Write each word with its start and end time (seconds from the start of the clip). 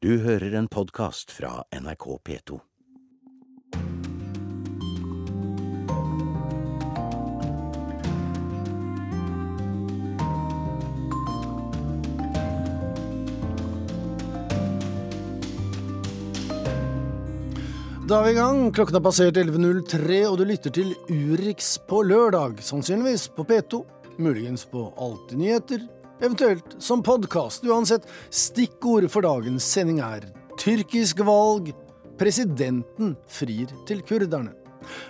Du 0.00 0.14
hører 0.24 0.54
en 0.56 0.64
podkast 0.64 1.28
fra 1.28 1.58
NRK 1.76 2.04
P2. 2.24 2.54
Da 18.08 18.22
er 18.22 18.24
vi 18.24 18.32
i 18.32 18.38
gang. 18.38 18.72
Klokken 18.72 18.96
har 18.96 19.04
passert 19.04 19.36
11.03, 19.36 20.24
og 20.30 20.40
du 20.40 20.48
lytter 20.48 20.72
til 20.80 20.96
Urix 21.12 21.74
på 21.84 22.00
lørdag. 22.08 22.64
Sannsynligvis 22.64 23.28
på 23.36 23.44
P2, 23.44 23.84
muligens 24.16 24.64
på 24.64 24.88
Alltid 24.96 25.44
nyheter, 25.44 25.84
eventuelt 26.20 26.76
som 26.78 27.02
podkast. 27.02 27.64
Uansett, 27.64 28.06
stikkord 28.30 29.08
for 29.10 29.24
dagens 29.24 29.64
sending 29.64 30.00
er 30.04 30.26
tyrkisk 30.60 31.22
valg, 31.24 31.72
presidenten 32.20 33.14
frir 33.30 33.70
til 33.88 34.02
kurderne. 34.04 34.52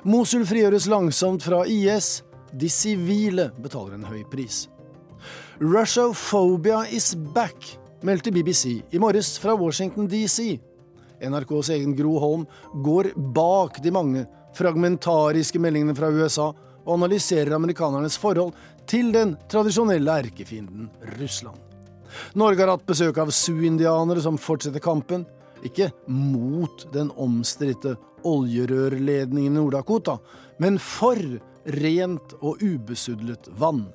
Mosul 0.06 0.44
frigjøres 0.46 0.88
langsomt 0.90 1.44
fra 1.46 1.64
IS, 1.66 2.20
de 2.52 2.70
sivile 2.70 3.50
betaler 3.62 3.96
en 3.98 4.06
høy 4.06 4.22
pris. 4.30 4.64
Russophobia 5.60 6.86
is 6.90 7.12
back, 7.34 7.76
meldte 8.06 8.32
BBC 8.32 8.80
i 8.90 9.02
morges 9.02 9.36
fra 9.42 9.54
Washington 9.58 10.08
DC. 10.10 10.56
NRKs 11.20 11.68
egen 11.76 11.92
Gro 11.98 12.16
Holm 12.22 12.46
går 12.84 13.10
bak 13.36 13.82
de 13.84 13.92
mange 13.92 14.24
fragmentariske 14.56 15.60
meldingene 15.62 15.94
fra 15.94 16.08
USA 16.10 16.50
og 16.90 16.98
analyserer 16.98 17.54
amerikanernes 17.54 18.18
forhold 18.18 18.56
til 18.90 19.12
den 19.14 19.36
tradisjonelle 19.50 20.16
erkefienden 20.24 20.88
Russland. 21.20 21.58
Norge 22.34 22.64
har 22.64 22.72
hatt 22.74 22.88
besøk 22.88 23.20
av 23.22 23.30
Sioux-indianere 23.30 24.22
som 24.24 24.38
fortsetter 24.40 24.82
kampen, 24.82 25.22
ikke 25.62 25.90
mot 26.10 26.86
den 26.94 27.12
omstridte 27.20 27.94
oljerørledningen 28.26 29.52
i 29.52 29.60
Nord-Dakota, 29.60 30.18
men 30.58 30.80
for 30.82 31.20
rent 31.80 32.34
og 32.40 32.62
ubesudlet 32.64 33.46
vann. 33.60 33.86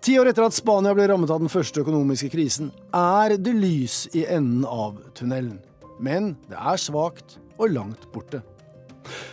Ti 0.00 0.16
år 0.16 0.30
etter 0.30 0.46
at 0.46 0.56
Spania 0.56 0.94
ble 0.96 1.08
rammet 1.10 1.30
av 1.32 1.42
den 1.42 1.52
første 1.52 1.82
økonomiske 1.82 2.30
krisen, 2.32 2.70
er 2.96 3.36
det 3.36 3.52
lys 3.52 4.06
i 4.16 4.24
enden 4.24 4.64
av 4.64 4.96
tunnelen. 5.18 5.58
Men 6.00 6.36
det 6.48 6.56
er 6.56 6.80
svakt 6.80 7.36
og 7.58 7.74
langt 7.74 8.06
borte. 8.14 8.40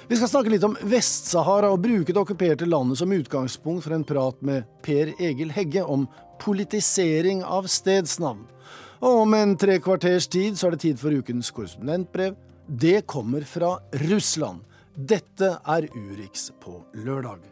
Vi 0.07 0.17
skal 0.17 0.29
snakke 0.29 0.51
litt 0.53 0.65
om 0.67 0.77
Vest-Sahara 0.85 1.71
og 1.73 1.81
bruke 1.83 2.13
det 2.13 2.21
okkuperte 2.21 2.67
landet 2.69 2.99
som 3.01 3.13
utgangspunkt 3.15 3.85
for 3.85 3.95
en 3.95 4.05
prat 4.07 4.41
med 4.45 4.67
Per 4.85 5.13
Egil 5.17 5.53
Hegge 5.55 5.83
om 5.83 6.05
politisering 6.41 7.43
av 7.43 7.69
stedsnavn. 7.71 8.45
Og 9.05 9.23
om 9.25 9.33
en 9.37 9.55
tre 9.59 9.79
kvarters 9.83 10.27
tid 10.31 10.57
så 10.57 10.69
er 10.69 10.75
det 10.75 10.83
tid 10.85 11.01
for 11.01 11.13
ukens 11.13 11.51
korrespondentbrev. 11.55 12.37
Det 12.65 13.03
kommer 13.09 13.45
fra 13.45 13.75
Russland. 14.07 14.63
Dette 14.95 15.57
er 15.59 15.89
Urix 15.91 16.49
på 16.63 16.79
lørdag. 17.03 17.43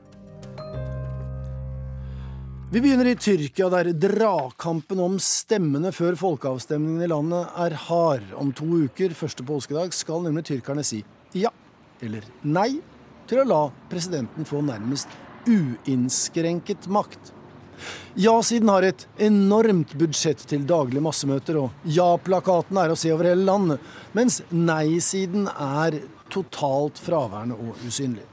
Vi 2.73 2.81
begynner 2.81 3.11
i 3.11 3.17
Tyrkia, 3.19 3.67
der 3.69 3.91
dragkampen 3.93 4.97
om 5.03 5.19
stemmene 5.21 5.91
før 5.93 6.15
folkeavstemningen 6.17 7.03
i 7.05 7.09
landet 7.11 7.51
er 7.65 7.75
hard. 7.85 8.25
Om 8.33 8.49
to 8.57 8.65
uker, 8.87 9.13
første 9.13 9.45
påskedag, 9.45 9.93
skal 9.93 10.25
nemlig 10.25 10.47
tyrkerne 10.49 10.81
si 10.87 11.03
ja 11.37 11.51
eller 12.03 12.25
nei 12.43 12.81
til 13.29 13.41
å 13.41 13.47
la 13.47 13.61
presidenten 13.91 14.47
få 14.47 14.61
nærmest 14.65 15.11
uinnskrenket 15.47 16.87
makt. 16.91 17.31
Ja-siden 18.15 18.69
har 18.69 18.85
et 18.85 19.07
enormt 19.25 19.95
budsjett 19.97 20.43
til 20.47 20.67
daglige 20.69 21.03
massemøter, 21.03 21.57
og 21.65 21.87
ja-plakaten 21.89 22.77
er 22.79 22.93
å 22.93 22.99
se 22.99 23.11
over 23.13 23.31
hele 23.31 23.47
landet, 23.47 23.81
mens 24.15 24.41
nei-siden 24.51 25.49
er 25.51 25.97
totalt 26.33 27.01
fraværende 27.01 27.57
og 27.57 27.81
usynlig. 27.87 28.23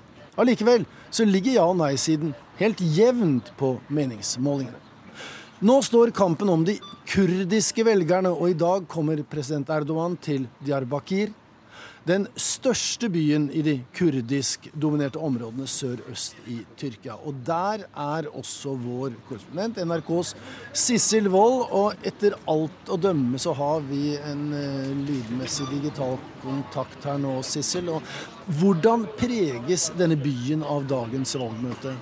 Allikevel 0.40 0.86
så 1.10 1.26
ligger 1.26 1.58
ja- 1.58 1.66
og 1.66 1.80
nei-siden 1.80 2.34
helt 2.60 2.80
jevnt 2.80 3.50
på 3.58 3.78
meningsmålingene. 3.88 4.78
Nå 5.60 5.82
står 5.84 6.14
kampen 6.16 6.48
om 6.48 6.62
de 6.64 6.78
kurdiske 7.10 7.84
velgerne, 7.84 8.30
og 8.32 8.48
i 8.48 8.56
dag 8.56 8.86
kommer 8.88 9.20
president 9.28 9.68
Erdogan 9.68 10.16
til 10.16 10.46
Diyarbakir, 10.64 11.34
den 12.08 12.26
største 12.40 13.10
byen 13.12 13.48
i 13.52 13.62
de 13.64 13.74
kurdisk-dominerte 13.96 15.20
områdene 15.20 15.66
sørøst 15.68 16.38
i 16.48 16.60
Tyrkia. 16.80 17.18
Og 17.28 17.36
der 17.46 17.84
er 17.88 18.28
også 18.32 18.72
vår 18.80 19.18
korrespondent, 19.28 19.82
NRKs 19.84 20.34
Sissel 20.72 21.28
Wold. 21.32 21.66
Og 21.76 22.06
etter 22.06 22.38
alt 22.50 22.90
å 22.90 22.98
dømme 23.00 23.40
så 23.40 23.52
har 23.58 23.84
vi 23.90 24.14
en 24.16 24.46
uh, 24.54 24.88
lydmessig 25.04 25.68
digital 25.74 26.16
kontakt 26.44 27.04
her 27.04 27.20
nå, 27.20 27.36
Sissel. 27.46 27.92
Og 27.92 28.56
hvordan 28.60 29.06
preges 29.20 29.90
denne 29.98 30.18
byen 30.20 30.64
av 30.64 30.88
dagens 30.90 31.36
valgmøte? 31.36 31.94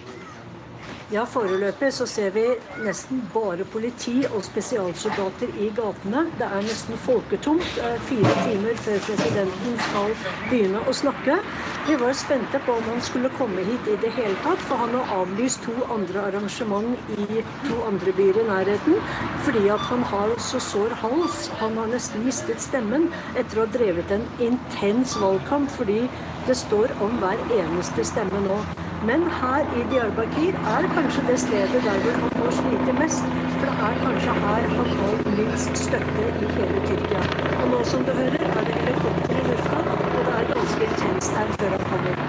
Ja, 1.08 1.22
Foreløpig 1.24 1.88
så 1.96 2.04
ser 2.04 2.34
vi 2.34 2.42
nesten 2.84 3.22
bare 3.32 3.64
politi 3.72 4.26
og 4.28 4.42
spesialsoldater 4.44 5.54
i 5.56 5.70
gatene. 5.72 6.26
Det 6.36 6.44
er 6.44 6.66
nesten 6.66 6.98
folketomt 7.00 7.78
eh, 7.80 7.94
fire 8.10 8.32
timer 8.42 8.74
før 8.84 8.98
presidenten 9.06 9.78
skal 9.86 10.12
begynne 10.50 10.82
å 10.84 10.92
snakke. 10.98 11.38
Vi 11.86 11.96
var 12.02 12.12
spente 12.12 12.60
på 12.66 12.74
om 12.76 12.90
han 12.90 13.00
skulle 13.06 13.30
komme 13.38 13.64
hit 13.64 13.88
i 13.88 13.94
det 14.02 14.10
hele 14.18 14.36
tatt, 14.44 14.60
for 14.68 14.82
han 14.82 14.92
har 14.98 15.14
avlyst 15.22 15.64
to 15.64 15.72
andre 15.96 16.26
arrangement 16.28 17.14
i 17.16 17.40
to 17.62 17.78
andre 17.88 18.12
byer 18.18 18.42
i 18.42 18.44
nærheten 18.50 19.00
fordi 19.46 19.64
at 19.72 19.86
han 19.88 20.04
har 20.12 20.34
så 20.50 20.60
sår 20.60 20.92
hals. 21.06 21.46
Han 21.62 21.80
har 21.80 21.88
nesten 21.94 22.28
mistet 22.28 22.60
stemmen 22.60 23.08
etter 23.32 23.62
å 23.62 23.64
ha 23.64 23.72
drevet 23.78 24.12
en 24.12 24.28
intens 24.50 25.16
valgkamp 25.24 25.72
fordi 25.78 26.02
det 26.44 26.60
står 26.66 26.92
om 27.00 27.16
hver 27.24 27.40
eneste 27.62 28.04
stemme 28.12 28.44
nå. 28.44 28.60
Men 29.06 29.22
her 29.30 29.62
i 29.78 29.82
Diyarbakir 29.90 30.56
er 30.74 30.86
kanskje 30.94 31.22
det 31.28 31.36
stedet 31.40 31.82
der 31.84 31.98
hvor 32.02 32.16
han 32.22 32.32
må 32.38 32.50
slite 32.50 32.94
mest. 32.98 33.22
For 33.58 33.66
det 33.66 33.76
er 33.88 33.94
kanskje 34.02 34.32
her 34.42 34.66
han 34.72 34.90
får 34.98 35.30
minst 35.36 35.78
støtte 35.84 36.24
i 36.42 36.48
hele 36.56 36.80
Tyrkia. 36.88 37.22
Og 37.60 37.70
nå 37.70 37.84
som 37.84 38.02
du 38.08 38.12
hører, 38.12 38.42
er 38.48 38.66
det 38.66 38.74
helikopter 38.80 39.38
i 39.38 39.46
lufta, 39.46 39.78
og 39.92 40.02
det 40.26 40.34
er 40.34 40.50
ganske 40.50 40.90
intenst 40.90 41.38
her 41.38 41.54
før 41.60 41.76
han 41.76 41.86
kommer. 41.92 42.20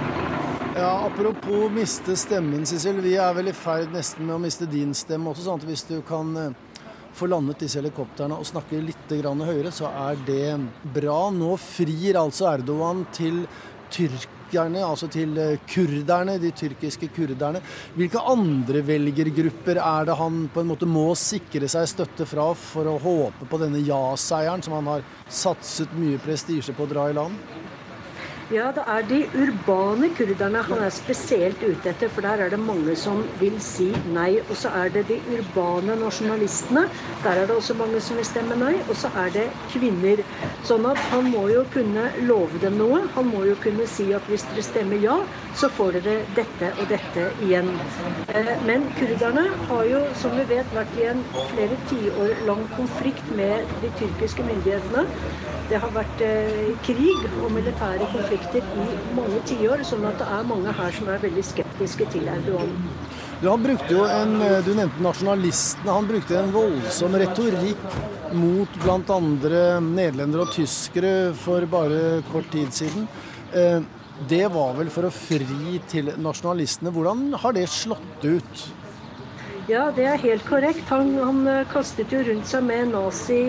Ja, 0.78 0.94
Apropos 1.10 1.68
miste 1.74 2.16
stemmen, 2.16 2.66
Sissel. 2.66 3.02
Vi 3.02 3.18
er 3.18 3.34
vel 3.34 3.50
i 3.50 3.58
ferd 3.58 3.90
nesten 3.96 4.30
med 4.30 4.38
å 4.38 4.42
miste 4.46 4.70
din 4.70 4.94
stemme 4.94 5.34
også. 5.34 5.56
at 5.58 5.66
Hvis 5.66 5.88
du 5.90 6.02
kan 6.06 6.36
eh, 6.38 6.84
få 7.18 7.26
landet 7.34 7.66
disse 7.66 7.82
helikoptrene 7.82 8.38
og 8.38 8.46
snakke 8.46 8.78
litt 8.78 9.10
høyere, 9.10 9.72
så 9.72 9.90
er 9.90 10.22
det 10.28 10.60
bra. 10.94 11.32
Nå 11.34 11.56
frir 11.58 12.22
altså 12.22 12.54
Erdogan 12.54 13.08
til 13.12 13.48
Tyrkia 13.90 14.39
tyrkerne, 14.50 14.84
altså 14.84 15.08
til 15.12 15.38
eh, 15.38 15.60
kurderne, 15.68 16.40
de 16.40 16.52
tyrkiske 16.52 17.10
kurderne. 17.14 17.62
Hvilke 17.96 18.20
andre 18.20 18.82
velgergrupper 18.86 19.78
er 19.78 20.06
det 20.06 20.18
han 20.18 20.50
på 20.54 20.62
en 20.62 20.70
måte 20.72 20.86
må 20.90 21.14
sikre 21.16 21.68
seg 21.70 21.88
støtte 21.88 22.26
fra 22.26 22.54
for 22.54 22.88
å 22.88 23.00
håpe 23.00 23.46
på 23.50 23.60
denne 23.62 23.80
ja-seieren, 23.80 24.64
som 24.64 24.74
han 24.80 24.90
har 24.96 25.06
satset 25.30 25.94
mye 25.98 26.20
prestisje 26.20 26.74
på 26.74 26.86
å 26.86 26.90
dra 26.90 27.10
i 27.10 27.18
land? 27.18 27.36
Ja, 28.50 28.72
det 28.74 28.82
er 28.90 29.04
de 29.06 29.18
urbane 29.38 30.08
kurderne 30.18 30.64
han 30.66 30.80
er 30.82 30.90
spesielt 30.90 31.60
ute 31.62 31.92
etter, 31.92 32.10
for 32.10 32.26
der 32.26 32.42
er 32.42 32.50
det 32.50 32.58
mange 32.58 32.96
som 32.98 33.20
vil 33.38 33.60
si 33.62 33.92
nei. 34.10 34.40
Og 34.50 34.56
så 34.58 34.72
er 34.74 34.90
det 34.96 35.04
de 35.06 35.20
urbane 35.36 35.94
nasjonalistene. 36.00 36.88
Der 37.22 37.38
er 37.38 37.46
det 37.46 37.54
også 37.60 37.76
mange 37.78 38.02
som 38.02 38.18
vil 38.18 38.26
stemme 38.26 38.58
nei. 38.58 38.72
Og 38.88 38.98
så 38.98 39.12
er 39.22 39.30
det 39.36 39.44
kvinner. 39.70 40.24
Sånn 40.66 40.88
at 40.90 40.98
han 41.12 41.30
må 41.30 41.44
jo 41.52 41.62
kunne 41.76 42.08
love 42.26 42.58
dem 42.64 42.80
noe. 42.82 43.04
Han 43.20 43.30
må 43.30 43.44
jo 43.46 43.54
kunne 43.62 43.86
si 43.86 44.08
at 44.18 44.26
hvis 44.32 44.48
dere 44.50 44.66
stemmer 44.66 45.06
ja, 45.06 45.20
så 45.54 45.70
får 45.78 46.00
dere 46.00 46.18
dette 46.40 46.74
og 46.80 46.90
dette 46.90 47.28
igjen. 47.46 47.70
Eh, 48.34 48.52
men 48.66 48.90
kurderne 48.98 49.46
har 49.70 49.86
jo, 49.92 50.02
som 50.18 50.34
vi 50.34 50.48
vet, 50.56 50.74
vært 50.74 50.98
i 50.98 51.06
en 51.12 51.22
flere 51.54 51.78
tiår 51.94 52.34
lang 52.50 52.66
konflikt 52.74 53.30
med 53.38 53.78
de 53.86 53.94
tyrkiske 54.02 54.50
myndighetene. 54.50 55.06
Det 55.70 55.78
har 55.86 55.94
vært 55.94 56.26
eh, 56.26 56.74
krig 56.90 57.30
og 57.44 57.52
militære 57.54 58.10
konflikter 58.10 58.39
i 58.56 58.62
mange 59.18 59.40
tiår, 59.50 59.84
sånn 59.88 60.06
at 60.10 60.20
det 60.22 60.28
er 60.38 60.48
mange 60.50 60.74
her 60.76 60.94
som 60.96 61.10
er 61.12 61.22
veldig 61.24 61.44
skeptiske 61.46 62.08
til 62.14 62.30
Erdogan. 62.32 62.74
Du, 63.40 63.46
han 63.48 63.62
brukte 63.64 63.94
jo 63.96 64.04
en, 64.04 64.34
eh, 64.44 64.58
du 64.66 64.74
nevnte 64.76 65.04
nasjonalistene. 65.04 65.94
Han 65.96 66.08
brukte 66.10 66.36
en 66.40 66.52
voldsom 66.52 67.16
retorikk 67.22 67.86
mot 68.36 68.82
bl.a. 68.84 69.20
nederlendere 69.80 70.44
og 70.44 70.52
tyskere 70.52 71.14
for 71.40 71.64
bare 71.72 72.20
kort 72.34 72.50
tid 72.52 72.76
siden. 72.76 73.08
Eh, 73.56 73.80
det 74.28 74.44
var 74.52 74.76
vel 74.76 74.92
for 74.92 75.08
å 75.08 75.14
fri 75.16 75.80
til 75.88 76.12
nasjonalistene. 76.20 76.92
Hvordan 76.92 77.30
har 77.40 77.56
det 77.56 77.70
slått 77.72 78.28
ut? 78.28 78.66
Ja, 79.70 79.88
det 79.96 80.10
er 80.10 80.20
helt 80.20 80.44
korrekt. 80.50 80.84
Han, 80.92 81.14
han 81.22 81.66
kastet 81.72 82.12
jo 82.12 82.20
rundt 82.28 82.50
seg 82.50 82.66
med 82.68 82.92
nazi 82.92 83.44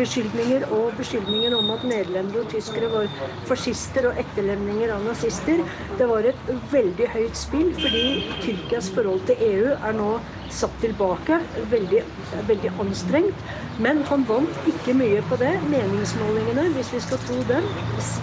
beskyldninger 0.00 0.66
og 0.74 0.96
beskyldninger 0.98 1.54
om 1.56 1.70
at 1.74 1.86
nederlendere 1.86 2.44
og 2.44 2.52
tyskere 2.52 2.90
var 2.92 3.08
fascister 3.48 4.10
og 4.10 4.20
etterlemninger 4.22 4.92
av 4.94 5.04
nazister. 5.06 5.62
Det 5.98 6.08
var 6.10 6.28
et 6.30 6.52
veldig 6.72 7.08
høyt 7.14 7.38
spill, 7.38 7.72
fordi 7.78 8.04
Tyrkias 8.40 8.90
forhold 8.96 9.24
til 9.28 9.42
EU 9.50 9.74
er 9.76 9.98
nå 9.98 10.12
satt 10.50 10.76
tilbake. 10.82 11.40
Veldig, 11.70 12.04
veldig 12.48 12.72
anstrengt. 12.82 13.50
Men 13.80 14.02
han 14.10 14.24
vant 14.28 14.68
ikke 14.68 14.92
mye 14.98 15.22
på 15.30 15.38
det. 15.40 15.54
Meningsmålingene, 15.72 16.68
hvis 16.76 16.92
vi 16.92 17.00
skal 17.00 17.20
tro 17.24 17.38
dem, 17.48 17.68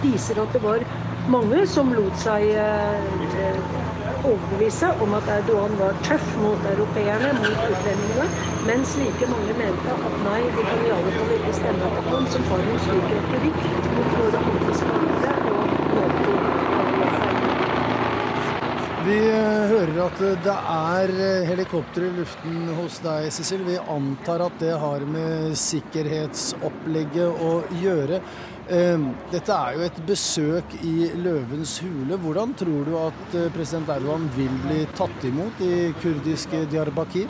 viser 0.04 0.38
at 0.42 0.54
det 0.54 0.62
var 0.62 0.84
mange 1.28 1.64
som 1.68 1.90
lot 1.92 2.14
seg 2.22 2.46
eh, 2.54 3.58
overbevise 4.22 4.90
om 5.04 5.16
at 5.18 5.26
Erdogan 5.34 5.74
var 5.80 5.98
tøff 6.06 6.28
mot 6.42 6.68
europeerne, 6.72 7.32
mot 7.40 7.58
utlendingene, 7.66 8.28
mens 8.68 8.94
like 9.00 9.28
mange 9.32 9.56
mente 9.58 9.96
at 9.96 10.16
nei, 10.24 10.40
vi 10.56 10.64
kan 10.68 10.84
i 10.86 10.94
alle 10.94 11.12
fall 11.16 11.34
ikke 11.36 11.54
stemme 11.58 11.90
på 11.96 12.04
ham 12.08 12.30
som 12.34 12.46
har 12.52 12.64
en 12.64 12.80
slik 12.86 13.10
retorikk 13.16 13.60
mot 13.96 14.16
våre 14.20 14.44
antiskapere 14.52 15.34
og 15.52 15.74
Nato. 15.98 16.38
Vi 19.08 19.18
eh, 19.32 19.62
hører 19.74 19.97
at 20.08 20.20
det 20.44 20.54
er 20.72 21.10
eh, 21.20 21.46
helikopter 21.48 22.06
i 22.06 22.12
luften 22.16 22.68
hos 22.78 22.98
deg, 23.04 23.26
Cecil. 23.34 23.64
Vi 23.66 23.76
antar 23.92 24.46
at 24.46 24.54
det 24.62 24.76
har 24.80 25.04
med 25.08 25.56
sikkerhetsopplegget 25.58 27.42
å 27.44 27.50
gjøre. 27.82 28.20
Eh, 28.72 29.04
dette 29.32 29.58
er 29.58 29.76
jo 29.76 29.84
et 29.88 30.00
besøk 30.08 30.78
i 30.80 31.10
Løvens 31.18 31.78
hule. 31.84 32.20
Hvordan 32.22 32.56
tror 32.56 32.88
du 32.88 32.96
at 33.00 33.36
president 33.56 33.92
Erdogan 33.98 34.30
vil 34.36 34.54
bli 34.64 34.80
tatt 34.96 35.28
imot 35.28 35.60
i 35.64 35.90
kurdiske 36.00 36.64
Diyarbakir? 36.72 37.28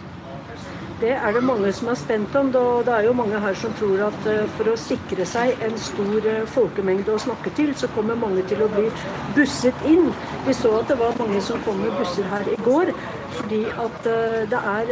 Det 1.01 1.11
er 1.11 1.33
det 1.33 1.45
mange 1.47 1.69
som 1.73 1.89
er 1.89 1.95
spent 1.95 2.37
om. 2.37 2.49
Det 2.53 2.91
er 2.91 3.05
jo 3.07 3.13
mange 3.15 3.39
her 3.41 3.55
som 3.55 3.75
tror 3.79 4.01
at 4.09 4.25
eh, 4.27 4.49
for 4.57 4.73
å 4.73 4.79
sikre 4.83 5.27
seg 5.31 5.61
en 5.63 5.77
stor 5.79 6.25
eh, 6.27 6.41
folkemengde 6.51 7.13
å 7.15 7.21
snakke 7.23 7.53
til, 7.55 7.71
så 7.79 7.87
kommer 7.95 8.19
mange 8.19 8.43
til 8.51 8.65
å 8.65 8.67
bli 8.73 8.89
busset 9.37 9.85
inn. 9.87 10.09
Vi 10.49 10.55
så 10.59 10.73
at 10.81 10.91
det 10.91 10.97
var 10.99 11.15
mange 11.21 11.39
som 11.47 11.63
kom 11.63 11.79
med 11.85 11.95
busser 12.01 12.27
her 12.33 12.51
i 12.51 12.57
går. 12.67 12.91
Fordi 13.37 13.61
at 13.85 14.09
eh, 14.11 14.35
det 14.51 14.63
er 14.73 14.91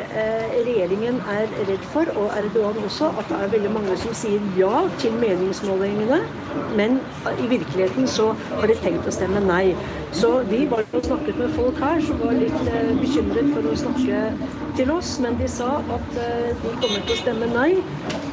regjeringen 0.69 1.19
er 1.33 1.51
redd 1.73 1.89
for, 1.91 2.13
og 2.15 2.31
Erdogan 2.39 2.79
også, 2.87 3.11
at 3.19 3.27
det 3.33 3.41
er 3.41 3.53
veldig 3.57 3.75
mange 3.75 3.99
som 4.05 4.15
sier 4.15 4.47
ja 4.61 4.85
til 5.03 5.19
meningsmålingene, 5.19 6.21
men 6.79 7.01
i 7.35 7.51
virkeligheten 7.51 8.07
så 8.07 8.29
har 8.53 8.71
de 8.71 8.79
tenkt 8.85 9.11
å 9.11 9.17
stemme 9.19 9.43
nei. 9.49 9.75
Så 10.15 10.37
vi 10.47 10.63
var 10.71 10.87
og 10.93 11.03
snakket 11.11 11.43
med 11.43 11.59
folk 11.59 11.83
her 11.83 11.99
som 12.07 12.23
var 12.23 12.39
litt 12.39 12.63
bekymret 13.03 13.51
for 13.57 13.73
å 13.73 13.75
snakke 13.83 14.23
til 14.77 14.91
oss, 14.93 15.17
men 15.25 15.39
de 15.41 15.49
sa 15.51 15.79
at 15.81 16.11
de 16.17 16.73
kommer 16.81 17.05
til 17.07 17.15
å 17.15 17.21
stemme 17.21 17.49
nei. 17.53 17.71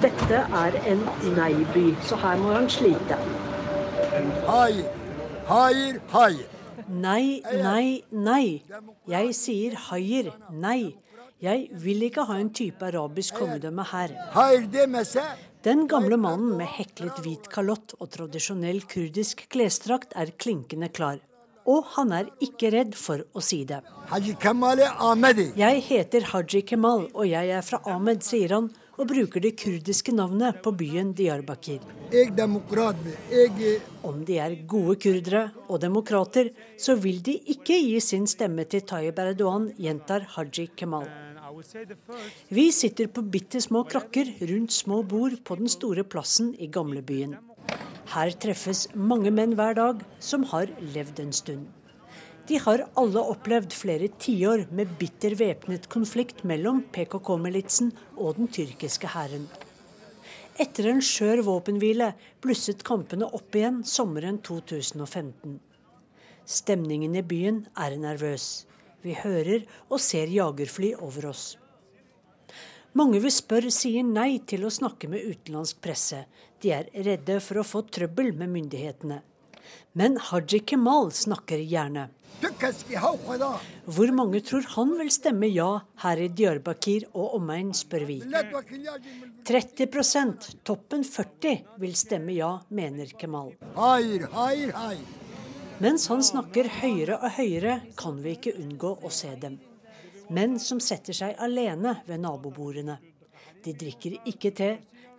Dette 0.03 0.41
er 0.63 0.79
en 0.91 1.05
nei-by, 1.37 1.85
så 2.07 2.19
her 2.19 2.41
må 2.41 2.51
han 2.55 2.67
slite. 2.71 3.19
Hai, 4.47 4.83
haier, 5.47 6.01
haier. 6.11 6.49
Nei, 6.87 7.39
nei, 7.63 8.03
nei. 8.11 8.61
Jeg 9.09 9.33
sier 9.37 9.77
haier, 9.87 10.33
nei. 10.51 10.93
Jeg 11.43 11.65
vil 11.83 12.05
ikke 12.07 12.27
ha 12.27 12.37
en 12.39 12.51
type 12.55 12.85
arabisk 12.87 13.39
kongedømme 13.39 13.83
her. 13.89 14.13
Den 15.63 15.85
gamle 15.91 16.19
mannen 16.19 16.57
med 16.59 16.67
heklet 16.75 17.19
hvit 17.23 17.47
kalott 17.51 17.95
og 17.99 18.09
tradisjonell 18.15 18.83
kurdisk 18.91 19.45
klesdrakt 19.51 20.15
er 20.19 20.35
klinkende 20.39 20.91
klar. 20.91 21.23
Og 21.69 21.83
han 21.95 22.11
er 22.11 22.29
ikke 22.43 22.71
redd 22.73 22.95
for 22.99 23.23
å 23.33 23.43
si 23.43 23.63
det. 23.67 23.79
Jeg 24.11 25.83
heter 25.87 26.31
Haji 26.33 26.61
Kemal, 26.67 27.07
og 27.13 27.27
jeg 27.29 27.51
er 27.55 27.61
fra 27.63 27.79
Ahmed, 27.87 28.23
sier 28.23 28.57
han 28.57 28.71
og 28.93 29.09
bruker 29.09 29.41
det 29.41 29.55
kurdiske 29.57 30.13
navnet 30.13 30.59
på 30.61 30.73
byen 30.77 31.13
Diyarbakir. 31.17 31.81
Om 34.05 34.19
de 34.27 34.37
er 34.43 34.55
gode 34.69 34.95
kurdere 35.01 35.43
og 35.67 35.81
demokrater, 35.81 36.51
så 36.77 36.95
vil 36.99 37.23
de 37.25 37.39
ikke 37.55 37.79
gi 37.79 37.99
sin 38.03 38.27
stemme 38.29 38.67
til 38.69 38.85
Tayyip 38.85 39.19
Erdogan, 39.23 39.71
gjentar 39.79 40.27
Haji 40.35 40.69
Kemal. 40.77 41.07
Vi 42.49 42.67
sitter 42.71 43.09
på 43.13 43.23
bitte 43.33 43.61
små 43.61 43.83
krakker 43.89 44.29
rundt 44.51 44.73
små 44.73 45.01
bord 45.03 45.39
på 45.45 45.57
den 45.57 45.69
store 45.69 46.05
plassen 46.05 46.53
i 46.59 46.67
gamlebyen. 46.67 47.37
Her 48.11 48.33
treffes 48.35 48.87
mange 48.93 49.31
menn 49.31 49.55
hver 49.55 49.77
dag 49.77 50.03
som 50.19 50.43
har 50.51 50.71
levd 50.93 51.21
en 51.23 51.33
stund. 51.33 51.67
De 52.47 52.57
har 52.59 52.83
alle 52.99 53.21
opplevd 53.31 53.71
flere 53.71 54.09
tiår 54.19 54.65
med 54.75 54.97
bitter 54.99 55.37
væpnet 55.39 55.87
konflikt 55.91 56.43
mellom 56.43 56.81
PKK-militsen 56.91 57.93
og 58.17 58.35
den 58.39 58.51
tyrkiske 58.51 59.13
hæren. 59.13 59.47
Etter 60.59 60.89
en 60.91 60.99
skjør 61.01 61.45
våpenhvile 61.47 62.11
blusset 62.43 62.83
kampene 62.85 63.29
opp 63.31 63.55
igjen 63.55 63.79
sommeren 63.87 64.41
2015. 64.43 65.55
Stemningen 66.43 67.15
i 67.15 67.23
byen 67.23 67.63
er 67.79 67.95
nervøs. 67.97 68.67
Vi 69.01 69.15
hører 69.15 69.63
og 69.87 70.03
ser 70.03 70.27
jagerfly 70.27 70.93
over 70.99 71.31
oss. 71.31 71.45
Mange 72.93 73.17
vi 73.23 73.31
spør 73.33 73.71
sier 73.73 74.03
nei 74.05 74.37
til 74.45 74.67
å 74.67 74.73
snakke 74.73 75.07
med 75.09 75.23
utenlandsk 75.25 75.79
presse. 75.81 76.19
De 76.63 76.71
er 76.71 76.87
redde 77.05 77.39
for 77.43 77.59
å 77.59 77.67
få 77.67 77.83
trøbbel 77.91 78.31
med 78.39 78.51
myndighetene. 78.53 79.19
Men 79.99 80.15
Haji 80.29 80.61
Kemal 80.63 81.11
snakker 81.11 81.59
gjerne. 81.59 82.07
Hvor 83.85 84.11
mange 84.15 84.39
tror 84.43 84.65
han 84.75 84.93
vil 84.99 85.11
stemme 85.13 85.47
ja 85.51 85.67
her 86.03 86.21
i 86.23 86.29
Diyarbakir 86.31 87.05
og 87.11 87.35
omegn, 87.37 87.71
spør 87.75 88.05
vi. 88.09 88.17
30% 89.47 90.49
toppen 90.63 91.03
40 91.07 91.77
vil 91.83 91.95
stemme 91.99 92.35
ja, 92.35 92.55
mener 92.69 93.11
Kemal. 93.19 93.53
Mens 95.83 96.07
han 96.11 96.23
snakker 96.23 96.69
høyere 96.79 97.19
og 97.19 97.37
høyere, 97.37 97.79
kan 97.99 98.19
vi 98.23 98.37
ikke 98.37 98.55
unngå 98.59 98.97
å 99.03 99.11
se 99.11 99.33
dem. 99.39 99.59
Menn 100.33 100.55
som 100.63 100.79
setter 100.79 101.15
seg 101.15 101.35
alene 101.43 101.97
ved 102.07 102.23
nabobordene. 102.23 102.97
De 103.63 103.73
drikker 103.79 104.19
ikke 104.27 104.51
te, 104.55 104.69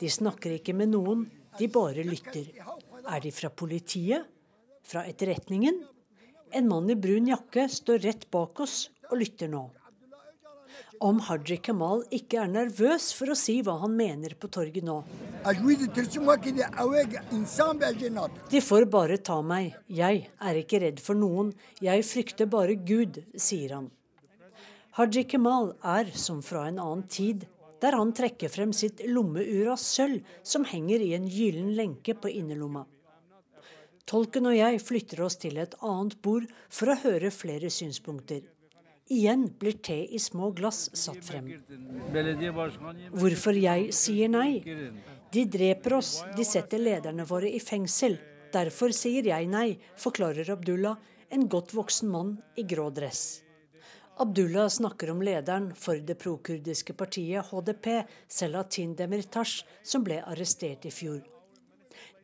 de 0.04 0.10
snakker 0.12 0.58
ikke 0.58 0.74
med 0.76 0.92
noen, 0.92 1.24
de 1.56 1.68
bare 1.72 2.02
lytter. 2.04 2.50
Er 3.08 3.22
de 3.24 3.30
fra 3.32 3.48
politiet? 3.48 4.26
Fra 4.84 5.06
etterretningen? 5.08 5.78
En 6.52 6.68
mann 6.68 6.90
i 6.92 6.96
brun 6.98 7.30
jakke 7.30 7.64
står 7.72 8.02
rett 8.04 8.26
bak 8.34 8.60
oss 8.60 8.90
og 9.08 9.16
lytter 9.22 9.48
nå. 9.48 9.62
Om 11.04 11.22
Haji 11.26 11.56
Kamal 11.64 12.04
ikke 12.14 12.42
er 12.42 12.52
nervøs 12.52 13.08
for 13.16 13.32
å 13.32 13.38
si 13.38 13.56
hva 13.64 13.78
han 13.80 13.96
mener 13.96 14.36
på 14.38 14.50
torget 14.52 14.84
nå. 14.84 14.98
De 18.52 18.62
får 18.68 18.86
bare 18.92 19.18
ta 19.30 19.40
meg, 19.54 19.72
jeg 19.88 20.22
er 20.28 20.60
ikke 20.60 20.82
redd 20.84 21.00
for 21.02 21.18
noen, 21.18 21.54
jeg 21.80 22.06
frykter 22.12 22.50
bare 22.50 22.76
Gud, 22.76 23.22
sier 23.34 23.78
han. 23.78 23.90
Haji 25.00 25.24
Kemal 25.32 25.72
er 25.96 26.12
som 26.14 26.44
fra 26.44 26.68
en 26.68 26.78
annen 26.78 27.08
tid, 27.10 27.48
der 27.84 27.98
han 27.98 28.14
trekker 28.16 28.48
frem 28.48 28.72
sitt 28.72 29.02
lommeur 29.04 29.74
av 29.74 29.80
sølv 29.82 30.24
som 30.42 30.64
henger 30.64 31.04
i 31.04 31.12
en 31.18 31.28
gyllen 31.28 31.74
lenke 31.76 32.16
på 32.16 32.32
innerlomma. 32.32 32.86
Tolken 34.08 34.48
og 34.48 34.56
jeg 34.56 34.80
flytter 34.84 35.22
oss 35.24 35.38
til 35.40 35.60
et 35.60 35.76
annet 35.84 36.16
bord 36.24 36.48
for 36.72 36.92
å 36.92 36.98
høre 37.04 37.30
flere 37.32 37.70
synspunkter. 37.72 38.42
Igjen 39.12 39.46
blir 39.60 39.76
te 39.84 39.96
i 40.16 40.18
små 40.20 40.50
glass 40.56 40.86
satt 40.96 41.20
frem. 41.24 41.50
Hvorfor 43.12 43.56
jeg 43.56 43.90
sier 43.96 44.32
nei? 44.32 44.62
De 45.32 45.44
dreper 45.44 45.98
oss, 45.98 46.18
de 46.36 46.44
setter 46.48 46.80
lederne 46.80 47.26
våre 47.28 47.50
i 47.52 47.60
fengsel. 47.60 48.16
Derfor 48.54 48.94
sier 48.96 49.28
jeg 49.28 49.48
nei, 49.50 49.74
forklarer 50.00 50.52
Abdullah, 50.56 50.96
en 51.28 51.48
godt 51.52 51.74
voksen 51.76 52.12
mann 52.12 52.36
i 52.56 52.64
grå 52.68 52.88
dress. 52.94 53.42
Abdullah 54.16 54.68
snakker 54.68 55.10
om 55.10 55.22
lederen 55.22 55.72
for 55.74 55.98
det 55.98 56.14
prokurdiske 56.22 56.94
partiet 56.94 57.46
HDP, 57.50 58.04
Selatin 58.28 58.94
Demirtas, 58.94 59.64
som 59.82 60.04
ble 60.06 60.20
arrestert 60.22 60.86
i 60.86 60.92
fjor. 60.94 61.18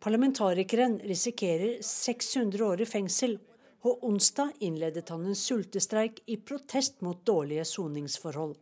Parlamentarikeren 0.00 1.00
risikerer 1.04 1.82
600 1.82 2.64
år 2.64 2.84
i 2.84 2.86
fengsel, 2.86 3.34
og 3.82 4.04
onsdag 4.06 4.54
innledet 4.60 5.08
han 5.10 5.26
en 5.26 5.36
sultestreik 5.36 6.22
i 6.30 6.36
protest 6.36 7.00
mot 7.02 7.24
dårlige 7.26 7.64
soningsforhold. 7.66 8.54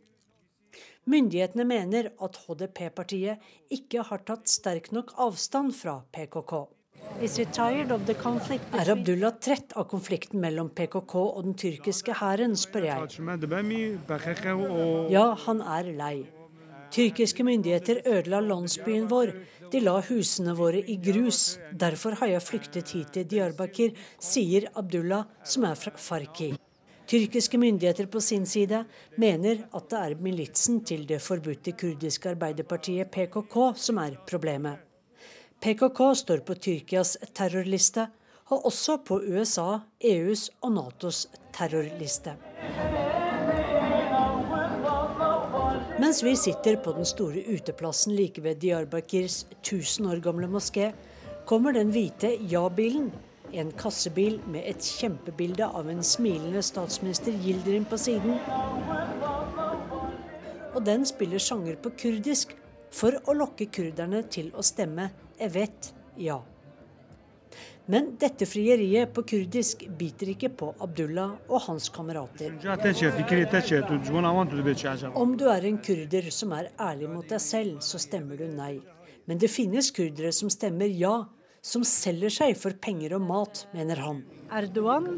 Myndighetene 1.09 1.65
mener 1.69 2.09
at 2.17 2.41
HDP-partiet 2.47 3.45
ikke 3.73 4.03
har 4.09 4.25
tatt 4.25 4.49
sterk 4.49 4.89
nok 4.95 5.13
avstand 5.21 5.75
fra 5.77 5.99
PKK. 6.15 6.65
Er 7.19 8.89
Abdullah 8.93 9.33
trett 9.43 9.73
av 9.75 9.87
konflikten 9.91 10.39
mellom 10.39 10.69
PKK 10.71 11.15
og 11.19 11.43
den 11.43 11.55
tyrkiske 11.59 12.15
hæren, 12.15 12.55
spør 12.55 12.85
jeg. 12.87 12.97
Ja, 15.11 15.25
han 15.45 15.61
er 15.61 15.89
lei. 15.99 16.17
Tyrkiske 16.89 17.43
myndigheter 17.45 18.01
ødela 18.07 18.39
landsbyen 18.41 19.05
vår. 19.11 19.33
De 19.69 19.83
la 19.83 19.99
husene 20.07 20.55
våre 20.57 20.81
i 20.81 20.95
grus. 20.97 21.59
Derfor 21.71 22.17
har 22.21 22.31
jeg 22.31 22.41
flyktet 22.47 22.95
hit 22.95 23.13
til 23.13 23.27
Diyarbakir, 23.29 23.93
sier 24.17 24.71
Abdullah, 24.79 25.27
som 25.43 25.67
er 25.69 25.77
fra 25.77 25.93
Farki. 25.99 26.53
Tyrkiske 27.09 27.57
myndigheter 27.57 28.05
på 28.09 28.21
sin 28.21 28.45
side 28.45 28.83
mener 29.17 29.65
at 29.73 29.89
det 29.89 29.99
er 29.99 30.19
militsen 30.21 30.83
til 30.85 31.07
det 31.09 31.21
forbudte 31.25 31.73
kurdiske 31.77 32.35
arbeiderpartiet 32.35 33.09
PKK 33.13 33.57
som 33.77 33.97
er 34.01 34.17
problemet. 34.29 34.88
PKK 35.59 36.15
står 36.15 36.39
på 36.47 36.55
Tyrkias 36.55 37.17
terrorliste, 37.35 38.05
og 38.47 38.69
også 38.69 38.93
på 39.03 39.17
USA, 39.19 39.81
EUs 39.99 40.45
og 40.63 40.71
Natos 40.71 41.25
terrorliste. 41.51 42.37
Mens 45.99 46.23
vi 46.23 46.37
sitter 46.39 46.79
på 46.79 46.95
den 46.95 47.05
store 47.05 47.43
uteplassen 47.51 48.15
like 48.15 48.39
ved 48.43 48.63
Diyarbakirs 48.63 49.41
1000 49.59 50.07
år 50.07 50.23
gamle 50.23 50.47
moské, 50.47 50.93
kommer 51.45 51.75
den 51.75 51.91
hvite 51.91 52.37
ja-bilen, 52.47 53.11
en 53.51 53.75
kassebil 53.75 54.39
med 54.47 54.63
et 54.63 54.79
kjempebilde 54.79 55.67
av 55.67 55.89
en 55.91 56.03
smilende 56.05 56.63
statsminister 56.63 57.35
Yildirim 57.35 57.83
på 57.85 57.97
siden. 57.99 58.39
Og 60.71 60.85
den 60.85 61.03
spiller 61.05 61.41
sanger 61.43 61.75
på 61.75 61.91
kurdisk 61.99 62.55
for 62.95 63.19
å 63.27 63.35
lokke 63.35 63.67
kurderne 63.67 64.23
til 64.31 64.53
å 64.55 64.63
stemme 64.63 65.11
Evet 65.39 65.93
ja. 66.19 66.41
Men 67.89 68.11
dette 68.21 68.45
frieriet 68.45 69.09
på 69.15 69.23
kurdisk 69.25 69.81
biter 69.97 70.29
ikke 70.35 70.51
på 70.53 70.67
Abdullah 70.83 71.31
og 71.49 71.63
hans 71.65 71.87
kamerater. 71.89 72.53
Om 75.17 75.33
du 75.39 75.47
er 75.49 75.65
en 75.71 75.79
kurder 75.87 76.29
som 76.29 76.53
er 76.59 76.69
ærlig 76.77 77.09
mot 77.09 77.25
deg 77.33 77.41
selv, 77.41 77.79
så 77.81 77.97
stemmer 77.97 78.37
du 78.37 78.45
nei. 78.51 78.75
Men 79.25 79.41
det 79.41 79.49
finnes 79.49 79.89
kurdere 79.95 80.29
som 80.35 80.53
stemmer 80.53 80.91
ja, 80.93 81.15
som 81.65 81.81
selger 81.85 82.31
seg 82.33 82.53
for 82.61 82.77
penger 82.77 83.17
og 83.17 83.25
mat, 83.25 83.63
mener 83.73 83.99
han. 84.05 84.21
Erdogan 84.53 85.17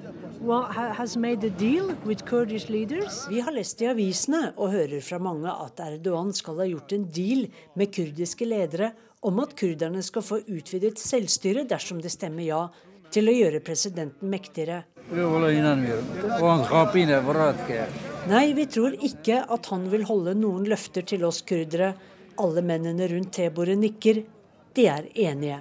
has 0.98 1.18
made 1.20 1.44
a 1.44 1.51
deal 1.60 1.92
with 2.08 2.24
Kurdish 2.28 2.72
leaders. 2.72 3.25
Vi 3.30 3.44
har 3.44 3.51
lest 3.56 3.84
i 3.84 3.92
avisene 3.92 4.54
og 4.56 4.74
hører 4.74 5.04
fra 5.04 5.20
mange 5.20 5.51
at 5.51 5.80
Erdogan 5.84 6.32
skal 6.36 6.63
ha 6.63 6.72
gjort 6.72 6.96
en 6.96 7.08
deal 7.12 7.50
med 7.75 7.92
kurdiske 7.96 8.48
ledere 8.48 8.94
om 9.22 9.40
at 9.44 9.54
kurderne 9.58 10.01
skal 10.06 10.25
få 10.25 10.40
utvidet 10.50 11.00
selvstyre 11.01 11.66
dersom 11.70 12.01
de 12.01 12.10
stemmer 12.10 12.48
ja 12.48 12.62
til 13.12 13.28
å 13.28 13.36
gjøre 13.36 13.60
presidenten 13.63 14.32
mektigere. 14.32 14.84
Nei, 18.32 18.46
vi 18.56 18.66
tror 18.72 18.96
ikke 18.96 19.42
at 19.51 19.70
han 19.74 19.88
vil 19.92 20.06
holde 20.08 20.36
noen 20.40 20.68
løfter 20.72 21.06
til 21.13 21.25
oss 21.28 21.42
kurdere. 21.48 21.94
Alle 22.42 22.63
mennene 22.66 23.10
rundt 23.12 23.34
tebordet 23.36 23.78
nikker. 23.82 24.24
De 24.72 24.88
er 24.88 25.10
enige. 25.28 25.60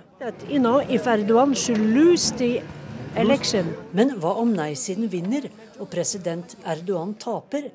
Men 3.99 4.15
hva 4.23 4.37
om 4.39 4.53
nei-siden 4.55 5.11
vinner 5.11 5.49
og 5.81 5.89
president 5.91 6.55
Erdogan 6.63 7.17
taper? 7.19 7.73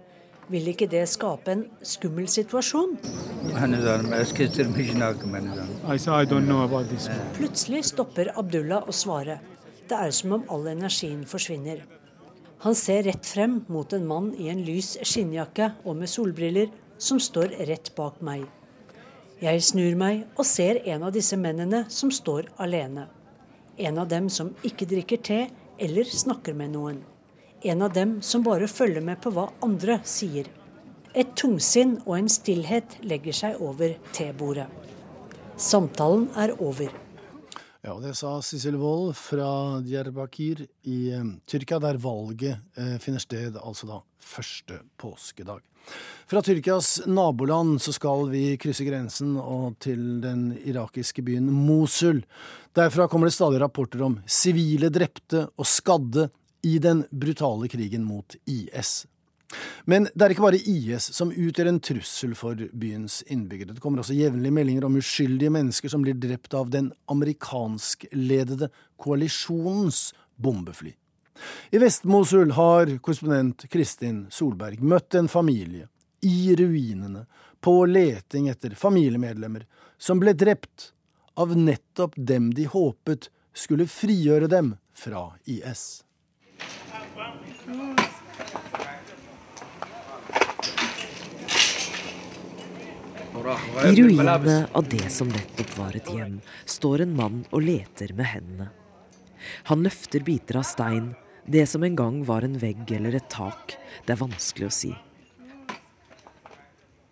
Vil 0.53 0.67
ikke 0.69 0.85
det 0.89 1.07
skape 1.09 1.53
en 1.55 1.63
skummel 1.81 2.27
situasjon? 2.29 2.91
Plutselig 7.37 7.81
stopper 7.89 8.29
Abdullah 8.37 8.85
å 8.85 8.93
svare. 8.93 9.39
Det 9.89 9.97
er 9.97 10.13
som 10.13 10.35
om 10.37 10.43
all 10.53 10.67
energien 10.69 11.23
forsvinner. 11.29 11.81
Han 12.65 12.77
ser 12.77 13.03
rett 13.05 13.25
frem 13.25 13.59
mot 13.69 13.93
en 13.93 14.05
mann 14.09 14.31
i 14.41 14.51
en 14.53 14.61
lys 14.65 14.95
skinnjakke 15.05 15.71
og 15.83 15.97
med 15.99 16.09
solbriller, 16.09 16.69
som 16.97 17.19
står 17.19 17.57
rett 17.67 17.91
bak 17.97 18.21
meg. 18.25 18.45
Jeg 19.41 19.65
snur 19.67 19.97
meg 19.99 20.23
og 20.37 20.45
ser 20.47 20.79
en 20.87 21.03
av 21.09 21.11
disse 21.13 21.35
mennene 21.37 21.83
som 21.91 22.13
står 22.13 22.53
alene. 22.61 23.09
En 23.77 23.97
av 23.99 24.07
dem 24.07 24.29
som 24.31 24.53
ikke 24.63 24.87
drikker 24.87 25.21
te 25.25 25.41
eller 25.81 26.07
snakker 26.07 26.55
med 26.55 26.71
noen. 26.77 27.03
En 27.63 27.81
av 27.81 27.93
dem 27.93 28.21
som 28.21 28.43
bare 28.43 28.67
følger 28.67 29.01
med 29.01 29.21
på 29.24 29.31
hva 29.33 29.47
andre 29.63 30.00
sier. 30.05 30.50
Et 31.15 31.31
tungsinn 31.39 31.97
og 32.03 32.17
en 32.17 32.29
stillhet 32.29 32.97
legger 33.07 33.35
seg 33.35 33.62
over 33.63 33.95
tebordet. 34.13 34.67
Samtalen 35.55 36.27
er 36.35 36.51
over. 36.59 36.91
Ja, 37.85 37.93
Det 38.01 38.15
sa 38.17 38.41
Sissel 38.41 38.75
Wold 38.81 39.13
fra 39.15 39.79
Diyarbakir 39.85 40.65
i 40.89 41.00
eh, 41.13 41.27
Tyrkia, 41.45 41.77
der 41.79 42.00
valget 42.01 42.57
eh, 42.75 42.97
finner 43.00 43.21
sted 43.21 43.59
altså 43.62 43.88
da 43.88 44.00
første 44.17 44.79
påskedag. 44.97 45.62
Fra 46.25 46.41
Tyrkias 46.41 47.03
naboland 47.05 47.77
så 47.81 47.93
skal 47.93 48.25
vi 48.31 48.57
krysse 48.57 48.88
grensen 48.88 49.35
og 49.38 49.77
til 49.85 50.17
den 50.24 50.47
irakiske 50.65 51.21
byen 51.21 51.51
Mosul. 51.53 52.24
Derfra 52.74 53.05
kommer 53.07 53.29
det 53.29 53.38
stadig 53.38 53.62
rapporter 53.62 54.01
om 54.07 54.17
sivile 54.25 54.89
drepte 54.89 55.45
og 55.53 55.69
skadde 55.69 56.31
i 56.65 56.77
den 56.81 57.03
brutale 57.12 57.69
krigen 57.72 58.03
mot 58.07 58.36
IS. 58.50 59.05
Men 59.86 60.07
det 60.13 60.25
er 60.25 60.34
ikke 60.34 60.45
bare 60.48 60.60
IS 60.60 61.07
som 61.13 61.31
utgjør 61.31 61.69
en 61.69 61.79
trussel 61.84 62.34
for 62.38 62.60
byens 62.74 63.22
innbyggere. 63.31 63.75
Det 63.75 63.84
kommer 63.84 64.01
også 64.01 64.17
jevnlige 64.17 64.55
meldinger 64.55 64.88
om 64.88 64.98
uskyldige 64.98 65.53
mennesker 65.53 65.91
som 65.93 66.03
blir 66.05 66.17
drept 66.17 66.55
av 66.57 66.72
den 66.74 66.89
amerikanskledede 67.12 68.72
koalisjonens 69.01 70.07
bombefly. 70.41 70.95
I 71.75 71.81
Vest-Mosul 71.84 72.55
har 72.55 72.89
korrespondent 73.03 73.67
Kristin 73.72 74.25
Solberg 74.31 74.81
møtt 74.81 75.17
en 75.19 75.29
familie 75.29 75.89
i 76.25 76.55
ruinene 76.57 77.25
på 77.62 77.75
leting 77.89 78.48
etter 78.50 78.74
familiemedlemmer 78.79 79.67
som 80.01 80.22
ble 80.22 80.34
drept 80.34 80.91
av 81.36 81.53
nettopp 81.57 82.15
dem 82.15 82.50
de 82.55 82.65
håpet 82.72 83.29
skulle 83.55 83.88
frigjøre 83.91 84.50
dem 84.51 84.75
fra 84.95 85.27
IS. 85.45 86.04
I 93.86 93.96
ruinene 93.96 94.67
av 94.72 94.88
det 94.89 95.10
som 95.13 95.29
nettopp 95.29 95.77
var 95.77 95.96
et 95.98 96.08
hjem, 96.10 96.39
står 96.65 97.03
en 97.05 97.15
mann 97.15 97.41
og 97.51 97.62
leter 97.65 98.13
med 98.17 98.29
hendene. 98.32 98.70
Han 99.70 99.84
løfter 99.86 100.25
biter 100.25 100.58
av 100.62 100.65
stein, 100.65 101.12
det 101.46 101.67
som 101.70 101.84
en 101.86 101.96
gang 101.96 102.24
var 102.25 102.48
en 102.48 102.58
vegg 102.58 102.89
eller 102.98 103.20
et 103.20 103.29
tak. 103.29 103.75
Det 104.05 104.15
er 104.15 104.22
vanskelig 104.22 104.70
å 104.70 104.74
si. 104.74 104.94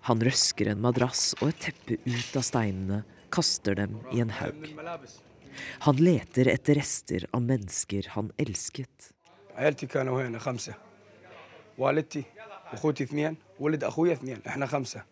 Han 0.10 0.24
røsker 0.26 0.74
en 0.74 0.82
madrass 0.84 1.32
og 1.40 1.52
et 1.52 1.62
teppe 1.70 2.00
ut 2.04 2.40
av 2.40 2.44
steinene, 2.44 3.04
kaster 3.34 3.78
dem 3.78 4.00
i 4.12 4.24
en 4.24 4.34
haug. 4.42 4.66
Han 5.86 6.02
leter 6.02 6.50
etter 6.52 6.82
rester 6.82 7.28
av 7.32 7.46
mennesker 7.46 8.10
han 8.18 8.34
elsket. 8.42 9.13
عيلتي 9.55 9.87
كانوا 9.87 10.23
هنا 10.23 10.39
خمسة 10.39 10.75
والدتي 11.79 12.25
واخوتي 12.73 13.05
اثنين 13.05 13.37
ولد 13.61 13.85
اخوي 13.85 14.13
اثنين 14.13 14.39
احنا 14.47 14.67
خمسة 14.67 15.03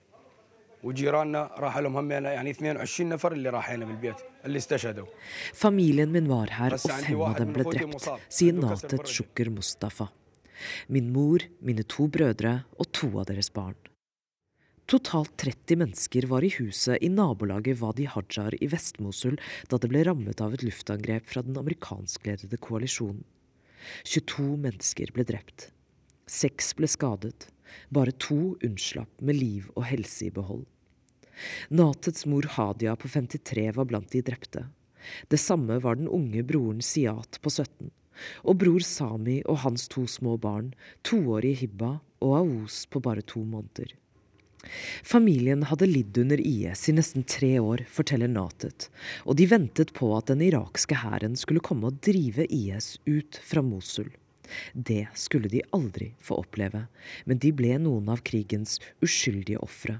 وجيراننا 0.82 1.50
راح 1.58 1.78
لهم 1.78 1.96
هم 1.96 2.10
يعني 2.10 2.50
22 2.50 3.08
نفر 3.08 3.32
اللي 3.32 3.50
راح 3.50 3.70
هنا 3.70 3.84
بالبيت 3.84 4.16
اللي 4.44 4.58
استشهدوا 4.58 5.06
Familien 5.54 6.10
min 6.12 6.28
var 6.28 6.48
her, 6.58 6.72
og 6.72 6.80
fem 6.80 7.20
av 7.20 7.34
dem 7.40 7.52
ble 7.56 7.64
drept, 7.64 8.08
sier 8.28 8.54
Natet 8.54 9.08
Shukker 9.08 9.50
Mustafa. 9.50 10.06
Min 10.88 11.12
mor, 11.12 11.40
mine 11.60 11.84
to 11.94 12.06
brødre 12.08 12.54
og 12.78 12.92
to 12.92 13.08
av 13.18 13.26
deres 13.30 13.50
barn. 13.58 13.78
Totalt 14.86 15.32
30 15.42 15.80
mennesker 15.82 16.28
var 16.30 16.44
i 16.46 16.52
huset 16.60 17.02
i 17.02 17.08
nabolaget 17.10 17.80
Wadi 17.80 18.06
Hajar 18.06 18.54
i 18.62 18.68
Vest-Mosul 18.70 19.34
da 19.70 19.80
det 19.82 19.90
ble 19.90 20.04
rammet 20.06 20.42
av 20.44 20.54
et 20.54 20.62
luftangrep 20.62 21.26
fra 21.26 21.42
den 21.42 21.58
amerikanskledede 21.58 22.60
koalisjonen. 22.68 23.24
22 24.03 24.57
mennesker 24.65 25.13
ble 25.15 25.25
drept. 25.27 25.69
Seks 26.29 26.73
ble 26.77 26.89
skadet. 26.89 27.47
Bare 27.89 28.11
to 28.11 28.57
unnslapp 28.63 29.21
med 29.23 29.39
liv 29.39 29.69
og 29.75 29.85
helse 29.87 30.27
i 30.27 30.33
behold. 30.33 30.65
Natets 31.71 32.27
mor 32.29 32.45
Hadia 32.57 32.95
på 32.99 33.09
53 33.09 33.71
var 33.77 33.87
blant 33.89 34.11
de 34.11 34.21
drepte. 34.25 34.67
Det 35.31 35.39
samme 35.39 35.79
var 35.81 35.97
den 35.97 36.11
unge 36.11 36.43
broren 36.45 36.81
Siat 36.85 37.39
på 37.41 37.49
17. 37.49 37.89
Og 38.45 38.59
bror 38.61 38.83
Sami 38.85 39.39
og 39.49 39.63
hans 39.63 39.87
to 39.89 40.05
små 40.05 40.35
barn, 40.37 40.73
toårige 41.07 41.63
Hibba 41.63 41.95
og 42.21 42.35
Aos 42.41 42.83
på 42.85 43.01
bare 43.01 43.23
to 43.25 43.41
måneder. 43.47 43.95
Familien 45.03 45.63
hadde 45.63 45.89
lidd 45.89 46.17
under 46.21 46.39
IS 46.39 46.87
i 46.89 46.93
nesten 46.93 47.23
tre 47.23 47.55
år, 47.59 47.85
forteller 47.89 48.29
Natet, 48.29 48.89
og 49.25 49.37
de 49.39 49.47
ventet 49.49 49.93
på 49.97 50.11
at 50.17 50.29
den 50.29 50.43
irakske 50.45 50.99
hæren 51.01 51.37
skulle 51.39 51.63
komme 51.65 51.89
og 51.89 52.01
drive 52.05 52.45
IS 52.45 52.95
ut 53.09 53.39
fra 53.43 53.63
Mosul. 53.65 54.11
Det 54.73 55.07
skulle 55.15 55.49
de 55.49 55.63
aldri 55.71 56.11
få 56.19 56.41
oppleve, 56.43 56.85
men 57.25 57.39
de 57.41 57.53
ble 57.55 57.77
noen 57.81 58.09
av 58.11 58.23
krigens 58.27 58.79
uskyldige 59.01 59.61
ofre. 59.63 59.99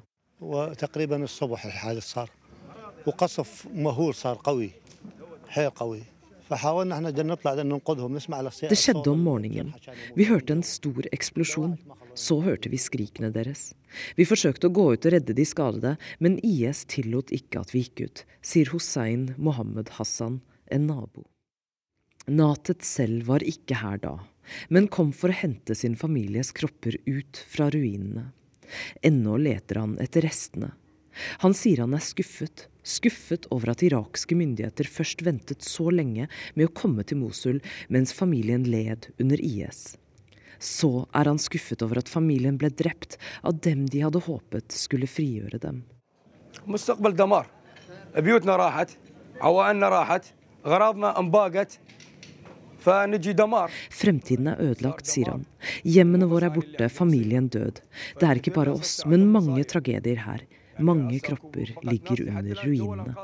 Det 8.72 8.80
skjedde 8.80 9.14
om 9.14 9.24
morgenen. 9.26 9.72
Vi 10.18 10.28
hørte 10.30 10.58
en 10.58 10.64
stor 10.66 11.08
eksplosjon. 11.12 11.78
Så 12.18 12.42
hørte 12.44 12.72
vi 12.72 12.80
skrikene 12.82 13.32
deres. 13.32 13.72
Vi 14.18 14.28
forsøkte 14.28 14.68
å 14.68 14.76
gå 14.76 14.88
ut 14.94 15.06
og 15.08 15.14
redde 15.16 15.36
de 15.38 15.46
skadede, 15.48 15.96
men 16.20 16.40
IS 16.44 16.84
tillot 16.92 17.32
ikke 17.36 17.64
at 17.64 17.72
vi 17.76 17.86
gikk 17.86 18.04
ut, 18.04 18.24
sier 18.44 18.72
Hussein 18.74 19.30
Mohammed 19.38 19.94
Hassan, 19.98 20.42
en 20.72 20.88
nabo. 20.90 21.26
Natet 22.32 22.84
selv 22.86 23.26
var 23.32 23.44
ikke 23.48 23.80
her 23.82 24.02
da, 24.04 24.18
men 24.70 24.92
kom 24.92 25.12
for 25.16 25.32
å 25.32 25.40
hente 25.40 25.76
sin 25.76 25.96
families 26.00 26.52
kropper 26.56 27.00
ut 27.08 27.40
fra 27.50 27.70
ruinene. 27.74 28.30
Ennå 29.04 29.38
leter 29.42 29.82
han 29.82 29.98
etter 30.04 30.28
restene. 30.28 30.72
Han 31.44 31.56
sier 31.58 31.84
han 31.84 31.96
er 31.98 32.04
skuffet, 32.04 32.68
skuffet 32.84 33.48
over 33.54 33.74
at 33.74 33.84
irakske 33.86 34.36
myndigheter 34.38 34.90
først 34.90 35.24
ventet 35.26 35.66
så 35.66 35.90
lenge 35.94 36.28
med 36.56 36.70
å 36.70 36.74
komme 36.76 37.06
til 37.08 37.22
Mosul 37.22 37.62
mens 37.90 38.14
familien 38.16 38.66
led 38.68 39.10
under 39.22 39.42
IS. 39.42 39.96
Så 40.62 41.08
er 41.18 41.26
han 41.26 41.42
skuffet 41.42 41.82
over 41.82 42.02
at 42.02 42.10
familien 42.10 42.60
ble 42.62 42.70
drept 42.70 43.18
av 43.42 43.58
dem 43.66 43.88
de 43.90 44.04
hadde 44.06 44.22
håpet 44.28 44.76
skulle 44.76 45.10
frigjøre 45.10 45.62
dem. 45.62 45.82
Fremtiden 53.94 54.50
er 54.52 54.62
ødelagt, 54.72 55.10
sier 55.10 55.30
han. 55.30 55.46
Hjemmene 55.86 56.30
våre 56.30 56.50
er 56.50 56.56
borte, 56.56 56.90
familien 56.94 57.50
død. 57.52 57.82
Det 58.20 58.28
er 58.28 58.42
ikke 58.42 58.56
bare 58.56 58.74
oss, 58.74 59.00
men 59.10 59.28
mange 59.34 59.66
tragedier 59.70 60.24
her. 60.26 60.46
Mange 60.82 61.20
kropper 61.24 61.74
ligger 61.88 62.24
under 62.28 62.62
ruinene. 62.66 63.16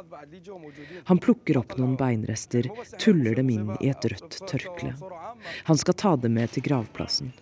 Han 1.09 1.21
plukker 1.23 1.57
opp 1.61 1.77
noen 1.79 1.95
beinrester, 1.99 2.69
tuller 3.01 3.37
dem 3.39 3.49
inn 3.53 3.73
i 3.79 3.91
et 3.91 4.09
rødt 4.13 4.39
tørkle. 4.49 4.93
Han 5.69 5.81
skal 5.81 5.97
ta 5.97 6.15
dem 6.21 6.37
med 6.37 6.53
til 6.53 6.65
gravplassen. 6.69 7.33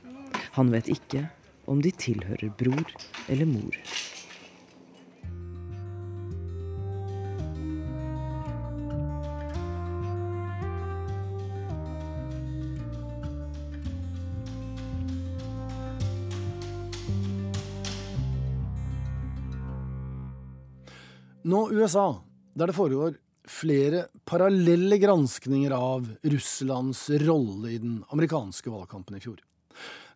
Han 0.55 0.71
vet 0.71 0.91
ikke 0.91 1.27
om 1.71 1.81
de 1.81 1.91
tilhører 1.91 2.51
bror 2.59 2.95
eller 3.27 3.49
mor. 3.49 3.79
Nå 21.45 21.67
USA, 21.69 22.23
der 22.57 22.71
det 22.71 22.73
foregår 22.73 23.19
flere 23.45 24.07
parallelle 24.25 24.97
granskninger 24.97 25.75
av 25.77 26.07
Russlands 26.25 27.03
rolle 27.21 27.69
i 27.69 27.77
den 27.77 27.99
amerikanske 28.09 28.71
valgkampen 28.73 29.19
i 29.19 29.21
fjor. 29.21 29.37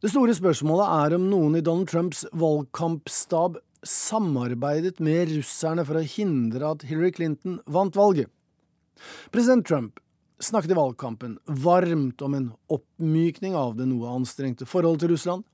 Det 0.02 0.10
store 0.10 0.34
spørsmålet 0.34 0.90
er 0.96 1.16
om 1.20 1.28
noen 1.30 1.60
i 1.60 1.62
Donald 1.62 1.92
Trumps 1.92 2.24
valgkampstab 2.34 3.60
samarbeidet 3.86 4.98
med 5.06 5.30
russerne 5.36 5.86
for 5.86 6.00
å 6.00 6.08
hindre 6.16 6.72
at 6.74 6.88
Hillary 6.90 7.14
Clinton 7.14 7.60
vant 7.70 8.00
valget. 8.00 8.32
President 9.30 9.68
Trump 9.70 10.02
snakket 10.42 10.74
i 10.74 10.80
valgkampen 10.82 11.38
varmt 11.46 12.26
om 12.26 12.40
en 12.40 12.50
oppmykning 12.74 13.54
av 13.54 13.78
det 13.78 13.86
noe 13.92 14.16
anstrengte 14.18 14.66
forholdet 14.66 15.06
til 15.06 15.14
Russland. 15.14 15.46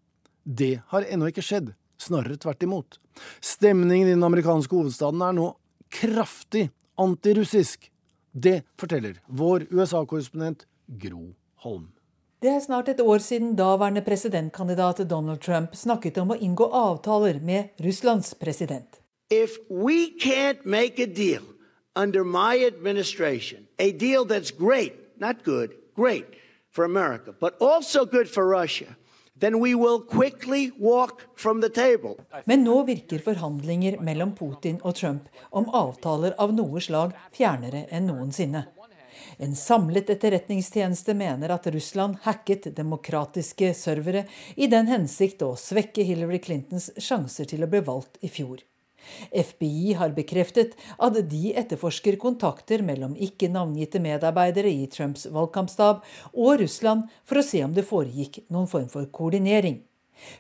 Det 0.47 0.77
har 0.95 1.11
ennå 1.11 1.33
ikke 1.33 1.43
skjedd, 1.43 1.73
snarere 1.99 2.39
tvert 2.39 2.63
imot. 2.63 3.01
Stemningen 3.43 4.07
i 4.07 4.15
den 4.15 4.23
amerikanske 4.23 4.71
hovedstaden 4.71 5.19
er 5.25 5.35
nå 5.35 5.51
kraftig 5.89 6.69
antirussisk. 6.97 7.91
Det 8.31 8.63
forteller 8.79 9.19
vår 9.27 9.67
USA-korrespondent 9.69 10.65
Gro 10.87 11.35
Holm. 11.55 11.91
Det 12.41 12.51
er 12.51 12.59
snart 12.59 12.89
et 12.91 12.99
år 13.01 13.23
siden 13.23 13.55
daværende 13.55 14.03
presidentkandidat 14.05 14.99
Donald 15.09 15.41
Trump 15.41 15.75
snakket 15.75 16.17
om 16.21 16.35
å 16.35 16.37
inngå 16.37 16.67
avtaler 16.67 17.39
med 17.41 17.79
Russlands 17.81 18.33
president. 18.35 18.99
If 19.31 19.57
we 19.69 20.11
can't 20.21 20.65
make 20.65 20.99
a 21.01 21.07
deal 21.07 21.41
under 21.95 22.23
my 22.23 22.65
administration, 22.67 23.65
a 23.79 23.91
deal 23.91 24.25
that's 24.25 24.51
great, 24.51 24.93
not 25.17 25.43
good, 25.43 25.71
great 25.95 26.35
for 26.71 26.85
America, 26.85 27.33
but 27.39 27.55
also 27.61 28.05
good 28.05 28.29
for 28.29 28.45
Russia, 28.45 28.95
men 32.45 32.63
nå 32.63 32.75
virker 32.87 33.23
forhandlinger 33.25 33.97
mellom 33.99 34.31
Putin 34.35 34.77
og 34.81 34.95
Trump 34.95 35.41
om 35.49 35.67
avtaler 35.75 36.37
av 36.39 36.53
noe 36.55 36.81
slag 36.81 37.11
fjernere 37.35 37.85
enn 37.91 38.07
noensinne. 38.07 38.63
En 39.37 39.55
samlet 39.55 40.09
etterretningstjeneste 40.09 41.13
mener 41.17 41.51
at 41.51 41.67
Russland 41.67 42.21
hacket 42.23 42.69
demokratiske 42.77 43.73
servere 43.75 44.23
i 44.55 44.69
den 44.71 44.87
hensikt 44.87 45.43
å 45.43 45.55
svekke 45.59 46.05
Hillary 46.07 46.39
Clintons 46.39 46.91
sjanser 46.95 47.49
til 47.51 47.65
å 47.65 47.71
bli 47.71 47.83
valgt 47.83 48.21
i 48.23 48.31
fjor. 48.31 48.63
FBI 49.31 49.95
har 49.99 50.13
bekreftet 50.17 50.75
at 50.97 51.19
de 51.31 51.55
etterforsker 51.57 52.19
kontakter 52.21 52.83
mellom 52.85 53.15
ikke 53.15 53.49
navngitte 53.53 54.01
medarbeidere 54.03 54.71
i 54.71 54.87
Trumps 54.91 55.27
valgkampstab 55.31 56.05
og 56.33 56.61
Russland 56.61 57.09
for 57.25 57.41
å 57.41 57.45
se 57.45 57.63
om 57.65 57.75
det 57.75 57.87
foregikk 57.87 58.43
noen 58.49 58.69
form 58.71 58.87
for 58.91 59.09
koordinering. 59.11 59.83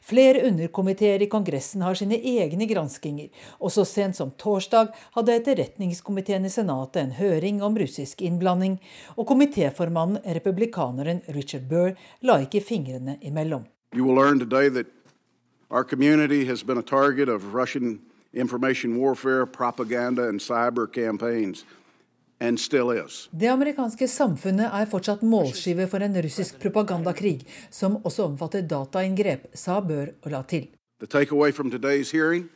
Flere 0.01 0.43
underkomiteer 0.47 1.21
i 1.21 1.27
Kongressen 1.29 1.83
har 1.83 1.97
sine 1.99 2.15
egne 2.15 2.67
granskinger, 2.69 3.29
og 3.59 3.73
så 3.75 3.85
sent 3.87 4.17
som 4.17 4.31
torsdag 4.39 4.93
hadde 5.17 5.35
etterretningskomiteen 5.35 6.47
i 6.47 6.51
Senatet 6.53 7.01
en 7.03 7.15
høring 7.19 7.61
om 7.65 7.77
russisk 7.79 8.23
innblanding, 8.25 8.79
og 9.17 9.27
komitéformannen, 9.31 10.21
republikaneren 10.39 11.21
Richard 11.35 11.67
Burr, 11.71 11.95
la 12.21 12.39
ikke 12.45 12.63
fingrene 12.63 13.19
imellom. 13.21 13.67
You 13.93 14.05
will 14.05 14.15
learn 14.15 14.39
today 14.39 14.69
that 14.69 14.87
our 15.69 15.83
community 15.83 16.45
has 16.45 16.63
been 16.63 16.77
a 16.77 16.83
target 16.83 17.29
of 17.29 17.53
Russian 17.53 17.99
information 18.35 18.97
warfare, 18.97 19.45
propaganda, 19.45 20.27
and 20.27 20.41
cyber 20.41 20.87
campaigns. 20.87 21.65
Det 23.31 23.47
amerikanske 23.47 24.07
samfunnet 24.11 24.67
er 24.67 24.89
fortsatt 24.91 25.21
målskive 25.23 25.87
for 25.87 26.03
en 26.03 26.17
russisk 26.21 26.59
propagandakrig, 26.59 27.45
som 27.71 27.95
også 28.03 28.25
omfatter 28.27 28.61
datainngrep, 28.67 29.47
sa 29.55 29.79
Bør 29.79 30.11
og 30.21 30.31
la 30.33 30.41
til. 30.43 30.67
Hearing, 32.11 32.49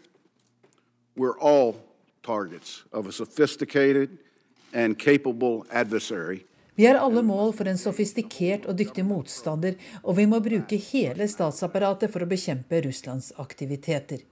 vi 6.76 6.86
er 6.88 7.00
alle 7.00 7.24
mål 7.24 7.54
for 7.56 7.68
en 7.68 7.80
sofistikert 7.80 8.68
og 8.68 8.78
dyktig 8.80 9.04
motstander, 9.08 9.80
og 10.04 10.18
vi 10.20 10.28
må 10.28 10.40
bruke 10.44 10.80
hele 10.92 11.28
statsapparatet 11.28 12.12
for 12.12 12.24
å 12.24 12.30
bekjempe 12.30 12.84
Russlands 12.86 13.34
aktiviteter. 13.40 14.28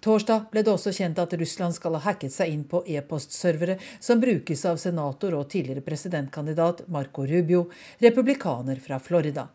Torsdag 0.00 0.50
ble 0.52 0.64
det 0.64 0.72
også 0.72 0.92
kjent 0.96 1.18
at 1.22 1.34
Russland 1.40 1.76
skal 1.76 1.96
ha 1.98 2.02
hacket 2.08 2.34
seg 2.34 2.52
inn 2.52 2.62
på 2.68 2.82
e-postservere 2.86 3.78
som 4.00 4.20
brukes 4.22 4.64
av 4.68 4.80
senator 4.82 5.34
og 5.38 5.48
tidligere 5.52 5.84
presidentkandidat 5.86 6.86
Marco 6.88 7.26
Rubio, 7.26 7.68
republikaner 8.02 8.80
fra 8.82 9.00
Florida. 9.02 9.48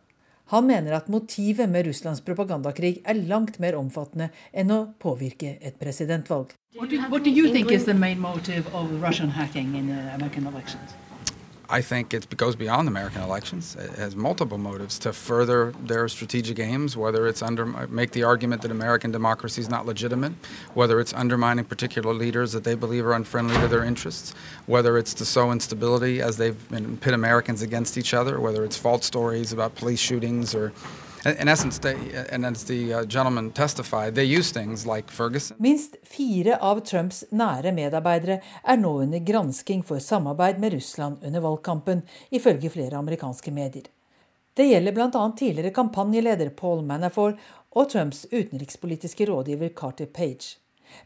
Han 0.47 0.67
mener 0.67 0.93
at 0.95 1.09
motivet 1.11 1.67
med 1.69 1.89
Russlands 1.89 2.21
propagandakrig 2.23 3.01
er 3.03 3.19
langt 3.27 3.59
mer 3.59 3.75
omfattende 3.75 4.29
enn 4.55 4.71
å 4.71 4.79
påvirke 5.01 5.57
et 5.59 5.75
presidentvalg. 5.81 6.53
Hva 6.77 6.87
tror 6.87 6.93
du 6.93 6.95
er 7.01 7.09
hovedmotivet 7.09 8.71
for 8.71 8.95
russisk 9.03 9.35
hacking 9.35 9.75
i 9.75 9.83
amerikanske 9.83 10.15
American 10.15 10.47
elections? 10.53 11.06
I 11.69 11.81
think 11.81 12.13
it 12.13 12.35
goes 12.37 12.55
beyond 12.55 12.87
American 12.87 13.21
elections. 13.21 13.75
It 13.75 13.91
has 13.91 14.15
multiple 14.15 14.57
motives 14.57 14.97
to 14.99 15.11
further 15.11 15.73
their 15.83 16.07
strategic 16.07 16.59
aims, 16.59 16.95
whether 16.95 17.27
it's 17.27 17.41
under 17.41 17.65
make 17.65 18.11
the 18.11 18.23
argument 18.23 18.61
that 18.61 18.71
American 18.71 19.11
democracy 19.11 19.61
is 19.61 19.69
not 19.69 19.85
legitimate, 19.85 20.31
whether 20.75 20.99
it's 20.99 21.13
undermining 21.13 21.65
particular 21.65 22.13
leaders 22.13 22.53
that 22.53 22.63
they 22.63 22.75
believe 22.75 23.05
are 23.05 23.13
unfriendly 23.13 23.57
to 23.59 23.67
their 23.67 23.83
interests, 23.83 24.33
whether 24.65 24.97
it's 24.97 25.13
to 25.15 25.25
sow 25.25 25.51
instability 25.51 26.21
as 26.21 26.37
they've 26.37 26.69
been 26.69 26.97
pit 26.97 27.13
Americans 27.13 27.61
against 27.61 27.97
each 27.97 28.13
other, 28.13 28.39
whether 28.39 28.63
it's 28.63 28.77
false 28.77 29.05
stories 29.05 29.51
about 29.51 29.75
police 29.75 29.99
shootings 29.99 30.55
or 30.55 30.71
Minst 35.57 35.95
fire 36.03 36.57
av 36.61 36.81
Trumps 36.85 37.23
nære 37.31 37.73
medarbeidere 37.73 38.37
er 38.63 38.77
nå 38.77 38.91
under 39.03 39.23
gransking 39.25 39.81
for 39.87 40.03
samarbeid 40.03 40.61
med 40.61 40.75
Russland 40.77 41.25
under 41.25 41.41
valgkampen, 41.41 42.03
ifølge 42.29 42.69
flere 42.69 42.99
amerikanske 43.01 43.51
medier. 43.51 43.89
Det 44.57 44.69
gjelder 44.69 44.93
bl.a. 44.93 45.23
tidligere 45.37 45.73
kampanjeleder 45.73 46.53
Paul 46.57 46.85
Manafort 46.85 47.41
og 47.73 47.89
Trumps 47.91 48.25
utenrikspolitiske 48.31 49.25
rådgiver 49.29 49.73
Carter 49.73 50.05
Page. 50.05 50.57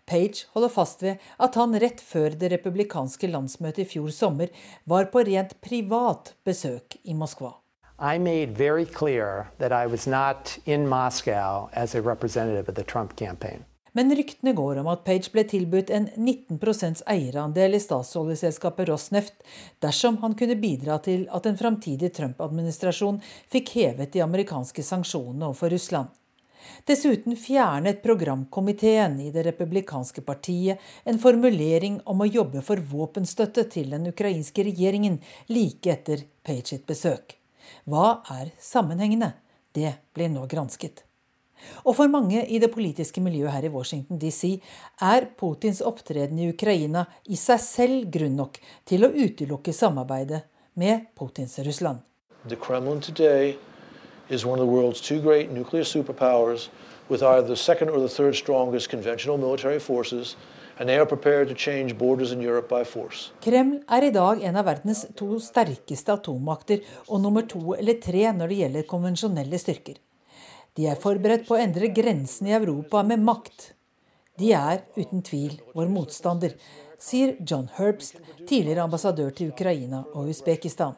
Page 0.05 0.45
holder 0.53 0.71
fast 0.71 1.01
ved 1.03 1.23
at 1.39 1.55
han 1.59 1.79
rett 1.79 2.03
før 2.03 2.35
det 2.37 2.51
republikanske 2.53 3.31
landsmøtet 3.31 3.85
i 3.85 3.89
fjor 3.95 4.11
sommer 4.15 4.51
var 4.85 5.09
på 5.11 5.23
rent 5.27 5.57
privat 5.63 6.35
besøk 6.47 6.99
i 7.03 7.17
Moskva. 7.17 7.60
I 8.03 8.17
made 8.17 8.57
very 8.57 8.85
clear 8.85 9.51
that 9.59 9.71
I 9.71 9.85
was 9.85 10.07
not 10.07 10.57
in 10.65 10.87
Moscow 10.87 11.69
as 11.71 11.93
a 11.95 12.01
representative 12.01 12.67
of 12.67 12.75
the 12.75 12.83
Trump 12.83 13.15
campaign. 13.15 13.63
Men 13.91 14.15
ryktene 14.15 14.53
går 14.53 14.79
om 14.81 14.87
at 14.87 15.03
Page 15.05 15.29
ble 15.29 15.43
tilbudt 15.45 15.91
en 15.93 16.07
19% 16.15 17.03
eierandel 17.05 17.75
i 17.77 17.79
statsoljeselskapet 17.83 18.87
Rosneft 18.89 19.43
dersom 19.85 20.17
han 20.23 20.33
kunne 20.39 20.55
bidra 20.57 20.97
til 21.05 21.27
at 21.29 21.45
en 21.45 21.59
framtidig 21.59 22.09
Trump-administrasjon 22.17 23.19
fikk 23.53 23.69
hevet 23.75 24.15
de 24.15 24.23
amerikanske 24.25 24.85
sanksjonene 24.87 25.51
overfor 25.51 25.69
Russland. 25.75 26.09
Dessuten 26.89 27.37
fjernet 27.37 28.01
programkomiteen 28.01 29.19
i 29.21 29.27
det 29.35 29.43
republikanske 29.45 30.23
partiet 30.25 30.81
en 31.03 31.21
formulering 31.21 31.99
om 32.09 32.25
å 32.25 32.29
jobbe 32.29 32.65
for 32.65 32.81
våpenstøtte 32.95 33.67
til 33.77 33.93
den 33.93 34.09
ukrainske 34.09 34.65
regjeringen 34.71 35.19
like 35.53 35.93
etter 35.93 36.25
Page 36.41 36.73
sitt 36.73 36.89
besøk. 36.89 37.37
Hva 37.89 38.21
er 38.33 38.51
sammenhengene? 38.59 39.33
Det 39.71 39.93
blir 40.15 40.29
nå 40.31 40.45
gransket. 40.51 41.05
Og 41.85 41.95
for 41.95 42.09
mange 42.09 42.41
i 42.49 42.59
det 42.59 42.71
politiske 42.73 43.21
miljøet 43.21 43.53
her 43.53 43.67
i 43.67 43.73
Washington 43.73 44.19
DC 44.21 44.57
er 45.01 45.27
Putins 45.37 45.81
opptreden 45.85 46.39
i 46.39 46.49
Ukraina 46.49 47.05
i 47.29 47.37
seg 47.39 47.61
selv 47.61 48.07
grunn 48.13 48.37
nok 48.39 48.57
til 48.89 49.05
å 49.05 49.11
utelukke 49.13 49.73
samarbeidet 49.73 50.43
med 50.73 51.11
Putins 51.15 51.59
Russland. 51.65 52.01
Kremlin 52.59 53.01
today 53.01 53.57
is 54.29 54.45
one 54.45 54.59
of 54.59 54.65
the 54.65 54.73
world's 54.73 55.01
two 55.01 55.21
great 55.21 55.51
nuclear 55.51 55.83
superpowers 55.83 56.69
with 57.09 57.21
either 57.21 57.47
the 57.47 57.55
second 57.55 57.89
or 57.89 57.99
the 57.99 58.09
third 58.09 58.35
strongest 58.35 58.89
conventional 58.89 59.37
military 59.37 59.79
forces, 59.79 60.35
Kreml 63.45 63.75
er 63.85 64.05
i 64.07 64.13
dag 64.15 64.39
en 64.47 64.55
av 64.57 64.65
verdens 64.65 65.03
to 65.19 65.35
sterkeste 65.37 66.15
atommakter 66.15 66.81
og 67.03 67.21
nummer 67.21 67.45
to 67.45 67.75
eller 67.75 67.99
tre 68.01 68.23
når 68.33 68.49
det 68.49 68.57
gjelder 68.63 68.87
konvensjonelle 68.89 69.59
styrker. 69.61 69.99
De 70.73 70.87
er 70.89 70.97
forberedt 70.97 71.45
på 71.45 71.53
å 71.53 71.61
endre 71.61 71.91
grensene 71.93 72.49
i 72.49 72.57
Europa 72.57 73.03
med 73.05 73.21
makt. 73.27 73.75
De 74.41 74.49
er 74.57 74.81
uten 74.97 75.21
tvil 75.21 75.59
vår 75.75 75.93
motstander, 75.93 76.57
sier 76.97 77.35
John 77.45 77.69
Herbst, 77.77 78.17
tidligere 78.39 78.87
ambassadør 78.87 79.29
til 79.37 79.53
Ukraina 79.53 80.01
og 80.15 80.33
Usbekistan. 80.33 80.97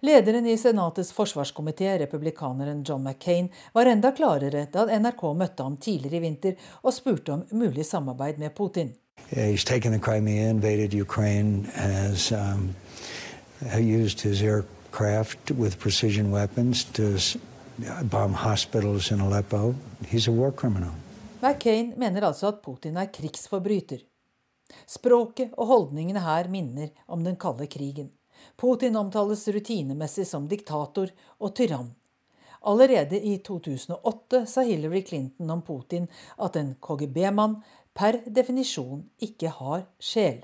Lederen 0.00 0.46
i 0.46 0.56
Senatets 0.58 1.12
forsvarskomité, 1.12 1.98
republikaneren 1.98 2.84
John 2.88 3.02
McCain, 3.02 3.48
var 3.72 3.86
enda 3.86 4.12
klarere 4.12 4.66
da 4.72 4.86
NRK 4.98 5.22
møtte 5.36 5.62
ham 5.62 5.76
tidligere 5.76 6.16
i 6.16 6.24
vinter 6.26 6.70
og 6.82 6.94
spurte 6.94 7.32
om 7.32 7.44
mulig 7.52 7.86
samarbeid 7.86 8.38
med 8.38 8.54
Putin. 8.54 8.94
He's 9.30 9.64
taken 9.64 9.92
the 9.92 9.98
Crimea, 9.98 10.50
invaded 10.50 10.94
Ukraine, 10.94 11.64
has 11.74 12.32
um, 12.32 12.74
used 13.74 14.20
his 14.20 14.42
aircraft 14.42 15.50
with 15.50 15.78
precision 15.78 16.30
weapons 16.32 16.84
to 16.84 17.38
bomb 18.02 18.34
hospitals 18.34 19.10
in 19.10 19.20
Aleppo. 19.20 19.74
He's 20.04 20.28
a 20.28 20.32
war 20.32 20.52
criminal. 20.52 20.92
McCain 21.42 21.92
mener 21.96 22.24
altså 22.26 22.48
at 22.48 22.62
Putin 22.62 22.96
er 22.96 23.10
krigsforbryter. 23.12 23.98
Språket 24.86 25.52
og 25.56 25.66
holdningene 25.66 26.20
her 26.20 26.48
minner 26.50 26.88
om 27.08 27.24
den 27.24 27.36
kalde 27.36 27.66
krigen. 27.66 28.10
Putin 28.56 28.96
omtales 28.96 29.46
rutinemessig 29.48 30.26
som 30.26 30.48
diktator 30.48 31.12
og 31.38 31.54
tyrann. 31.56 31.94
Allerede 32.66 33.20
i 33.20 33.36
2008 33.38 34.46
sa 34.50 34.64
Hillary 34.66 35.02
Clinton 35.06 35.50
om 35.50 35.62
Putin 35.62 36.08
at 36.42 36.56
en 36.56 36.74
KGB-mann 36.82 37.60
per 37.94 38.20
definisjon 38.26 39.04
ikke 39.22 39.52
har 39.60 39.86
sjel. 40.02 40.42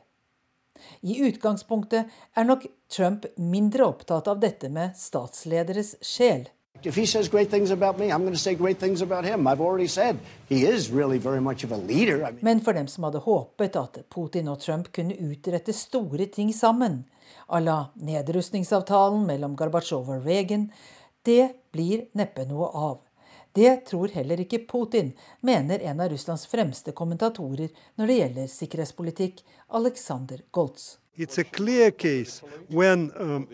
I 1.02 1.18
utgangspunktet 1.26 2.10
er 2.34 2.46
nok 2.46 2.66
Trump 2.90 3.26
mindre 3.36 3.86
opptatt 3.90 4.30
av 4.30 4.40
dette 4.42 4.70
med 4.72 4.96
statslederes 4.98 5.96
sjel. 6.02 6.46
If 6.84 6.96
he 6.96 7.06
says 7.06 7.28
great 7.28 7.50
things 7.50 7.70
about 7.70 7.98
me, 7.98 8.10
I'm 8.10 8.22
going 8.22 8.34
to 8.34 8.38
say 8.38 8.54
great 8.54 8.78
things 8.78 9.02
about 9.02 9.24
him. 9.24 9.46
I've 9.46 9.60
already 9.60 9.86
said 9.86 10.18
he 10.48 10.66
is 10.66 10.90
really 10.90 11.18
very 11.18 11.40
much 11.40 11.64
of 11.64 11.72
a 11.72 11.76
leader. 11.76 12.24
I 12.24 12.30
mean... 12.32 12.38
Men 12.42 12.60
for 12.60 12.72
dem 12.72 12.88
som 12.88 13.04
hadde 13.04 13.18
håpet 13.18 13.76
at 13.76 13.98
Putin 14.10 14.48
og 14.48 14.60
Trump 14.60 14.92
kunne 14.92 15.14
utrette 15.14 15.72
store 15.72 16.26
ting 16.26 16.52
sammen, 16.54 17.04
à 17.48 17.60
la 17.60 17.92
nedrustningsavtalen 17.94 19.26
mellom 19.26 19.56
Gorbatsjov 19.56 20.08
og 20.08 20.26
Reagan, 20.26 20.70
det 21.22 21.52
blir 21.72 22.06
neppe 22.18 22.46
noe 22.50 22.66
av. 22.74 22.98
Det 23.52 23.84
tror 23.86 24.08
heller 24.14 24.40
ikke 24.40 24.64
Putin, 24.66 25.12
mener 25.40 25.78
en 25.84 26.00
av 26.00 26.08
Russlands 26.10 26.46
fremste 26.48 26.94
kommentatorer 26.96 27.68
når 28.00 28.06
det 28.06 28.16
gjelder 28.16 28.46
sikkerhetspolitikk, 28.48 29.42
Alexander 29.68 30.40
Goltz. 30.50 30.96
It's 31.14 31.38
a 31.38 31.44
clear 31.44 31.90
case 31.90 32.42
when 32.70 33.12
um, 33.20 33.46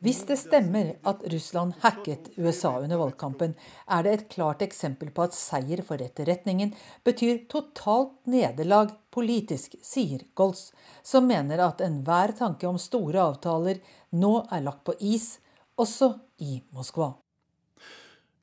Hvis 0.00 0.20
det 0.30 0.36
stemmer 0.40 0.92
at 1.10 1.24
Russland 1.32 1.74
hacket 1.82 2.30
USA 2.36 2.72
under 2.80 3.02
valgkampen, 3.02 3.52
er 3.84 4.06
det 4.06 4.14
et 4.14 4.24
klart 4.32 4.64
eksempel 4.64 5.10
på 5.12 5.26
at 5.26 5.36
seier 5.36 5.82
for 5.84 6.00
etterretningen 6.00 6.72
betyr 7.04 7.44
totalt 7.52 8.16
nederlag 8.24 8.94
politisk, 9.12 9.76
sier 9.84 10.24
Goltz, 10.34 10.70
som 11.04 11.28
mener 11.28 11.60
at 11.66 11.84
enhver 11.84 12.32
tanke 12.40 12.68
om 12.68 12.80
store 12.80 13.28
avtaler 13.34 13.84
nå 14.16 14.34
er 14.48 14.64
lagt 14.64 14.84
på 14.88 14.96
is, 15.00 15.36
også 15.76 16.14
i 16.40 16.62
Moskva. 16.72 17.12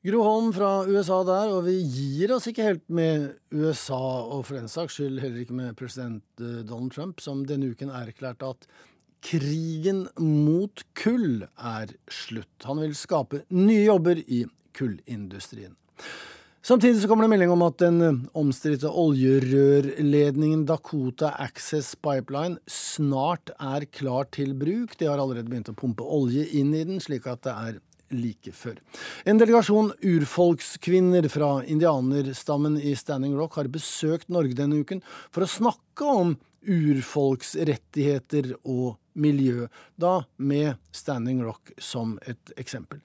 Gro 0.04 0.18
Holm 0.20 0.50
fra 0.52 0.82
USA 0.84 1.22
der, 1.24 1.48
og 1.48 1.62
vi 1.64 1.78
gir 1.80 2.34
oss 2.34 2.44
ikke 2.50 2.66
helt 2.66 2.82
med 2.92 3.38
USA, 3.56 3.96
og 4.36 4.42
for 4.44 4.58
den 4.58 4.68
saks 4.68 4.98
skyld 4.98 5.22
heller 5.22 5.40
ikke 5.40 5.56
med 5.56 5.78
president 5.78 6.42
eh, 6.44 6.58
Donald 6.68 6.92
Trump, 6.92 7.22
som 7.24 7.40
denne 7.48 7.70
uken 7.72 7.88
erklærte 7.88 8.50
at 8.52 8.66
krigen 9.24 10.02
mot 10.20 10.82
kull 11.00 11.46
er 11.56 11.94
slutt. 12.12 12.52
Han 12.68 12.82
vil 12.82 12.92
skape 13.00 13.46
nye 13.56 13.86
jobber 13.86 14.20
i 14.20 14.42
kullindustrien. 14.76 15.72
Samtidig 16.60 17.00
så 17.00 17.08
kommer 17.08 17.24
det 17.24 17.32
melding 17.32 17.54
om 17.56 17.64
at 17.64 17.80
den 17.80 18.04
eh, 18.04 18.20
omstridte 18.36 18.92
oljerørledningen 18.92 20.66
Dakota 20.68 21.32
Access 21.46 21.96
Pipeline 21.96 22.60
snart 22.68 23.56
er 23.56 23.88
klar 23.88 24.28
til 24.36 24.52
bruk. 24.52 24.98
De 25.00 25.08
har 25.08 25.16
allerede 25.16 25.48
begynt 25.48 25.72
å 25.72 25.78
pumpe 25.80 26.04
olje 26.04 26.44
inn 26.60 26.76
i 26.76 26.84
den, 26.84 27.00
slik 27.00 27.24
at 27.32 27.40
det 27.48 27.56
er 27.56 27.82
like 28.12 28.52
før. 28.56 28.78
En 29.24 29.38
delegasjon 29.40 29.92
urfolkskvinner 30.04 31.28
fra 31.32 31.64
indianerstammen 31.64 32.78
i 32.80 32.94
Standing 32.98 33.36
Rock 33.38 33.58
har 33.60 33.70
besøkt 33.72 34.32
Norge 34.32 34.56
denne 34.58 34.82
uken 34.82 35.02
for 35.30 35.44
å 35.44 35.50
snakke 35.50 36.04
om 36.08 36.36
urfolksrettigheter 36.64 38.54
og 38.62 38.96
miljø, 39.14 39.68
da 40.00 40.24
med 40.36 40.80
Standing 40.94 41.42
Rock 41.44 41.74
som 41.78 42.18
et 42.26 42.54
eksempel. 42.58 43.00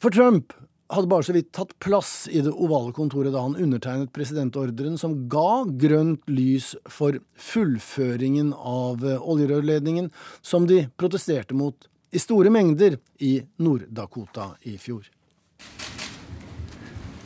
For 0.00 0.14
Trump 0.14 0.54
hadde 0.92 1.10
bare 1.10 1.26
så 1.26 1.34
vidt 1.34 1.50
tatt 1.56 1.72
plass 1.82 2.28
i 2.30 2.40
det 2.46 2.52
ovale 2.52 2.92
kontoret 2.94 3.34
da 3.34 3.42
han 3.42 3.58
undertegnet 3.58 4.12
presidentordren 4.14 4.98
som 5.00 5.24
ga 5.30 5.64
grønt 5.80 6.22
lys 6.30 6.74
for 6.86 7.18
fullføringen 7.42 8.52
av 8.54 9.02
oljerørledningen, 9.02 10.12
som 10.46 10.68
de 10.70 10.84
protesterte 11.00 11.58
mot 11.58 11.88
i 12.16 12.18
store 12.18 12.48
mengder 12.50 12.96
i 13.20 13.46
Nord-Dakota 13.58 14.56
i 14.64 14.78
fjor. 14.78 15.04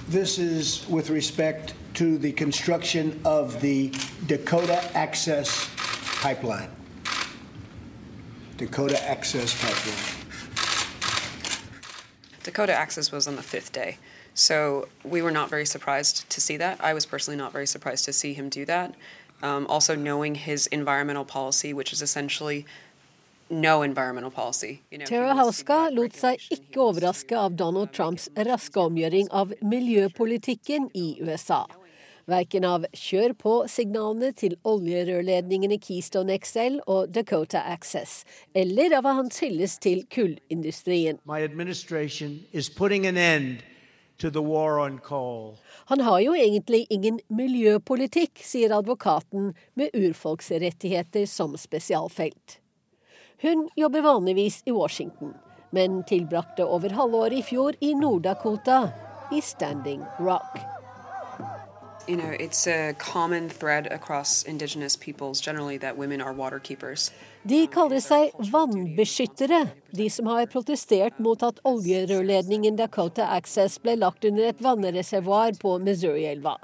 This 0.09 0.39
is 0.39 0.85
with 0.89 1.11
respect 1.11 1.75
to 1.95 2.19
the 2.19 2.33
construction 2.33 3.21
of 3.25 3.61
the 3.61 3.93
Dakota 4.27 4.81
Access 4.97 5.69
Pipeline. 6.23 6.71
Dakota 8.57 8.99
Access 9.09 9.55
Pipeline. 9.63 10.07
Dakota 12.43 12.75
Access 12.75 13.13
was 13.13 13.29
on 13.29 13.37
the 13.37 13.43
fifth 13.43 13.71
day. 13.71 13.97
So 14.35 14.89
we 15.05 15.23
were 15.23 15.31
not 15.31 15.51
very 15.51 15.67
surprised 15.67 16.29
to 16.31 16.41
see 16.41 16.57
that. 16.57 16.83
I 16.83 16.95
was 16.95 17.07
personally 17.07 17.39
not 17.39 17.53
very 17.53 17.67
surprised 17.67 18.05
to 18.07 18.13
see 18.13 18.35
him 18.35 18.49
do 18.49 18.65
that. 18.65 18.95
Um, 19.43 19.67
also, 19.69 19.95
knowing 19.95 20.35
his 20.35 20.67
environmental 20.67 21.25
policy, 21.25 21.73
which 21.73 21.93
is 21.93 22.03
essentially 22.03 22.67
no 23.51 23.83
Tara 25.07 25.35
Hauska 25.35 25.91
lot 25.91 26.15
seg 26.17 26.39
ikke 26.55 26.81
overraske 26.85 27.37
av 27.37 27.57
Donald 27.59 27.93
Trumps 27.93 28.29
raske 28.47 28.81
omgjøring 28.81 29.31
av 29.35 29.53
miljøpolitikken 29.63 30.91
i 30.95 31.19
USA. 31.23 31.65
Verken 32.31 32.65
av 32.69 32.85
kjør 32.95 33.33
på-signalene 33.41 34.31
til 34.39 34.55
oljerørledningene 34.69 35.81
Keystone 35.83 36.37
XL 36.39 36.79
og 36.87 37.11
Dakota 37.11 37.65
Access, 37.73 38.23
eller 38.55 38.95
av 39.01 39.09
hans 39.09 39.41
hyllest 39.43 39.83
til 39.83 40.05
kullindustrien. 40.15 41.19
Han 45.91 46.07
har 46.07 46.21
jo 46.21 46.39
egentlig 46.39 46.85
ingen 46.93 47.21
miljøpolitikk, 47.33 48.43
sier 48.45 48.79
advokaten 48.79 49.55
med 49.75 49.97
urfolksrettigheter 49.97 51.27
som 51.27 51.57
spesialfelt. 51.59 52.60
Hun 53.43 53.69
jobber 53.77 54.03
vanligvis 54.03 54.63
i 54.67 54.73
Washington, 54.73 55.35
men 55.71 56.03
tilbrakte 56.05 56.65
over 56.65 56.93
halvåret 56.93 57.39
i 57.39 57.43
fjor 57.43 57.79
i 57.81 57.95
Nord-Dakota, 57.97 58.91
i 59.33 59.41
Standing 59.41 60.03
Rock. 60.19 60.59
You 62.09 62.17
know, 62.17 62.33
it's 62.33 62.67
a 62.67 62.93
common 62.99 63.49
thread 63.49 63.87
across 63.87 64.43
indigenous 64.45 64.97
peoples 64.97 65.41
generally 65.41 65.79
that 65.79 65.97
women 65.97 66.21
are 66.21 66.35
water 66.35 66.59
keepers. 66.59 67.13
De 67.43 67.67
kaller 67.67 68.03
seg 68.05 68.37
vannbeskyttere, 68.53 69.63
de 69.97 70.11
som 70.11 70.29
har 70.29 70.45
protestert 70.53 71.17
mot 71.19 71.41
at 71.43 71.63
oljerørledningen 71.65 72.77
Dakota 72.77 73.31
Access 73.39 73.81
ble 73.81 73.97
lagt 74.03 74.25
under 74.29 74.51
et 74.51 74.61
vannreservoar 74.61 75.57
på 75.63 75.79
Missouri-elva. 75.81 76.59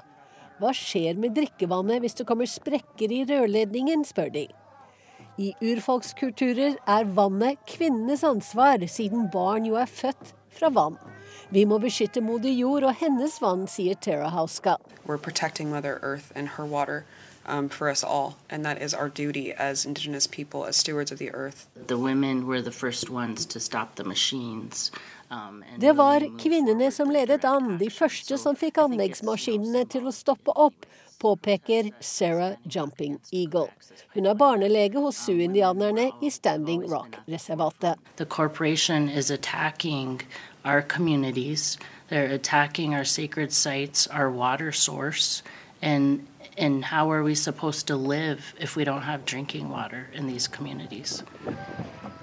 Hva 0.61 0.77
skjer 0.77 1.17
med 1.17 1.33
drikkevannet 1.37 2.05
hvis 2.05 2.21
det 2.21 2.29
kommer 2.29 2.45
sprekker 2.45 3.09
i 3.09 3.23
rørledningen, 3.25 4.05
spør 4.05 4.29
de. 4.37 4.47
I 5.37 5.51
urfolkskulturer 5.61 6.79
er 6.89 7.09
vannet 7.13 7.59
kvinnenes 7.69 8.23
ansvar, 8.25 8.81
siden 8.89 9.27
barn 9.29 9.67
jo 9.69 9.75
er 9.77 9.85
født 9.85 10.33
fra 10.57 10.71
vann. 10.73 10.97
Vi 11.53 11.61
må 11.69 11.77
beskytte 11.77 12.23
moder 12.25 12.49
jord 12.49 12.87
og 12.89 12.95
hennes 12.97 13.37
vann, 13.41 13.67
sier 13.69 13.93
Tara 14.01 14.31
Hauska. 14.33 14.77
Um, 17.49 17.69
for 17.69 17.87
us 17.87 18.03
all, 18.03 18.35
and 18.49 18.65
that 18.65 18.81
is 18.81 18.93
our 18.93 19.07
duty 19.07 19.53
as 19.53 19.85
indigenous 19.85 20.27
people, 20.27 20.65
as 20.65 20.75
stewards 20.75 21.13
of 21.13 21.17
the 21.17 21.33
earth. 21.33 21.67
The 21.87 21.97
women 21.97 22.45
were 22.45 22.61
the 22.61 22.73
first 22.73 23.09
ones 23.09 23.45
to 23.45 23.59
stop 23.61 23.95
the 23.95 24.03
machines. 24.03 24.91
Um, 25.31 25.63
Det 25.79 25.95
var 25.95 26.19
kvinnene 26.37 26.91
som 26.91 27.09
ledet 27.09 27.45
an, 27.45 27.77
de 27.77 27.89
første 27.89 28.37
som 28.37 28.55
fikk 28.55 28.81
anleggsmaskinene 28.83 29.85
til 29.87 30.07
å 30.07 30.11
stoppe 30.11 30.51
opp 30.55 30.85
påpeker 31.19 31.91
Sarah 31.99 32.53
Jumping 32.63 33.19
Eagle. 33.31 33.67
Hun 34.13 34.25
er 34.25 34.33
barnelege 34.33 34.99
hos 35.01 35.17
Sioux-indianerne 35.25 36.11
i 36.21 36.29
Standing 36.29 36.85
Rock-reservatet. 36.91 37.95
Our 40.65 40.81
communities. 40.81 41.77
They're 42.09 42.33
attacking 42.33 42.95
our 42.95 43.05
sacred 43.05 43.53
sites, 43.53 44.07
our 44.07 44.29
water 44.29 44.71
source, 44.71 45.43
and 45.81 46.27
and 46.57 46.83
how 46.85 47.11
are 47.11 47.23
we 47.23 47.35
supposed 47.35 47.87
to 47.87 47.95
live 47.95 48.55
if 48.59 48.75
we 48.75 48.83
don't 48.83 49.03
have 49.03 49.25
drinking 49.25 49.69
water 49.69 50.07
in 50.13 50.27
these 50.27 50.47
communities? 50.47 51.23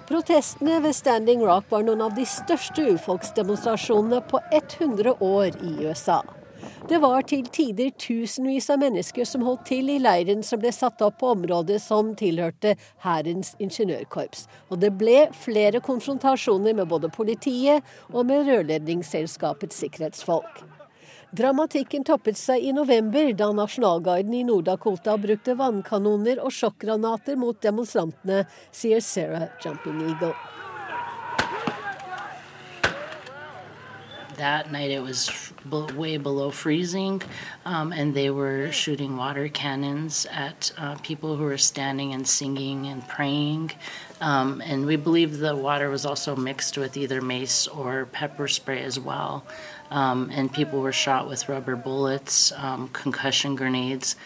Protestene 0.06 0.82
ved 0.82 0.92
Standing 0.92 1.42
Rock 1.42 1.70
var 1.70 1.82
noen 1.82 2.02
av 2.04 2.16
de 2.16 2.26
største 2.28 2.82
urfolksdemonstrasjonene 2.92 4.20
på 4.28 4.40
100 4.52 5.14
år 5.24 5.54
i 5.64 5.86
USA. 5.86 6.20
Det 6.88 7.00
var 7.02 7.24
til 7.28 7.46
tider 7.48 7.90
tusenvis 8.00 8.70
av 8.72 8.82
mennesker 8.82 9.28
som 9.28 9.44
holdt 9.46 9.66
til 9.70 9.90
i 9.92 9.98
leiren 10.02 10.44
som 10.46 10.60
ble 10.62 10.72
satt 10.74 11.02
opp 11.04 11.18
på 11.22 11.32
området 11.32 11.80
som 11.82 12.12
tilhørte 12.18 12.74
Hærens 13.04 13.54
ingeniørkorps. 13.62 14.46
Og 14.68 14.80
det 14.84 14.92
ble 15.00 15.26
flere 15.36 15.80
konfrontasjoner 15.84 16.76
med 16.76 16.90
både 16.90 17.12
politiet 17.14 17.84
og 18.12 18.26
med 18.28 18.48
rørledningsselskapets 18.50 19.84
sikkerhetsfolk. 19.84 20.64
Dramatikken 21.34 22.04
toppet 22.06 22.38
seg 22.38 22.62
i 22.62 22.70
november, 22.76 23.32
da 23.34 23.48
Nasjonalgarden 23.56 24.36
i 24.38 24.44
Nord-Dakota 24.46 25.16
brukte 25.18 25.56
vannkanoner 25.58 26.38
og 26.38 26.54
sjokkgranater 26.54 27.40
mot 27.40 27.58
demonstrantene, 27.64 28.44
sier 28.70 29.02
Sarah 29.02 29.48
Jumping 29.64 30.04
Eagle. 30.04 30.53
That 34.36 34.72
night 34.72 34.90
it 34.90 35.02
was 35.02 35.30
way 35.70 36.16
below 36.16 36.50
freezing, 36.50 37.22
um, 37.64 37.92
and 37.92 38.14
they 38.14 38.30
were 38.30 38.72
shooting 38.72 39.16
water 39.16 39.48
cannons 39.48 40.26
at 40.30 40.72
uh, 40.76 40.96
people 40.96 41.36
who 41.36 41.44
were 41.44 41.58
standing 41.58 42.12
and 42.12 42.26
singing 42.26 42.86
and 42.86 43.06
praying. 43.08 43.72
Um, 44.20 44.60
and 44.64 44.86
we 44.86 44.96
believe 44.96 45.38
the 45.38 45.54
water 45.54 45.88
was 45.90 46.04
also 46.04 46.34
mixed 46.34 46.76
with 46.78 46.96
either 46.96 47.20
mace 47.20 47.66
or 47.68 48.06
pepper 48.06 48.48
spray 48.48 48.82
as 48.82 48.98
well. 48.98 49.44
Um, 49.90 50.30
and 50.32 50.52
people 50.52 50.80
were 50.80 50.92
shot 50.92 51.28
with 51.28 51.48
rubber 51.48 51.76
bullets, 51.76 52.52
um, 52.52 52.88
concussion 52.88 53.54
grenades. 53.54 54.16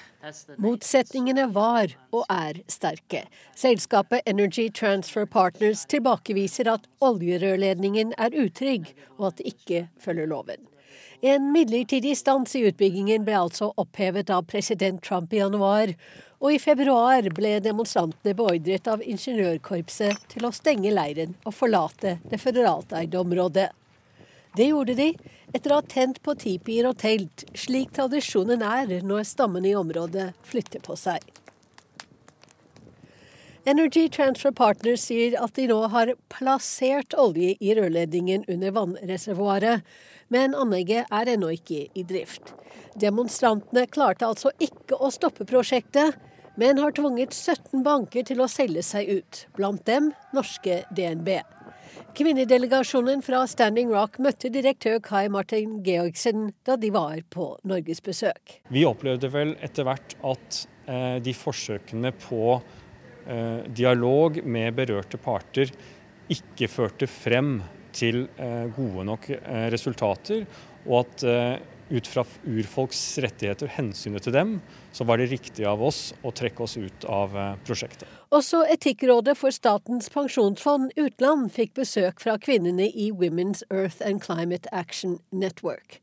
Motsetningene 0.59 1.45
var 1.55 1.93
og 2.11 2.25
er 2.33 2.59
sterke. 2.67 3.23
Selskapet 3.57 4.27
Energy 4.27 4.67
Transfer 4.75 5.29
Partners 5.31 5.85
tilbakeviser 5.87 6.71
at 6.73 6.89
oljerørledningen 7.05 8.17
er 8.19 8.35
utrygg, 8.35 8.91
og 9.19 9.31
at 9.31 9.39
det 9.39 9.55
ikke 9.55 9.85
følger 10.03 10.27
loven. 10.27 10.67
En 11.23 11.53
midlertidig 11.55 12.17
stans 12.19 12.55
i 12.55 12.65
utbyggingen 12.69 13.25
ble 13.27 13.35
altså 13.39 13.73
opphevet 13.79 14.31
av 14.31 14.45
president 14.51 15.03
Trump 15.03 15.33
i 15.35 15.41
januar, 15.41 15.95
og 16.39 16.55
i 16.55 16.61
februar 16.63 17.27
ble 17.35 17.57
demonstrantene 17.63 18.37
beordret 18.39 18.87
av 18.91 19.03
ingeniørkorpset 19.03 20.29
til 20.35 20.47
å 20.47 20.55
stenge 20.55 20.95
leiren 20.95 21.35
og 21.45 21.57
forlate 21.59 22.19
det 22.31 22.39
føderalteide 22.43 23.19
området. 23.19 23.71
Det 24.59 24.73
gjorde 24.73 24.95
de 24.99 25.13
etter 25.55 25.71
å 25.71 25.77
ha 25.79 25.85
tent 25.87 26.17
på 26.27 26.35
tipier 26.35 26.89
og 26.89 26.97
telt, 26.99 27.45
slik 27.55 27.93
tradisjonen 27.95 28.65
er 28.67 28.91
når 29.07 29.29
stammene 29.29 29.71
i 29.71 29.77
området 29.79 30.33
flytter 30.43 30.83
på 30.83 30.97
seg. 30.99 31.23
Energy 33.69 34.09
Transfer 34.11 34.51
Partners 34.57 35.05
sier 35.07 35.37
at 35.39 35.55
de 35.55 35.69
nå 35.71 35.77
har 35.93 36.11
plassert 36.33 37.15
olje 37.15 37.53
i 37.61 37.75
rørledningen 37.77 38.49
under 38.49 38.75
vannreservoaret, 38.75 39.85
men 40.33 40.57
anlegget 40.59 41.07
er 41.15 41.31
ennå 41.37 41.53
ikke 41.55 41.85
i 41.95 42.05
drift. 42.09 42.51
Demonstrantene 42.99 43.85
klarte 43.87 44.27
altså 44.27 44.51
ikke 44.59 44.99
å 44.99 45.13
stoppe 45.15 45.47
prosjektet, 45.47 46.17
men 46.59 46.83
har 46.83 46.97
tvunget 46.97 47.37
17 47.37 47.85
banker 47.87 48.27
til 48.27 48.43
å 48.43 48.51
selge 48.51 48.83
seg 48.83 49.21
ut, 49.21 49.45
blant 49.55 49.87
dem 49.87 50.11
norske 50.35 50.81
DNB. 50.91 51.37
Kvinnedelegasjonen 52.19 53.23
fra 53.23 53.45
Standing 53.49 53.93
Rock 53.95 54.19
møtte 54.23 54.51
direktør 54.53 54.99
Kai 55.05 55.29
Martin 55.33 55.79
Georgsen 55.87 56.51
da 56.67 56.77
de 56.81 56.91
var 56.95 57.21
på 57.31 57.53
norgesbesøk. 57.69 58.59
Vi 58.75 58.85
opplevde 58.89 59.31
vel 59.33 59.55
etter 59.65 59.87
hvert 59.89 60.17
at 60.27 60.61
eh, 60.89 61.17
de 61.23 61.35
forsøkene 61.37 62.13
på 62.19 62.43
eh, 62.59 63.65
dialog 63.71 64.41
med 64.45 64.77
berørte 64.81 65.21
parter 65.23 65.73
ikke 66.33 66.69
førte 66.69 67.09
frem 67.09 67.59
til 67.97 68.27
eh, 68.37 68.67
gode 68.77 69.07
nok 69.09 69.31
resultater, 69.73 70.45
og 70.89 71.01
at 71.05 71.25
ut 71.89 72.09
fra 72.09 72.25
urfolks 72.45 73.01
rettigheter, 73.25 73.71
hensynet 73.79 74.27
til 74.27 74.35
dem, 74.37 74.59
så 74.99 75.05
var 75.05 75.19
det 75.19 75.27
riktig 75.31 75.63
av 75.65 75.83
oss 75.85 76.11
å 76.27 76.33
trekke 76.35 76.65
oss 76.65 76.73
ut 76.77 77.05
av 77.07 77.37
eh, 77.39 77.53
prosjektet. 77.67 78.09
Også 78.35 78.65
Etikkrådet 78.67 79.37
for 79.39 79.55
Statens 79.55 80.11
pensjonsfond 80.11 80.91
utland 80.99 81.53
fikk 81.55 81.77
besøk 81.79 82.19
fra 82.25 82.35
kvinnene 82.43 82.89
i 82.91 83.13
Women's 83.15 83.63
Earth 83.71 84.03
and 84.03 84.19
Climate 84.25 84.67
Action 84.75 85.21
Network. 85.31 86.01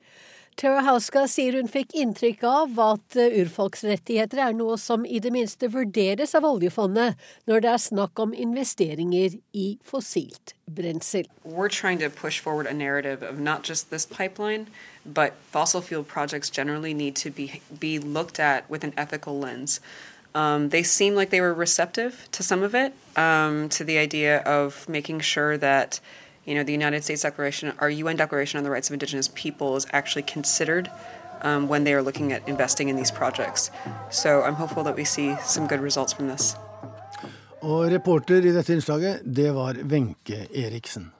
Tara 0.55 0.81
Hauska 0.85 1.25
sier 1.27 1.57
hun 1.59 1.67
fikk 1.67 1.91
inntrykk 1.99 2.43
av 2.47 2.77
at 2.79 3.17
eh, 3.19 3.33
urfolksrettigheter 3.41 4.39
er 4.39 4.53
noe 4.55 4.77
som 4.79 5.03
i 5.03 5.19
det 5.19 5.33
minste 5.35 5.67
vurderes 5.73 6.31
av 6.37 6.47
oljefondet 6.47 7.19
når 7.49 7.65
det 7.65 7.71
er 7.73 7.81
snakk 7.83 8.21
om 8.23 8.31
investeringer 8.31 9.35
i 9.51 9.65
fossilt 9.83 10.53
brensel. 10.71 11.27
Pipeline, 14.15 14.67
but 15.05 15.33
fossil 15.51 15.81
fuel 15.81 16.03
projects 16.03 16.49
generally 16.49 16.93
need 16.93 17.15
to 17.17 17.29
be 17.29 17.61
be 17.79 17.99
looked 17.99 18.39
at 18.39 18.69
with 18.69 18.85
an 18.85 18.93
ethical 18.95 19.37
lens. 19.37 19.81
Um, 20.33 20.69
they 20.69 20.83
seem 20.83 21.15
like 21.15 21.31
they 21.31 21.41
were 21.41 21.53
receptive 21.53 22.27
to 22.31 22.43
some 22.43 22.63
of 22.63 22.73
it, 22.75 22.93
um, 23.17 23.67
to 23.69 23.83
the 23.83 23.97
idea 23.97 24.39
of 24.39 24.87
making 24.87 25.19
sure 25.19 25.57
that 25.57 25.99
you 26.45 26.55
know, 26.55 26.63
the 26.63 26.71
United 26.71 27.03
States 27.03 27.23
Declaration, 27.23 27.73
our 27.79 27.89
UN 27.89 28.15
Declaration 28.15 28.57
on 28.57 28.63
the 28.63 28.69
Rights 28.69 28.89
of 28.89 28.93
Indigenous 28.93 29.29
People 29.33 29.75
is 29.75 29.87
actually 29.91 30.23
considered 30.23 30.89
um, 31.41 31.67
when 31.67 31.83
they 31.83 31.93
are 31.93 32.01
looking 32.01 32.33
at 32.33 32.47
investing 32.47 32.89
in 32.89 32.95
these 32.95 33.11
projects. 33.11 33.71
So 34.09 34.43
I'm 34.43 34.55
hopeful 34.55 34.83
that 34.83 34.95
we 34.95 35.05
see 35.05 35.35
some 35.43 35.67
good 35.67 35.81
results 35.81 36.13
from 36.13 36.27
this. 36.27 36.55
Og 37.65 37.91
reporter 37.91 38.45
i 38.45 38.51
dette 38.53 38.73
innslaget, 38.73 39.21
det 39.25 39.51
var 39.51 39.73
Wenche 39.73 40.47
Eriksen. 40.53 41.14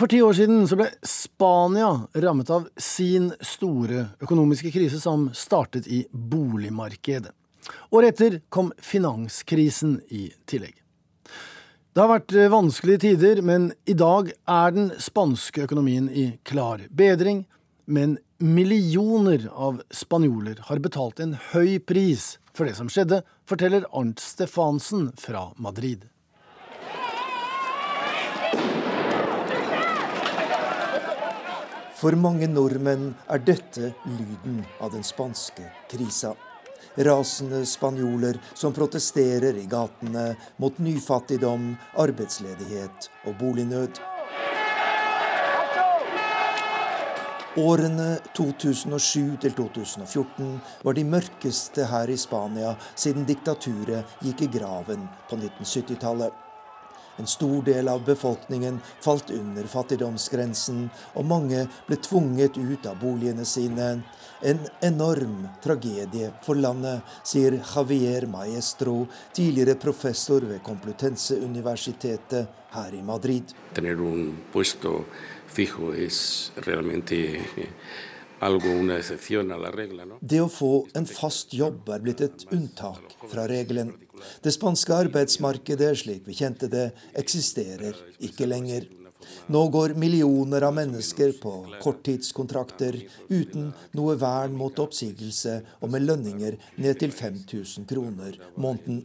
For 0.00 0.08
ti 0.08 0.22
år 0.24 0.32
siden 0.32 0.62
så 0.64 0.78
ble 0.80 0.86
Spania 1.04 1.90
rammet 2.24 2.48
av 2.50 2.62
sin 2.80 3.26
store 3.44 4.06
økonomiske 4.24 4.70
krise, 4.72 4.96
som 4.96 5.26
startet 5.36 5.84
i 5.92 6.06
boligmarkedet. 6.08 7.34
Året 7.92 8.14
etter 8.14 8.38
kom 8.48 8.70
finanskrisen 8.80 9.98
i 10.08 10.30
tillegg. 10.48 10.72
Det 11.92 12.00
har 12.00 12.08
vært 12.14 12.32
vanskelige 12.54 13.02
tider, 13.02 13.42
men 13.44 13.74
i 13.84 13.92
dag 13.92 14.30
er 14.48 14.72
den 14.72 14.88
spanske 14.96 15.66
økonomien 15.66 16.08
i 16.08 16.30
klar 16.48 16.86
bedring. 16.88 17.42
Men 17.84 18.16
millioner 18.40 19.50
av 19.52 19.82
spanjoler 19.92 20.64
har 20.70 20.80
betalt 20.80 21.20
en 21.20 21.36
høy 21.50 21.76
pris 21.76 22.38
for 22.56 22.64
det 22.64 22.78
som 22.80 22.88
skjedde, 22.88 23.20
forteller 23.44 23.84
Arnt 23.92 24.24
Stefansen 24.24 25.10
fra 25.20 25.50
Madrid. 25.60 26.08
For 32.00 32.16
mange 32.16 32.46
nordmenn 32.48 33.10
er 33.28 33.42
dette 33.44 33.90
lyden 34.08 34.62
av 34.80 34.94
den 34.94 35.02
spanske 35.04 35.66
krisa. 35.90 36.30
Rasende 36.96 37.60
spanjoler 37.68 38.38
som 38.56 38.72
protesterer 38.72 39.58
i 39.60 39.66
gatene 39.68 40.30
mot 40.64 40.80
nyfattigdom, 40.80 41.74
arbeidsledighet 42.00 43.10
og 43.28 43.36
bolignød. 43.42 44.00
Årene 47.60 48.10
2007 48.32 49.36
til 49.44 49.58
2014 49.60 50.54
var 50.86 50.96
de 50.96 51.04
mørkeste 51.04 51.84
her 51.92 52.08
i 52.08 52.16
Spania 52.16 52.78
siden 52.94 53.28
diktaturet 53.28 54.20
gikk 54.24 54.46
i 54.48 54.54
graven 54.56 55.04
på 55.28 55.36
1970-tallet. 55.36 56.46
En 57.20 57.26
stor 57.26 57.62
del 57.62 57.88
av 57.88 58.04
befolkningen 58.04 58.78
falt 59.04 59.30
under 59.30 59.66
fattigdomsgrensen, 59.68 60.86
og 61.20 61.26
mange 61.28 61.66
ble 61.84 61.98
tvunget 62.00 62.56
ut 62.56 62.86
av 62.88 62.96
boligene 63.02 63.44
sine. 63.44 63.88
En 64.40 64.62
enorm 64.80 65.42
tragedie 65.60 66.30
for 66.46 66.56
landet, 66.56 67.04
sier 67.28 67.58
Javier 67.60 68.24
Maestro, 68.32 69.02
tidligere 69.36 69.76
professor 69.76 70.48
ved 70.48 70.62
Complutense-universitetet 70.64 72.48
her 72.72 72.96
i 72.96 73.02
Madrid. 73.04 73.52
Det 80.20 80.40
å 80.40 80.48
få 80.48 80.74
en 80.96 81.10
fast 81.12 81.52
jobb 81.52 81.92
er 81.92 82.00
blitt 82.06 82.24
et 82.24 82.46
unntak 82.56 83.18
fra 83.28 83.44
regelen. 83.50 83.92
Det 84.42 84.54
spanske 84.54 84.96
arbeidsmarkedet 85.06 85.92
slik 86.04 86.26
vi 86.28 86.38
kjente 86.40 86.70
det, 86.72 86.90
eksisterer 87.18 87.98
ikke 88.20 88.48
lenger. 88.48 88.88
Nå 89.52 89.66
går 89.68 89.94
millioner 90.00 90.64
av 90.64 90.74
mennesker 90.74 91.34
på 91.42 91.52
korttidskontrakter 91.82 92.96
uten 93.28 93.70
noe 93.98 94.16
vern 94.20 94.56
mot 94.56 94.78
oppsigelse 94.80 95.60
og 95.80 95.92
med 95.92 96.06
lønninger 96.08 96.58
ned 96.80 97.00
til 97.02 97.12
5000 97.12 97.88
kroner 97.90 98.38
måneden. 98.56 99.02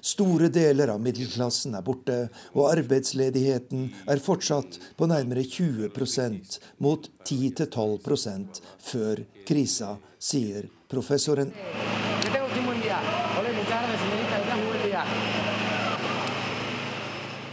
Store 0.00 0.48
deler 0.48 0.88
av 0.94 1.00
middelklassen 1.04 1.74
er 1.76 1.84
borte, 1.84 2.16
og 2.56 2.70
arbeidsledigheten 2.70 3.90
er 4.08 4.22
fortsatt 4.24 4.78
på 4.96 5.08
nærmere 5.10 5.44
20% 5.44 6.56
mot 6.84 7.10
10-12% 7.28 8.62
før 8.88 9.24
krisa, 9.44 9.94
sier 10.18 10.70
professoren. 10.88 11.52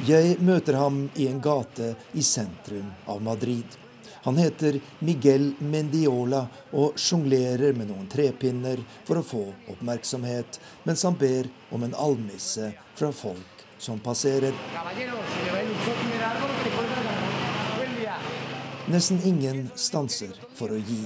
Jeg 0.01 0.39
møter 0.41 0.79
ham 0.81 1.03
i 1.13 1.27
en 1.29 1.37
gate 1.37 1.91
i 2.17 2.23
sentrum 2.25 2.87
av 3.05 3.19
Madrid. 3.21 3.75
Han 4.23 4.39
heter 4.41 4.79
Miguel 5.05 5.51
Mendiola 5.61 6.39
og 6.73 6.97
sjonglerer 6.97 7.75
med 7.77 7.91
noen 7.91 8.07
trepinner 8.09 8.81
for 9.05 9.21
å 9.21 9.25
få 9.25 9.43
oppmerksomhet, 9.69 10.57
mens 10.89 11.05
han 11.05 11.19
ber 11.21 11.51
om 11.69 11.85
en 11.85 11.93
almisse 11.93 12.71
fra 12.97 13.11
folk 13.13 13.61
som 13.77 14.01
passerer. 14.01 14.57
Nesten 18.89 19.21
ingen 19.21 19.67
stanser 19.77 20.33
for 20.57 20.73
å 20.73 20.81
gi, 20.81 21.03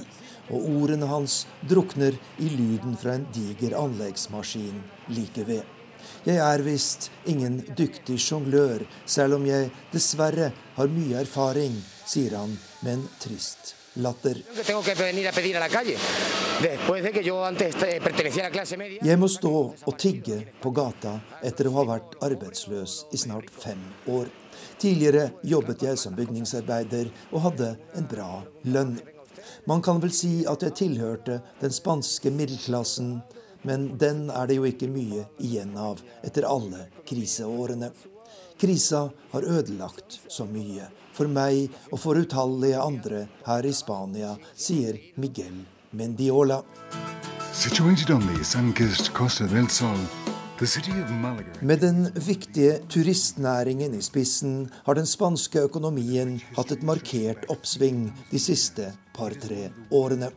og 0.48 0.72
ordene 0.72 1.12
hans 1.12 1.42
drukner 1.68 2.16
i 2.40 2.48
lyden 2.48 2.96
fra 2.96 3.20
en 3.20 3.28
diger 3.36 3.76
anleggsmaskin 3.76 4.80
like 5.12 5.44
ved. 5.52 5.75
Jeg 6.26 6.42
er 6.42 6.66
visst 6.66 7.10
ingen 7.30 7.62
dyktig 7.78 8.20
sjonglør, 8.22 8.86
selv 9.06 9.40
om 9.40 9.48
jeg 9.48 9.72
dessverre 9.94 10.52
har 10.76 10.92
mye 10.92 11.22
erfaring, 11.22 11.78
sier 12.06 12.38
han 12.40 12.58
med 12.82 12.94
en 12.98 13.10
trist 13.22 13.76
latter. 13.96 14.42
Jeg 19.02 19.18
må 19.20 19.28
stå 19.28 19.54
og 19.72 19.98
tigge 20.00 20.40
på 20.62 20.72
gata 20.76 21.14
etter 21.44 21.70
å 21.70 21.76
ha 21.78 21.86
vært 21.94 22.18
arbeidsløs 22.28 22.98
i 23.16 23.22
snart 23.22 23.50
fem 23.54 23.82
år. 24.12 24.32
Tidligere 24.80 25.30
jobbet 25.44 25.84
jeg 25.88 26.00
som 26.00 26.16
bygningsarbeider 26.16 27.12
og 27.32 27.44
hadde 27.50 27.76
en 27.96 28.10
bra 28.12 28.32
lønn. 28.68 28.98
Man 29.70 29.82
kan 29.82 30.02
vel 30.02 30.14
si 30.14 30.44
at 30.50 30.64
jeg 30.64 30.78
tilhørte 30.80 31.40
den 31.62 31.74
spanske 31.74 32.32
middelklassen, 32.34 33.18
men 33.66 33.96
den 33.98 34.28
er 34.30 34.48
det 34.48 34.60
jo 34.60 34.68
ikke 34.70 34.90
mye 34.92 35.26
igjen 35.42 35.74
av 35.78 36.02
etter 36.26 36.46
alle 36.48 36.86
kriseårene. 37.10 37.90
Krisa 38.62 39.10
har 39.32 39.44
ødelagt 39.44 40.20
så 40.28 40.46
mye. 40.48 40.88
For 41.16 41.28
meg 41.32 41.72
og 41.92 42.00
for 42.00 42.20
utallige 42.20 42.80
andre 42.80 43.26
her 43.48 43.68
i 43.68 43.74
Spania, 43.76 44.36
sier 44.56 45.00
Miguel 45.20 45.64
Mendiola. 45.96 46.62
Med 51.62 51.80
den 51.80 52.08
viktige 52.16 52.80
turistnæringen 52.92 53.96
i 53.96 54.02
spissen 54.04 54.58
har 54.86 54.96
den 54.96 55.08
spanske 55.08 55.66
økonomien 55.68 56.38
hatt 56.56 56.72
et 56.72 56.84
markert 56.84 57.48
oppsving 57.52 58.10
de 58.32 58.40
siste 58.40 58.92
par-tre 59.16 59.72
årene. 59.92 60.32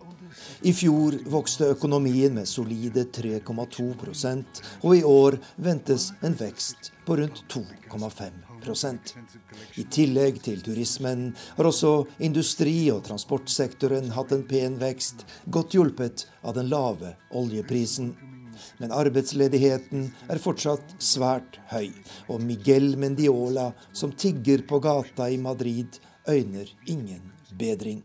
I 0.63 0.73
fjor 0.75 1.15
vokste 1.31 1.71
økonomien 1.75 2.35
med 2.35 2.49
solide 2.51 3.05
3,2% 3.15 4.63
og 4.83 4.97
i 4.97 5.05
år 5.07 5.39
ventes 5.57 6.11
en 6.27 6.35
vekst 6.39 6.91
på 7.07 7.17
rundt 7.21 7.45
2,5% 7.53 9.13
i 9.79 9.85
tillegg 9.87 10.41
til 10.43 10.59
turismen 10.67 11.29
har 11.57 11.69
også 11.71 11.93
industri- 12.27 12.91
og 12.93 13.05
transportsektoren 13.07 14.11
hatt 14.17 14.35
en 14.35 14.45
pen 14.51 14.81
vekst, 14.83 15.25
godt 15.47 15.79
hjulpet 15.79 16.27
av 16.43 16.57
den 16.59 16.69
lave 16.73 17.15
oljeprisen. 17.31 18.13
Men 18.83 18.93
arbeidsledigheten 18.93 20.09
er 20.27 20.43
fortsatt 20.43 20.97
svært 20.99 21.61
høy, 21.71 21.93
og 22.27 22.43
Miguel 22.43 22.97
Mendiola, 22.99 23.71
som 23.93 24.11
tigger 24.11 24.67
på 24.67 24.83
gata 24.83 25.31
i 25.31 25.39
Madrid, 25.39 26.01
øyner 26.29 26.67
ingen 26.91 27.38
bedring. 27.51 28.03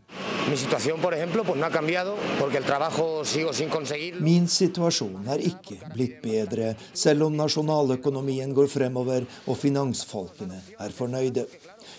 Min 4.20 4.48
situasjon 4.48 5.30
er 5.32 5.44
ikke 5.48 5.78
blitt 5.94 6.18
bedre, 6.22 6.74
selv 6.92 7.26
om 7.28 7.38
nasjonaløkonomien 7.38 8.52
går 8.56 8.68
fremover 8.72 9.24
og 9.46 9.56
finansfolkene 9.60 10.60
er 10.80 10.94
fornøyde. 10.96 11.46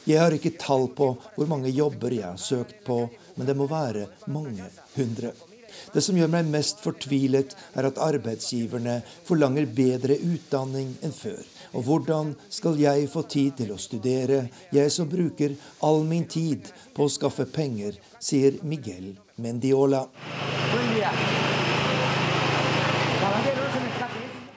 Jeg 0.06 0.22
har 0.22 0.36
ikke 0.38 0.54
tall 0.62 0.88
på 0.94 1.10
hvor 1.36 1.50
mange 1.50 1.74
jobber 1.74 2.14
jeg 2.14 2.28
har 2.28 2.38
søkt 2.42 2.84
på, 2.86 3.10
men 3.36 3.50
det 3.50 3.58
må 3.58 3.66
være 3.72 4.08
mange 4.30 4.70
hundre. 4.96 5.34
Det 5.94 6.04
som 6.04 6.18
gjør 6.18 6.32
meg 6.32 6.48
mest 6.52 6.82
fortvilet, 6.84 7.56
er 7.76 7.90
at 7.90 8.00
arbeidsgiverne 8.02 9.00
forlanger 9.28 9.66
bedre 9.66 10.18
utdanning 10.22 10.94
enn 11.04 11.16
før. 11.16 11.42
Og 11.76 11.84
hvordan 11.84 12.32
skal 12.50 12.80
jeg 12.80 13.10
få 13.12 13.26
tid 13.28 13.58
til 13.60 13.74
å 13.76 13.80
studere, 13.80 14.46
jeg 14.72 14.92
som 14.94 15.10
bruker 15.12 15.56
all 15.84 16.06
min 16.08 16.24
tid 16.32 16.72
på 16.96 17.06
å 17.06 17.12
skaffe 17.12 17.48
penger, 17.52 18.00
sier 18.24 18.62
Miguel 18.64 19.12
Mendiola. 19.44 20.06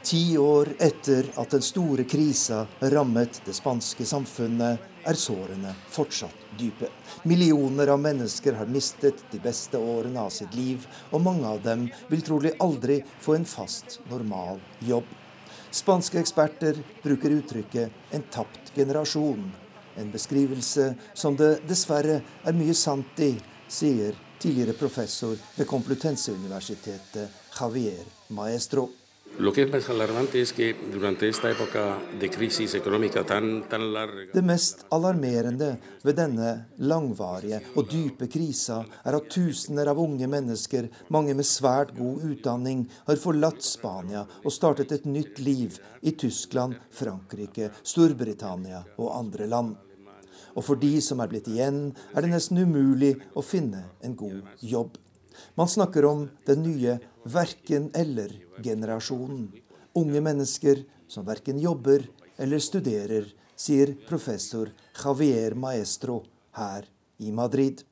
Ti 0.09 0.23
år 0.41 0.71
etter 0.81 1.27
at 1.37 1.51
den 1.53 1.65
store 1.67 2.07
krisa 2.09 2.63
rammet 2.95 3.43
det 3.45 3.53
spanske 3.59 4.07
samfunnet, 4.09 4.87
er 5.09 5.19
sårene 5.19 5.75
fortsatt 5.91 6.47
dype. 6.61 6.89
Millioner 7.29 7.91
av 7.93 8.01
mennesker 8.01 8.57
har 8.61 8.71
mistet 8.71 9.25
de 9.33 9.41
beste 9.43 9.77
årene 9.77 10.23
av 10.23 10.33
sitt 10.33 10.55
liv, 10.57 10.87
og 11.11 11.25
mange 11.27 11.51
av 11.51 11.63
dem 11.67 11.89
vil 12.09 12.25
trolig 12.25 12.55
aldri 12.63 13.03
få 13.25 13.39
en 13.39 13.49
fast, 13.49 13.99
normal 14.09 14.63
jobb. 14.87 15.18
Spanske 15.71 16.19
eksperter 16.21 16.79
bruker 17.03 17.31
uttrykket 17.31 17.91
'en 18.11 18.23
tapt 18.31 18.73
generasjon'. 18.75 19.51
En 19.97 20.11
beskrivelse 20.11 20.95
som 21.15 21.37
det 21.37 21.67
dessverre 21.69 22.23
er 22.45 22.53
mye 22.53 22.75
sant 22.75 23.21
i, 23.21 23.41
sier 23.69 24.15
tidligere 24.39 24.73
professor 24.73 25.37
ved 25.57 25.67
Complutense-universitetet 25.67 27.29
Javier 27.61 28.05
Maestro. 28.29 28.89
Det 34.33 34.43
mest 34.43 34.85
alarmerende 34.91 35.69
ved 36.03 36.17
denne 36.19 36.51
langvarige 36.79 37.61
og 37.77 37.91
dype 37.93 38.27
krisa 38.33 38.81
er 39.05 39.19
at 39.19 39.29
tusener 39.31 39.93
av 39.93 40.01
unge 40.03 40.27
mennesker, 40.27 40.89
mange 41.15 41.37
med 41.39 41.47
svært 41.47 41.93
god 41.99 42.25
utdanning, 42.33 42.87
har 43.07 43.21
forlatt 43.23 43.63
Spania 43.63 44.25
og 44.43 44.55
startet 44.55 44.97
et 44.97 45.07
nytt 45.07 45.39
liv 45.39 45.77
i 46.03 46.17
Tyskland, 46.19 46.75
Frankrike, 46.91 47.71
Storbritannia 47.83 48.83
og 48.97 49.13
andre 49.21 49.47
land. 49.47 49.77
Og 50.59 50.65
for 50.67 50.81
de 50.81 50.97
som 51.05 51.21
er 51.23 51.31
blitt 51.31 51.47
igjen, 51.51 51.93
er 52.15 52.25
det 52.25 52.33
nesten 52.33 52.59
umulig 52.59 53.15
å 53.39 53.45
finne 53.47 53.85
en 54.03 54.17
god 54.19 54.43
jobb. 54.59 54.99
Man 55.55 55.69
snakker 55.69 56.05
om 56.05 56.29
den 56.47 56.63
nye 56.63 56.99
verken-eller-generasjonen. 57.25 59.53
Unge 59.99 60.21
mennesker 60.21 60.85
som 61.09 61.25
verken 61.27 61.59
jobber 61.59 62.09
eller 62.39 62.59
studerer, 62.63 63.25
sier 63.59 63.97
professor 64.09 64.71
Javier 65.05 65.55
Maestro 65.59 66.23
her 66.57 66.85
i 67.19 67.33
Madrid. 67.33 67.83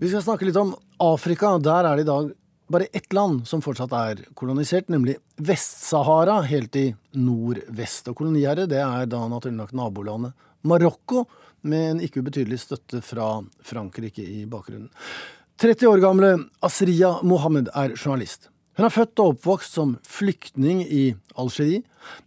Vi 0.00 0.08
skal 0.08 0.22
snakke 0.24 0.44
litt 0.48 0.56
om 0.56 0.72
Afrika. 0.96 1.58
Der 1.60 1.84
er 1.84 1.96
det 1.98 2.06
i 2.06 2.08
dag 2.08 2.30
bare 2.70 2.86
ett 2.92 3.12
land 3.12 3.48
som 3.48 3.62
fortsatt 3.62 3.92
er 3.96 4.22
kolonisert, 4.38 4.88
nemlig 4.92 5.16
Vest-Sahara, 5.42 6.40
helt 6.46 6.76
i 6.78 6.86
nordvest. 7.18 8.12
Og 8.12 8.20
koloniherre 8.20 8.68
det 8.70 8.78
er 8.84 9.08
da 9.10 9.24
naturlig 9.30 9.58
nok 9.58 9.74
nabolandet 9.76 10.48
Marokko, 10.62 11.24
med 11.60 11.86
en 11.90 11.98
ikke 12.04 12.22
ubetydelig 12.22 12.60
støtte 12.62 13.02
fra 13.04 13.40
Frankrike 13.66 14.22
i 14.24 14.46
bakgrunnen. 14.48 14.88
30 15.60 15.90
år 15.90 16.00
gamle 16.00 16.30
Asriya 16.64 17.18
Mohammed 17.26 17.68
er 17.76 17.92
journalist. 17.98 18.48
Hun 18.78 18.86
er 18.86 18.94
født 18.94 19.20
og 19.20 19.34
oppvokst 19.34 19.74
som 19.76 19.96
flyktning 20.08 20.80
i 20.86 21.02
Algerie, 21.36 21.82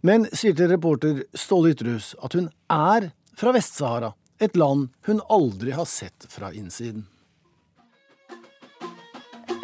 men 0.06 0.28
sier 0.30 0.54
til 0.54 0.70
reporter 0.70 1.24
Ståle 1.34 1.72
Ytterhus 1.74 2.12
at 2.22 2.36
hun 2.38 2.46
er 2.70 3.08
fra 3.34 3.56
Vest-Sahara, 3.56 4.12
et 4.38 4.54
land 4.60 4.92
hun 5.08 5.24
aldri 5.32 5.74
har 5.74 5.88
sett 5.90 6.28
fra 6.30 6.52
innsiden. 6.54 7.08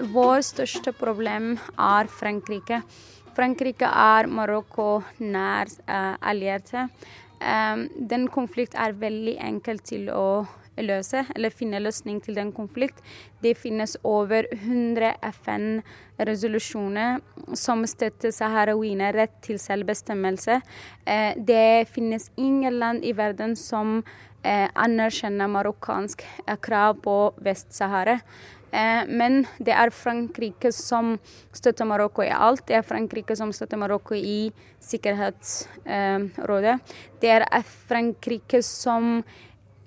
Vår 0.01 0.41
største 0.41 0.93
problem 0.97 1.59
er 1.77 2.09
Frankrike. 2.09 2.79
Frankrike 3.37 3.85
er 3.85 4.29
Marokko 4.33 5.03
nær 5.21 5.69
uh, 5.85 6.17
allierte. 6.25 6.87
Um, 7.41 7.89
den 8.09 8.29
konflikten 8.33 8.81
er 8.81 8.97
veldig 8.97 9.37
enkel 9.45 9.81
til 9.85 10.09
å 10.13 10.47
løse 10.81 11.27
eller 11.35 11.53
finne 11.53 11.81
løsning 11.83 12.21
til 12.25 12.39
den 12.39 12.53
konflikt. 12.57 13.03
Det 13.45 13.53
finnes 13.61 13.99
over 14.07 14.49
100 14.55 15.19
FN-resolusjoner 15.29 17.21
som 17.57 17.85
støtter 17.89 18.33
saharawiene 18.33 19.13
rett 19.17 19.37
til 19.45 19.61
selvbestemmelse. 19.61 20.61
Uh, 21.05 21.33
det 21.37 21.89
finnes 21.93 22.31
ingen 22.41 22.79
land 22.81 23.05
i 23.05 23.13
verden 23.17 23.53
som 23.57 24.01
uh, 24.01 24.69
anerkjenner 24.73 25.53
marokkansk 25.59 26.25
krav 26.65 27.05
på 27.05 27.19
Vest-Sahara. 27.45 28.21
Eh, 28.73 29.03
men 29.09 29.45
det 29.59 29.75
er 29.75 29.91
Frankrike 29.95 30.73
som 30.75 31.17
støtter 31.53 31.89
Marokko 31.89 32.23
i 32.25 32.31
alt. 32.31 32.67
Det 32.69 32.79
er 32.79 32.87
Frankrike 32.87 33.37
som 33.39 33.53
støtter 33.55 33.81
Marokko 33.81 34.15
i 34.15 34.53
Sikkerhetsrådet. 34.85 36.79
Det 37.21 37.31
er 37.35 37.47
Frankrike 37.89 38.63
som 38.67 39.23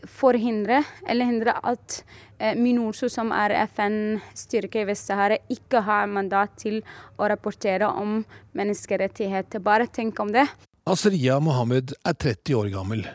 forhindrer 0.04 0.84
eller 1.08 1.30
hindrer 1.30 1.60
at 1.64 2.04
eh, 2.40 2.58
MINURSO, 2.60 3.08
som 3.12 3.32
er 3.36 3.56
FN-styrke 3.70 4.84
i 4.84 4.88
Vest-Sahara, 4.90 5.40
ikke 5.54 5.84
har 5.88 6.12
mandat 6.12 6.58
til 6.60 6.82
å 7.18 7.30
rapportere 7.32 7.88
om 7.88 8.22
menneskerettigheter. 8.58 9.64
Bare 9.64 9.88
tenk 9.88 10.20
om 10.20 10.34
det. 10.36 10.48
Asria 10.84 11.38
Mohammed 11.40 11.96
er 12.04 12.18
30 12.20 12.58
år 12.60 12.72
gammel. 12.74 13.06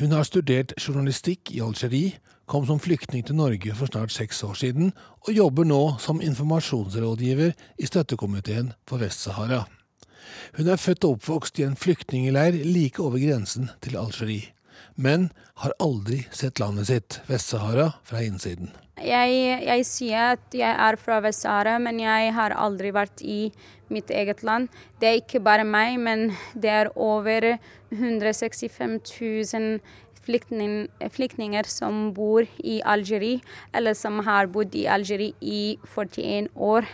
Hun 0.00 0.10
har 0.10 0.26
studert 0.26 0.74
journalistikk 0.80 1.52
i 1.54 1.62
Algerie 1.62 2.18
kom 2.52 2.66
som 2.68 2.80
flyktning 2.82 3.22
til 3.24 3.38
Norge 3.38 3.72
for 3.78 3.88
snart 3.88 4.12
seks 4.12 4.42
år 4.44 4.58
siden, 4.60 4.90
og 5.24 5.32
jobber 5.32 5.64
nå 5.64 5.80
som 6.02 6.20
informasjonsrådgiver 6.20 7.54
i 7.80 7.88
støttekomiteen 7.88 8.74
for 8.88 9.00
Vest-Sahara. 9.00 9.62
Hun 10.58 10.68
er 10.68 10.80
født 10.80 11.06
og 11.08 11.16
oppvokst 11.16 11.62
i 11.62 11.64
en 11.64 11.78
flyktningleir 11.80 12.58
like 12.66 13.00
over 13.00 13.16
grensen 13.22 13.70
til 13.80 13.96
Algerie, 13.96 14.52
men 15.00 15.30
har 15.64 15.72
aldri 15.80 16.26
sett 16.28 16.60
landet 16.60 16.90
sitt, 16.90 17.20
Vest-Sahara, 17.30 17.94
fra 18.04 18.20
innsiden. 18.20 18.74
Jeg, 19.00 19.32
jeg, 19.64 19.86
sier 19.88 20.34
at 20.36 20.52
jeg 20.54 20.76
er 20.76 21.00
fra 21.00 21.22
Vest-Sahara, 21.24 21.78
men 21.80 22.02
jeg 22.04 22.34
har 22.36 22.52
aldri 22.52 22.92
vært 22.92 23.24
i 23.24 23.46
mitt 23.92 24.12
eget 24.12 24.44
land. 24.44 24.68
Det 25.00 25.08
er 25.08 25.22
ikke 25.22 25.40
bare 25.40 25.64
meg, 25.64 25.96
men 26.04 26.34
det 26.52 26.68
er 26.68 26.92
over 27.00 27.54
165 27.92 29.00
000 29.08 29.80
flyktning, 30.26 30.86
flyktninger 31.14 31.68
som 31.68 32.10
bor 32.16 32.46
i 32.62 32.80
Algerie, 32.84 33.42
eller 33.74 33.96
som 33.98 34.22
har 34.26 34.50
bodd 34.52 34.74
i 34.78 34.86
Algerie 34.90 35.34
i 35.40 35.78
41 35.94 36.50
år. 36.56 36.88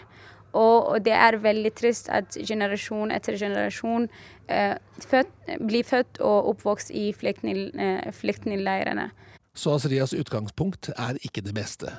Og 0.58 1.04
det 1.04 1.12
er 1.12 1.36
veldig 1.44 1.72
trist 1.76 2.08
at 2.08 2.38
generasjon 2.40 3.12
etter 3.12 3.36
generasjon 3.36 4.08
eh, 4.48 4.74
født, 5.04 5.32
blir 5.60 5.84
født 5.84 6.20
og 6.24 6.54
oppvokst 6.54 6.90
i 6.90 7.10
eh, 7.12 8.08
flyktningleirene. 8.16 9.10
Så 9.54 9.74
Asrias 9.76 10.14
utgangspunkt 10.16 10.90
er 10.96 11.18
ikke 11.22 11.44
det 11.44 11.54
beste. 11.54 11.92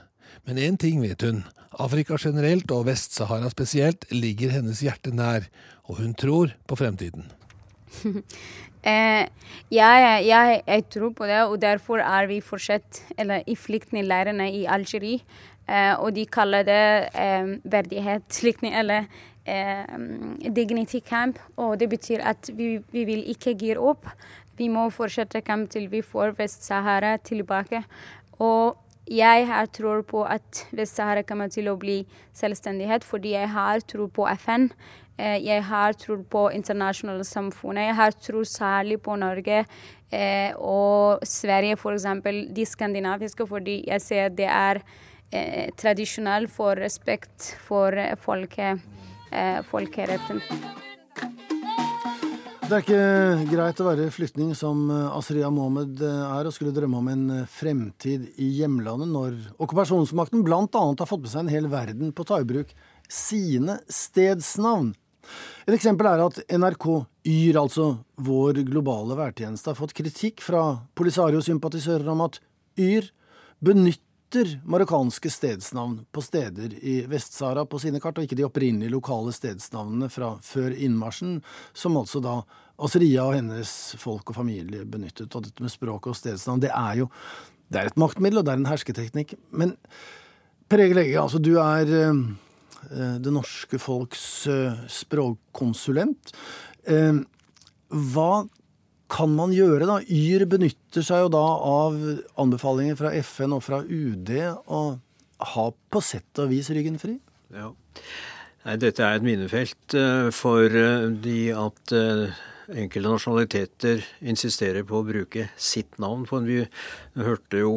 Men 0.46 0.58
én 0.58 0.78
ting 0.78 1.02
vet 1.02 1.22
hun. 1.22 1.44
Afrika 1.80 2.18
generelt 2.18 2.72
og 2.72 2.88
Vest-Sahara 2.88 3.50
spesielt 3.54 4.08
ligger 4.12 4.54
hennes 4.56 4.82
hjerte 4.82 5.12
nær, 5.14 5.46
og 5.86 6.02
hun 6.02 6.16
tror 6.18 6.56
på 6.68 6.78
fremtiden. 6.80 7.30
Eh, 8.84 9.28
jeg, 9.72 10.26
jeg, 10.26 10.62
jeg, 10.68 10.84
tror 10.90 11.12
på 11.12 11.28
det, 11.28 11.44
og 11.44 11.62
derfor 11.62 12.00
er 12.00 12.28
vi 12.28 12.40
fortsatt 12.42 13.04
eller, 13.18 13.44
i 13.48 13.56
flyktningleirene 13.56 14.52
i 14.56 14.66
Algerie. 14.66 15.20
Eh, 15.70 15.94
og 16.00 16.16
de 16.16 16.26
kaller 16.26 16.64
det 16.66 16.84
eh, 17.14 17.56
verdighetsflyktning, 17.64 18.74
eller 18.82 19.06
eh, 19.46 20.50
dignity 20.56 21.00
camp. 21.00 21.40
Og 21.58 21.80
det 21.80 21.90
betyr 21.90 22.24
at 22.24 22.52
vi, 22.54 22.78
vi 22.92 23.06
vil 23.10 23.26
ikke 23.30 23.58
gire 23.58 23.80
opp. 23.92 24.08
Vi 24.60 24.68
må 24.68 24.90
fortsette 24.92 25.44
kamp 25.46 25.70
til 25.72 25.88
vi 25.92 26.02
får 26.02 26.36
Vest-Sahara 26.40 27.18
tilbake. 27.24 27.84
Og 28.40 28.78
jeg 29.10 29.48
har 29.48 29.70
tro 29.74 30.02
på 30.06 30.24
at 30.24 30.66
Vest-Sahara 30.76 31.24
kommer 31.26 31.50
til 31.50 31.70
å 31.72 31.78
bli 31.80 32.04
selvstendighet, 32.38 33.04
fordi 33.04 33.34
jeg 33.34 33.50
har 33.50 33.82
tro 33.88 34.08
på 34.08 34.28
FN. 34.38 34.70
Eh, 35.20 35.40
jeg 35.44 35.64
har 35.68 35.96
tro 36.00 36.16
på 36.32 36.46
internasjonale 36.56 37.26
samfunnet. 37.28 37.90
Jeg 37.90 37.98
har 37.98 38.16
tro 38.24 38.44
særlig 38.48 39.02
på 39.04 39.18
Norge 39.20 39.64
eh, 39.66 40.52
og 40.56 41.26
Sverige, 41.28 41.76
f.eks. 41.76 42.08
De 42.56 42.66
skandinaviske, 42.68 43.48
fordi 43.48 43.82
jeg 43.90 44.06
ser 44.06 44.30
det 44.38 44.48
er 44.48 44.80
eh, 45.32 45.72
tradisjonelt 45.76 46.52
for 46.54 46.80
respekt 46.80 47.56
for 47.68 48.00
folke, 48.24 48.78
eh, 49.32 49.60
folkeretten. 49.68 50.40
Det 52.70 52.78
er 52.78 52.84
ikke 52.86 53.50
greit 53.50 53.80
å 53.82 53.86
være 53.88 54.12
flyktning 54.14 54.52
som 54.54 54.92
Asriya 54.94 55.50
Mohammed 55.50 56.04
er, 56.06 56.46
og 56.46 56.54
skulle 56.54 56.72
drømme 56.76 57.00
om 57.00 57.08
en 57.10 57.24
fremtid 57.50 58.28
i 58.38 58.52
hjemlandet 58.60 59.10
når 59.10 59.40
okkupasjonsmakten 59.58 60.46
bl.a. 60.46 60.68
har 60.70 61.10
fått 61.10 61.24
med 61.26 61.34
seg 61.34 61.48
en 61.48 61.50
hel 61.50 61.66
verden 61.72 62.14
på 62.14 62.22
å 62.22 62.30
ta 62.30 62.38
i 62.44 62.48
bruk 62.48 62.70
sine 63.10 63.80
stedsnavn. 63.90 64.94
Et 65.70 65.76
eksempel 65.78 66.08
er 66.10 66.22
at 66.24 66.38
NRK 66.50 66.86
Yr, 67.30 67.58
altså 67.62 67.92
vår 68.26 68.64
globale 68.66 69.14
værtjeneste, 69.14 69.70
har 69.70 69.78
fått 69.78 69.94
kritikk 69.94 70.42
fra 70.42 70.64
Polisario-sympatisører 70.98 72.10
om 72.10 72.24
at 72.26 72.40
Yr 72.82 73.06
benytter 73.62 74.56
marokkanske 74.66 75.30
stedsnavn 75.30 76.00
på 76.10 76.24
steder 76.26 76.74
i 76.82 76.96
Vest-Sahara 77.12 77.68
på 77.70 77.84
sine 77.84 78.02
kart, 78.02 78.18
og 78.18 78.26
ikke 78.26 78.40
de 78.40 78.48
opprinnelige 78.48 78.96
lokale 78.96 79.36
stedsnavnene 79.36 80.10
fra 80.10 80.32
før 80.42 80.74
innmarsjen, 80.74 81.38
som 81.78 82.02
altså 82.02 82.24
da 82.26 82.40
Asria 82.82 83.28
og 83.28 83.38
hennes 83.38 83.76
folk 84.02 84.34
og 84.34 84.40
familie 84.42 84.90
benyttet. 84.90 85.30
Og 85.30 85.46
dette 85.46 85.62
med 85.62 85.76
språk 85.76 86.10
og 86.10 86.18
stedsnavn, 86.18 86.66
det 86.66 86.74
er 86.74 87.04
jo 87.04 87.12
det 87.70 87.84
er 87.84 87.92
et 87.92 88.02
maktmiddel, 88.02 88.42
og 88.42 88.50
det 88.50 88.56
er 88.56 88.64
en 88.64 88.72
hersketeknikk. 88.74 89.38
Men 89.54 89.78
Per 90.66 90.82
Egil 90.82 91.20
altså 91.22 91.38
du 91.38 91.60
er 91.62 91.98
Eh, 92.00 92.14
det 93.20 93.34
norske 93.34 93.80
folks 93.82 94.24
eh, 94.48 94.80
språkkonsulent. 94.92 96.34
Eh, 96.90 97.22
hva 98.14 98.32
kan 99.10 99.32
man 99.34 99.54
gjøre, 99.56 99.88
da? 99.90 100.00
Yr 100.06 100.46
benytter 100.50 101.06
seg 101.06 101.26
jo 101.26 101.32
da 101.34 101.46
av 101.66 101.96
anbefalinger 102.40 103.00
fra 103.00 103.14
FN 103.24 103.56
og 103.58 103.64
fra 103.66 103.82
UD 103.82 104.30
og 104.70 105.00
har 105.56 105.72
på 105.90 106.04
sett 106.04 106.44
og 106.44 106.52
vis 106.52 106.70
ryggen 106.76 107.00
fri? 107.02 107.16
Ja. 107.56 107.72
Nei, 108.66 108.76
dette 108.78 109.02
er 109.02 109.18
et 109.18 109.26
minefelt 109.26 109.96
fordi 110.36 111.40
at 111.56 111.94
enkelte 112.70 113.10
nasjonaliteter 113.10 114.04
insisterer 114.30 114.86
på 114.86 115.00
å 115.00 115.08
bruke 115.08 115.48
sitt 115.58 115.98
navn. 116.02 116.26
For 116.30 116.46
vi 116.46 116.60
hørte 117.18 117.64
jo 117.64 117.74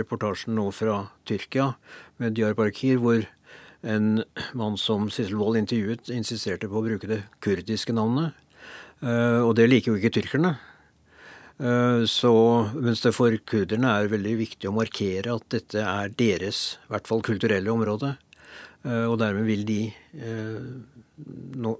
reportasjen 0.00 0.56
nå 0.58 0.70
fra 0.74 1.02
Tyrkia 1.28 1.74
med 2.18 2.34
Diyarbakir, 2.38 2.98
hvor 3.02 3.22
en 3.82 4.22
mann 4.58 4.76
som 4.78 5.06
Sissel 5.10 5.38
Wold 5.38 5.60
intervjuet, 5.60 6.10
insisterte 6.10 6.68
på 6.70 6.80
å 6.80 6.84
bruke 6.84 7.10
det 7.10 7.22
kurdiske 7.44 7.94
navnet. 7.94 8.34
Eh, 9.00 9.40
og 9.44 9.54
det 9.58 9.68
liker 9.68 9.92
jo 9.92 10.00
ikke 10.00 10.14
tyrkerne. 10.18 10.56
Eh, 11.58 12.04
så, 12.10 12.32
mens 12.74 13.02
det 13.04 13.14
for 13.14 13.34
kurderne 13.46 13.94
er 13.94 14.10
veldig 14.10 14.36
viktig 14.42 14.70
å 14.70 14.74
markere 14.74 15.36
at 15.38 15.46
dette 15.54 15.84
er 15.84 16.14
deres, 16.18 16.78
i 16.86 16.94
hvert 16.94 17.10
fall 17.10 17.24
kulturelle 17.26 17.74
område. 17.74 18.16
Eh, 18.84 19.04
og 19.06 19.18
dermed 19.22 19.46
vil 19.48 19.66
de 19.68 19.82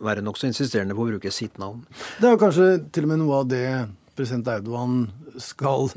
være 0.03 0.23
nokså 0.27 0.49
insisterende 0.49 0.97
på 0.99 1.05
å 1.05 1.13
bruke 1.13 1.31
sitt 1.35 1.61
navn. 1.63 1.85
Det 2.19 2.27
er 2.27 2.35
jo 2.35 2.43
kanskje 2.43 2.69
til 2.91 3.07
og 3.07 3.13
med 3.13 3.21
noe 3.23 3.43
av 3.43 3.51
det 3.51 3.67
president 4.19 4.49
Erdogan 4.51 5.05
skal 5.43 5.91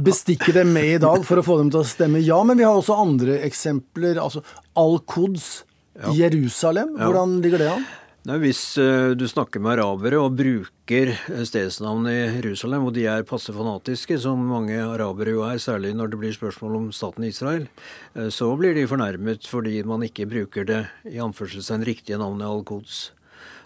bestikke 0.00 0.52
dem 0.54 0.72
med 0.72 0.96
i 0.96 1.00
dag 1.02 1.24
for 1.26 1.40
å 1.40 1.46
få 1.46 1.58
dem 1.60 1.72
til 1.72 1.82
å 1.82 1.88
stemme 1.88 2.22
ja. 2.24 2.38
Men 2.46 2.60
vi 2.60 2.66
har 2.66 2.76
også 2.76 2.98
andre 2.98 3.40
eksempler. 3.46 4.20
altså 4.20 4.44
Al-Quds, 4.78 5.64
ja. 5.98 6.14
Jerusalem. 6.24 6.94
Hvordan 7.00 7.40
ligger 7.44 7.62
det 7.62 7.74
an? 7.74 7.90
Nei, 8.22 8.36
hvis 8.38 8.60
uh, 8.78 9.18
du 9.18 9.24
snakker 9.26 9.58
med 9.58 9.80
arabere 9.80 10.20
og 10.22 10.36
bruker 10.38 11.10
stedsnavnet 11.42 12.12
i 12.12 12.36
Jerusalem, 12.36 12.84
og 12.86 12.94
de 12.94 13.08
er 13.10 13.26
passe 13.26 13.50
fanatiske, 13.50 14.14
som 14.22 14.44
mange 14.46 14.76
arabere 14.78 15.34
jo 15.34 15.42
er, 15.42 15.58
særlig 15.58 15.90
når 15.98 16.12
det 16.12 16.20
blir 16.20 16.36
spørsmål 16.36 16.76
om 16.78 16.86
staten 16.94 17.26
Israel, 17.26 17.66
uh, 18.14 18.28
så 18.30 18.52
blir 18.60 18.78
de 18.78 18.86
fornærmet 18.86 19.50
fordi 19.50 19.82
man 19.90 20.06
ikke 20.06 20.28
bruker 20.30 20.70
det 20.70 20.84
i 21.10 21.18
anførselstegn 21.24 21.88
riktige 21.88 22.22
navnet 22.22 22.46
Al-Quds. 22.46 23.02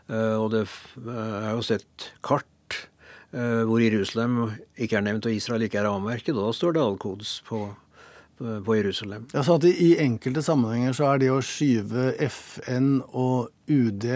Og 0.06 0.52
det 0.52 0.60
er 1.10 1.48
jo 1.50 1.64
sett 1.66 2.04
kart 2.22 2.46
Eh, 2.46 2.55
hvor 3.36 3.82
Jerusalem 3.82 4.38
ikke 4.80 4.96
er 4.96 5.02
nevnt 5.04 5.26
og 5.28 5.34
Israel 5.34 5.66
ikke 5.66 5.82
er 5.82 5.90
avmerket. 5.90 6.36
Da 6.36 6.52
står 6.56 6.76
det 6.76 6.80
Al-Quds 6.80 7.32
på, 7.44 7.58
på, 8.38 8.76
Jerusalem. 8.78 9.26
Ja, 9.34 9.42
så 9.44 9.58
at 9.58 9.66
I 9.68 9.90
enkelte 10.00 10.44
sammenhenger 10.44 10.96
så 10.96 11.10
er 11.10 11.20
det 11.20 11.30
å 11.34 11.42
skyve 11.44 12.14
FN 12.30 13.02
og 13.10 13.52
UD 13.68 14.06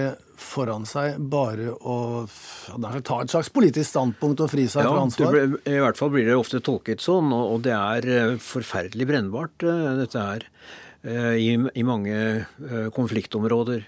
foran 0.40 0.86
seg 0.88 1.18
bare 1.30 1.72
å 1.74 2.26
ta 3.04 3.20
et 3.20 3.32
slags 3.32 3.50
politisk 3.52 3.90
standpunkt 3.90 4.42
og 4.44 4.52
fri 4.52 4.66
seg 4.70 4.86
ja, 4.86 4.92
fra 4.92 5.04
ansvar? 5.04 5.36
Ble, 5.36 5.60
I 5.68 5.80
hvert 5.84 6.00
fall 6.00 6.12
blir 6.14 6.28
det 6.28 6.36
ofte 6.38 6.62
tolket 6.64 7.04
sånn, 7.04 7.32
og, 7.36 7.56
og 7.56 7.64
det 7.66 7.74
er 7.76 8.08
eh, 8.08 8.36
forferdelig 8.44 9.08
brennbart, 9.10 9.66
eh, 9.66 9.88
dette 10.04 10.28
her. 10.28 10.46
I, 11.00 11.54
i 11.56 11.80
mange 11.80 12.14
konfliktområder. 12.92 13.86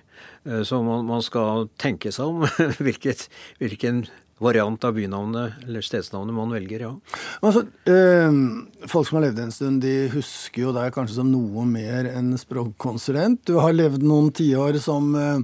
Så 0.65 0.79
man, 0.81 1.03
man, 1.05 1.21
skal 1.21 1.67
tenke 1.77 2.09
seg 2.09 2.31
om 2.31 2.47
hvilket, 2.87 3.27
hvilken 3.61 4.07
variant 4.43 4.85
av 4.85 4.97
bynavnet 4.97 5.65
eller 5.67 5.85
stedsnavnet 5.85 6.37
man 6.37 6.53
velger, 6.55 6.87
ja. 6.89 6.93
Altså, 7.41 7.65
eh, 7.87 8.89
folk 8.91 9.09
som 9.09 9.19
har 9.19 9.29
levd 9.29 9.43
en 9.45 9.55
stund, 9.55 9.83
de 9.85 10.11
husker 10.13 10.67
jo 10.67 10.77
deg 10.77 10.93
kanskje 10.95 11.21
som 11.21 11.33
noe 11.33 11.67
mer 11.69 12.11
enn 12.11 12.35
språkkonsulent. 12.39 13.45
Du 13.49 13.59
har 13.63 13.75
levd 13.77 14.05
noen 14.07 14.33
tiår 14.35 14.81
som, 14.83 15.15
eh, 15.15 15.41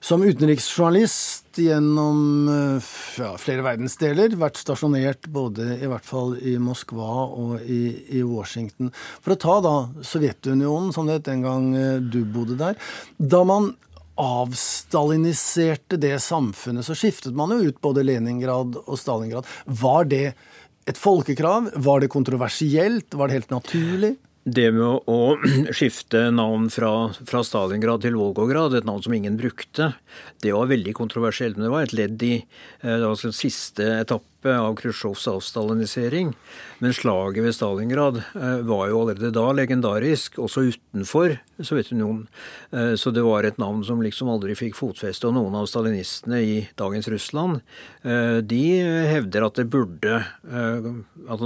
som 0.00 0.22
utenriksjournalist 0.22 1.58
gjennom 1.58 2.48
eh, 2.52 2.90
ja, 3.18 3.32
flere 3.40 3.64
verdensdeler. 3.66 4.36
Vært 4.38 4.60
stasjonert 4.60 5.28
både 5.32 5.78
i 5.78 5.90
hvert 5.90 6.06
fall 6.06 6.36
i 6.38 6.56
Moskva 6.62 7.10
og 7.28 7.64
i, 7.64 7.82
i 8.18 8.22
Washington. 8.26 8.92
For 9.24 9.34
å 9.34 9.40
ta 9.42 9.58
da 9.64 9.74
Sovjetunionen, 10.06 10.92
som 10.94 11.08
det 11.08 11.20
het 11.20 11.28
den 11.30 11.44
gang 11.46 11.70
eh, 11.78 11.98
du 12.02 12.22
bodde 12.24 12.58
der. 12.60 12.78
Da 13.18 13.44
man 13.46 13.72
avstaliniserte 14.18 15.98
det 16.00 16.16
samfunnet, 16.22 16.86
så 16.86 16.96
skiftet 16.98 17.36
man 17.38 17.54
jo 17.54 17.70
ut 17.70 17.80
både 17.84 18.02
Leningrad 18.06 18.80
og 18.84 18.96
Stalingrad. 18.98 19.46
Var 19.64 20.08
det 20.10 20.24
et 20.88 20.98
folkekrav? 20.98 21.70
Var 21.74 22.02
det 22.02 22.10
kontroversielt? 22.12 23.14
Var 23.14 23.28
det 23.28 23.38
helt 23.38 23.54
naturlig? 23.54 24.16
Det 24.48 24.68
med 24.72 25.10
å 25.10 25.36
skifte 25.76 26.28
navn 26.32 26.68
fra, 26.72 26.92
fra 27.28 27.42
Stalingrad 27.44 28.04
til 28.04 28.16
Volgograd, 28.18 28.74
et 28.74 28.88
navn 28.88 29.04
som 29.04 29.14
ingen 29.14 29.36
brukte, 29.38 29.92
det 30.42 30.54
var 30.56 30.70
veldig 30.70 30.94
kontroversielt. 30.96 31.58
Men 31.58 31.68
det 31.68 31.74
var 31.74 31.86
et 31.86 31.96
ledd 31.96 32.24
i 32.24 32.34
eh, 32.38 32.94
det 32.94 33.04
var 33.04 33.36
siste 33.36 33.86
etappe 33.98 34.26
av 34.56 34.76
Khrusjtsjovs 34.78 35.26
avstalinisering. 35.28 36.32
Men 36.78 36.94
slaget 36.94 37.44
ved 37.44 37.54
Stalingrad 37.56 38.20
eh, 38.34 38.56
var 38.68 38.88
jo 38.88 39.02
allerede 39.02 39.32
da 39.34 39.46
legendarisk, 39.52 40.38
også 40.38 40.68
utenfor 40.70 41.36
Sovjetunionen. 41.58 42.24
Eh, 42.70 42.94
så 43.00 43.12
det 43.14 43.24
var 43.26 43.44
et 43.44 43.60
navn 43.60 43.84
som 43.86 44.02
liksom 44.04 44.30
aldri 44.32 44.56
fikk 44.58 44.78
fotfeste. 44.78 45.28
Og 45.28 45.36
noen 45.36 45.58
av 45.58 45.68
stalinistene 45.70 46.40
i 46.44 46.58
dagens 46.78 47.10
Russland, 47.12 47.62
eh, 48.02 48.38
de 48.40 48.64
hevder 49.10 49.48
at 49.48 49.58
det 49.58 49.68
burde 49.72 50.18
At 50.18 51.40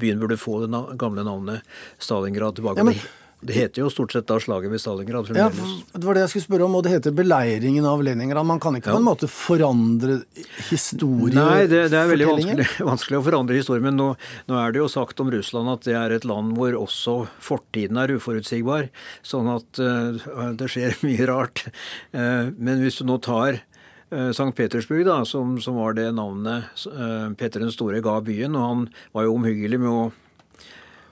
byen 0.00 0.20
burde 0.20 0.36
få 0.38 0.60
det 0.62 0.80
gamle 1.00 1.24
navnet 1.26 1.78
Stalingrad 1.98 2.58
tilbake. 2.58 2.80
Ja, 2.80 2.84
men 2.84 3.00
det 3.46 3.54
heter 3.54 3.82
jo 3.84 3.90
stort 3.92 4.12
sett 4.12 4.26
da 4.26 4.38
slaget 4.42 4.72
ved 4.72 4.80
Stalingrad. 4.80 5.28
Ja, 5.36 5.46
det 5.92 6.02
var 6.06 6.16
det 6.16 6.24
jeg 6.24 6.32
skulle 6.32 6.46
spørre 6.46 6.66
om, 6.66 6.74
og 6.78 6.82
det 6.86 6.96
heter 6.96 7.14
beleiringen 7.14 7.86
av 7.86 8.02
Leningrad. 8.02 8.46
Man 8.48 8.60
kan 8.62 8.74
ikke 8.78 8.90
ja. 8.90 8.96
på 8.96 9.02
en 9.02 9.06
måte 9.06 9.28
forandre 9.30 10.18
historie? 10.70 11.36
Nei, 11.36 11.68
det, 11.70 11.84
det 11.92 12.00
er 12.00 12.10
veldig 12.10 12.28
vanskelig, 12.32 12.66
vanskelig, 12.90 13.20
å 13.20 13.26
forandre 13.28 13.60
historie. 13.60 13.84
Men 13.84 13.98
nå, 14.00 14.08
nå, 14.50 14.58
er 14.58 14.74
det 14.74 14.82
jo 14.82 14.90
sagt 14.90 15.22
om 15.22 15.30
Russland 15.32 15.70
at 15.76 15.86
det 15.86 15.94
er 15.98 16.16
et 16.16 16.26
land 16.26 16.56
hvor 16.58 16.74
også 16.80 17.16
fortiden 17.44 18.02
er 18.02 18.16
uforutsigbar. 18.16 18.90
Sånn 19.26 19.52
at 19.54 19.82
uh, 19.82 20.50
det 20.58 20.70
skjer 20.72 20.98
mye 21.06 21.30
rart. 21.30 21.66
Uh, 22.10 22.52
men 22.58 22.82
hvis 22.82 22.98
du 22.98 23.06
nå 23.06 23.20
tar 23.22 23.60
uh, 23.62 24.30
St. 24.32 24.50
Petersburg, 24.58 25.06
da, 25.06 25.22
som, 25.28 25.54
som, 25.62 25.78
var 25.78 25.94
det 25.98 26.10
navnet 26.18 26.86
Peter 27.38 27.62
den 27.62 27.74
store 27.74 28.02
ga 28.02 28.18
byen, 28.26 28.58
og 28.58 28.70
han 28.70 28.86
var 29.14 29.28
jo 29.28 29.38
omhyggelig 29.38 29.84
med 29.86 29.92
å 29.92 30.06
Eh, 30.10 30.25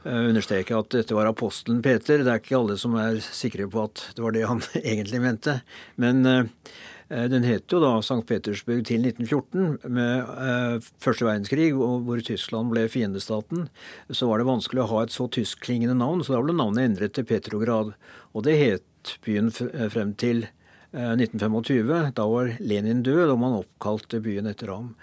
understreke 0.05 0.77
at 0.77 0.91
dette 0.93 1.17
var 1.17 1.29
apostelen 1.31 1.83
Peter. 1.85 2.21
Det 2.25 2.31
er 2.31 2.41
ikke 2.43 2.59
alle 2.59 2.77
som 2.81 2.97
er 3.01 3.21
sikre 3.25 3.69
på 3.71 3.87
at 3.87 4.03
det 4.17 4.25
var 4.25 4.35
det 4.37 4.45
han 4.49 4.63
egentlig 4.83 5.21
mente. 5.25 5.59
Men 6.01 6.25
eh, 6.29 7.25
den 7.33 7.47
het 7.49 7.73
jo 7.73 7.81
da 7.83 7.97
St. 8.03 8.21
Petersburg 8.29 8.85
til 8.89 9.07
1914, 9.07 9.79
med 9.89 10.35
eh, 10.49 10.91
første 11.03 11.29
verdenskrig, 11.29 11.71
hvor 11.77 12.25
Tyskland 12.27 12.73
ble 12.75 12.85
fiendestaten. 12.93 13.69
Så 14.13 14.29
var 14.29 14.41
det 14.41 14.51
vanskelig 14.51 14.85
å 14.85 14.91
ha 14.93 15.05
et 15.05 15.15
så 15.15 15.29
tyskklingende 15.33 15.97
navn, 16.01 16.25
så 16.25 16.37
da 16.37 16.43
ble 16.45 16.57
navnet 16.57 16.91
endret 16.91 17.17
til 17.17 17.29
Petrograd. 17.29 17.95
Og 18.35 18.47
det 18.47 18.59
het 18.61 19.17
byen 19.25 19.51
frem 19.55 20.15
til 20.21 20.47
1925. 20.95 21.91
Da 22.15 22.29
var 22.31 22.55
Lenin 22.63 23.03
død, 23.07 23.33
og 23.33 23.41
man 23.43 23.59
oppkalte 23.59 24.21
byen 24.25 24.47
etter 24.49 24.71
ham. 24.73 24.95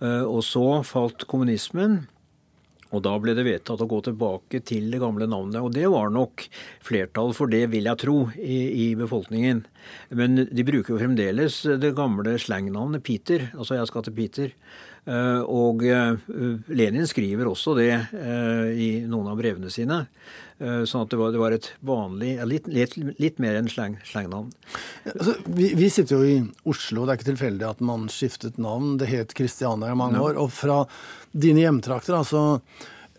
Og 0.00 0.40
så 0.46 0.64
falt 0.86 1.26
kommunismen. 1.28 2.04
Og 2.90 3.04
da 3.06 3.12
ble 3.22 3.36
det 3.38 3.46
vedtatt 3.46 3.82
å 3.84 3.88
gå 3.90 4.00
tilbake 4.06 4.62
til 4.66 4.90
det 4.90 5.00
gamle 5.02 5.28
navnet. 5.30 5.60
Og 5.62 5.74
det 5.76 5.86
var 5.92 6.10
nok 6.14 6.46
flertall 6.84 7.34
for 7.36 7.50
det, 7.52 7.66
vil 7.70 7.86
jeg 7.86 8.02
tro, 8.02 8.16
i, 8.34 8.60
i 8.84 8.86
befolkningen. 8.98 9.64
Men 10.18 10.44
de 10.50 10.66
bruker 10.66 10.94
jo 10.94 11.02
fremdeles 11.02 11.62
det 11.82 11.94
gamle 11.98 12.34
slangnavnet 12.42 13.04
Peter. 13.06 13.50
Altså 13.54 13.78
jeg 13.78 13.90
skal 13.92 14.06
til 14.06 14.16
Peter. 14.18 14.54
Eh, 15.10 15.42
og 15.50 15.82
eh, 15.86 16.14
Lenin 16.70 17.08
skriver 17.08 17.48
også 17.50 17.74
det 17.78 17.90
eh, 17.90 18.68
i 18.70 18.90
noen 19.10 19.32
av 19.32 19.40
brevene 19.40 19.72
sine. 19.72 20.04
Sånn 20.60 21.06
at 21.06 21.08
det 21.08 21.16
var, 21.16 21.30
det 21.32 21.38
var 21.40 21.54
et 21.56 21.66
vanlig 21.88 22.34
litt, 22.44 22.66
litt, 22.68 22.92
litt 23.16 23.38
mer 23.40 23.54
enn 23.56 23.70
slang, 23.72 23.94
slangnavn. 24.04 24.50
Altså, 25.08 25.38
vi, 25.56 25.70
vi, 25.72 25.86
sitter 25.88 26.18
jo 26.18 26.26
i 26.28 26.34
Oslo. 26.68 27.06
Det 27.06 27.14
er 27.14 27.16
ikke 27.16 27.28
tilfeldig 27.30 27.64
at 27.64 27.80
man 27.80 28.04
skiftet 28.12 28.58
navn. 28.60 28.98
Det 29.00 29.08
het 29.08 29.32
Kristiania 29.38 29.88
i 29.88 29.96
mange 29.96 30.20
ja. 30.20 30.26
år. 30.26 30.36
Og 30.42 30.52
fra 30.52 30.82
dine 31.32 31.64
hjemtrakter, 31.64 32.18
altså 32.18 32.60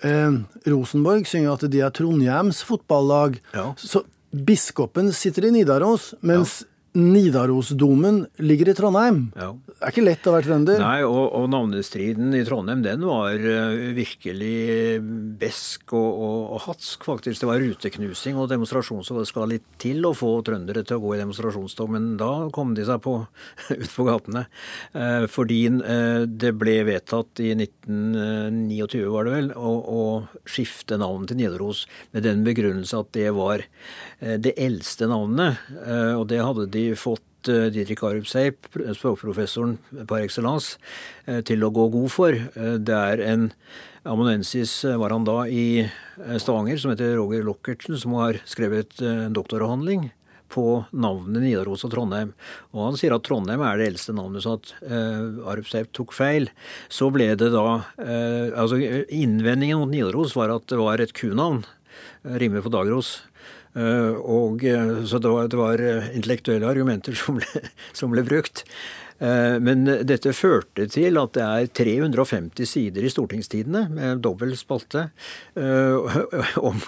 eh, 0.06 0.38
Rosenborg 0.70 1.26
synger 1.32 1.56
at 1.56 1.66
de 1.74 1.82
er 1.82 1.98
Trondheims 1.98 2.62
fotballag. 2.68 3.42
Ja. 3.58 3.72
Så 3.74 4.04
biskopen 4.30 5.10
sitter 5.10 5.50
i 5.50 5.56
Nidaros, 5.58 6.12
mens 6.22 6.60
ja. 6.62 6.70
Nidarosdomen 7.02 8.26
ligger 8.38 8.70
i 8.70 8.78
Trondheim. 8.78 9.32
Ja. 9.34 9.56
Det 9.82 9.88
er 9.88 9.96
ikke 9.96 10.04
lett 10.06 10.28
å 10.30 10.32
være 10.36 10.46
trønder. 10.46 10.78
Nei, 10.78 10.98
og, 11.02 11.24
og 11.40 11.48
navnestriden 11.50 12.36
i 12.38 12.44
Trondheim 12.46 12.84
den 12.86 13.02
var 13.02 13.34
uh, 13.34 13.80
virkelig 13.98 15.00
besk 15.42 15.96
og, 15.98 16.20
og, 16.22 16.36
og, 16.44 16.60
hatsk, 16.68 17.08
faktisk. 17.08 17.40
Det 17.42 17.50
var 17.50 17.64
ruteknusing 17.64 18.38
og 18.38 18.52
demonstrasjon, 18.52 19.02
så 19.02 19.18
det 19.18 19.26
skal 19.32 19.50
litt 19.50 19.66
til 19.82 20.06
å 20.06 20.12
få 20.14 20.30
trøndere 20.46 20.84
til 20.86 21.00
å 21.00 21.02
gå 21.02 21.16
i 21.16 21.22
demonstrasjonstog. 21.24 21.90
Men 21.96 22.12
da 22.22 22.30
kom 22.54 22.76
de 22.78 22.86
seg 22.86 23.02
på, 23.02 23.16
ut 23.82 23.96
på 23.96 24.06
gatene. 24.06 24.46
Uh, 24.94 25.26
fordi 25.34 25.64
uh, 25.74 26.30
det 26.30 26.54
ble 26.62 26.78
vedtatt 26.86 27.42
i 27.42 27.50
1929, 27.58 29.02
var 29.10 29.26
det 29.26 29.36
vel, 29.40 29.52
å, 29.58 29.74
å 29.82 30.06
skifte 30.46 31.02
navn 31.02 31.26
til 31.26 31.42
Nidaros 31.42 31.88
med 32.14 32.30
den 32.30 32.46
begrunnelse 32.46 33.02
at 33.02 33.10
det 33.18 33.34
var 33.34 33.66
det 34.22 34.54
eldste 34.62 35.08
navnet. 35.10 35.58
og 36.14 36.28
det 36.30 36.42
hadde 36.46 36.68
de 36.70 36.84
fått 37.00 37.26
eh, 37.26 37.31
Didrik 37.48 38.04
Arup 38.04 38.28
Seip, 38.30 38.68
språkprofessoren 38.72 39.78
par 40.08 40.22
excellence, 40.22 40.78
eh, 41.26 41.42
til 41.42 41.64
å 41.64 41.72
gå 41.74 41.90
god 41.92 42.12
for. 42.12 42.34
Eh, 42.34 42.78
det 42.78 42.96
er 42.96 43.22
en 43.22 43.52
amanuensis 44.06 44.84
var 44.98 45.14
han 45.14 45.24
da 45.24 45.44
i 45.46 45.86
Stavanger 46.42 46.80
som 46.82 46.92
heter 46.92 47.16
Roger 47.16 47.44
Lockertsen, 47.46 48.00
som 48.02 48.14
har 48.18 48.42
skrevet 48.50 48.98
en 49.02 49.34
doktoravhandling 49.34 50.10
på 50.52 50.66
navnet 50.92 51.44
Nidaros 51.44 51.86
og 51.88 51.94
Trondheim. 51.94 52.34
Og 52.74 52.90
han 52.90 53.00
sier 53.00 53.16
at 53.16 53.26
Trondheim 53.28 53.64
er 53.66 53.80
det 53.80 53.92
eldste 53.92 54.16
navnet, 54.18 54.44
så 54.44 54.58
at 54.60 54.74
uh, 54.84 55.48
Arup 55.52 55.70
Seip 55.72 55.92
tok 55.96 56.16
feil. 56.16 56.50
Så 56.92 57.12
ble 57.14 57.32
det 57.40 57.52
da 57.54 57.66
uh, 57.82 58.48
Altså 58.60 58.80
innvendingen 58.82 59.82
mot 59.82 59.92
Nidaros 59.92 60.36
var 60.38 60.54
at 60.54 60.68
det 60.72 60.80
var 60.82 61.04
et 61.04 61.16
kunavn. 61.18 61.64
Rimer 62.22 62.64
på 62.66 62.72
Dagros. 62.74 63.20
Eh, 63.74 64.16
og, 64.20 64.64
eh, 64.64 65.04
så 65.06 65.20
det 65.20 65.30
var, 65.30 65.48
det 65.48 65.60
var, 65.60 65.80
eh, 65.80 66.16
intellektuelle 66.16 66.68
argumenter 66.68 67.16
som 67.16 67.40
ble, 67.40 67.62
som 67.94 68.12
ble 68.12 68.26
brukt. 68.28 68.66
Men 69.22 69.84
dette 69.86 70.32
førte 70.34 70.88
til 70.90 71.20
at 71.22 71.36
det 71.36 71.44
er 71.46 71.68
350 71.78 72.66
sider 72.66 73.04
i 73.06 73.10
stortingstidene 73.14 73.84
med 73.94 74.24
dobbel 74.26 74.56
spalte 74.58 75.04
om 76.72 76.80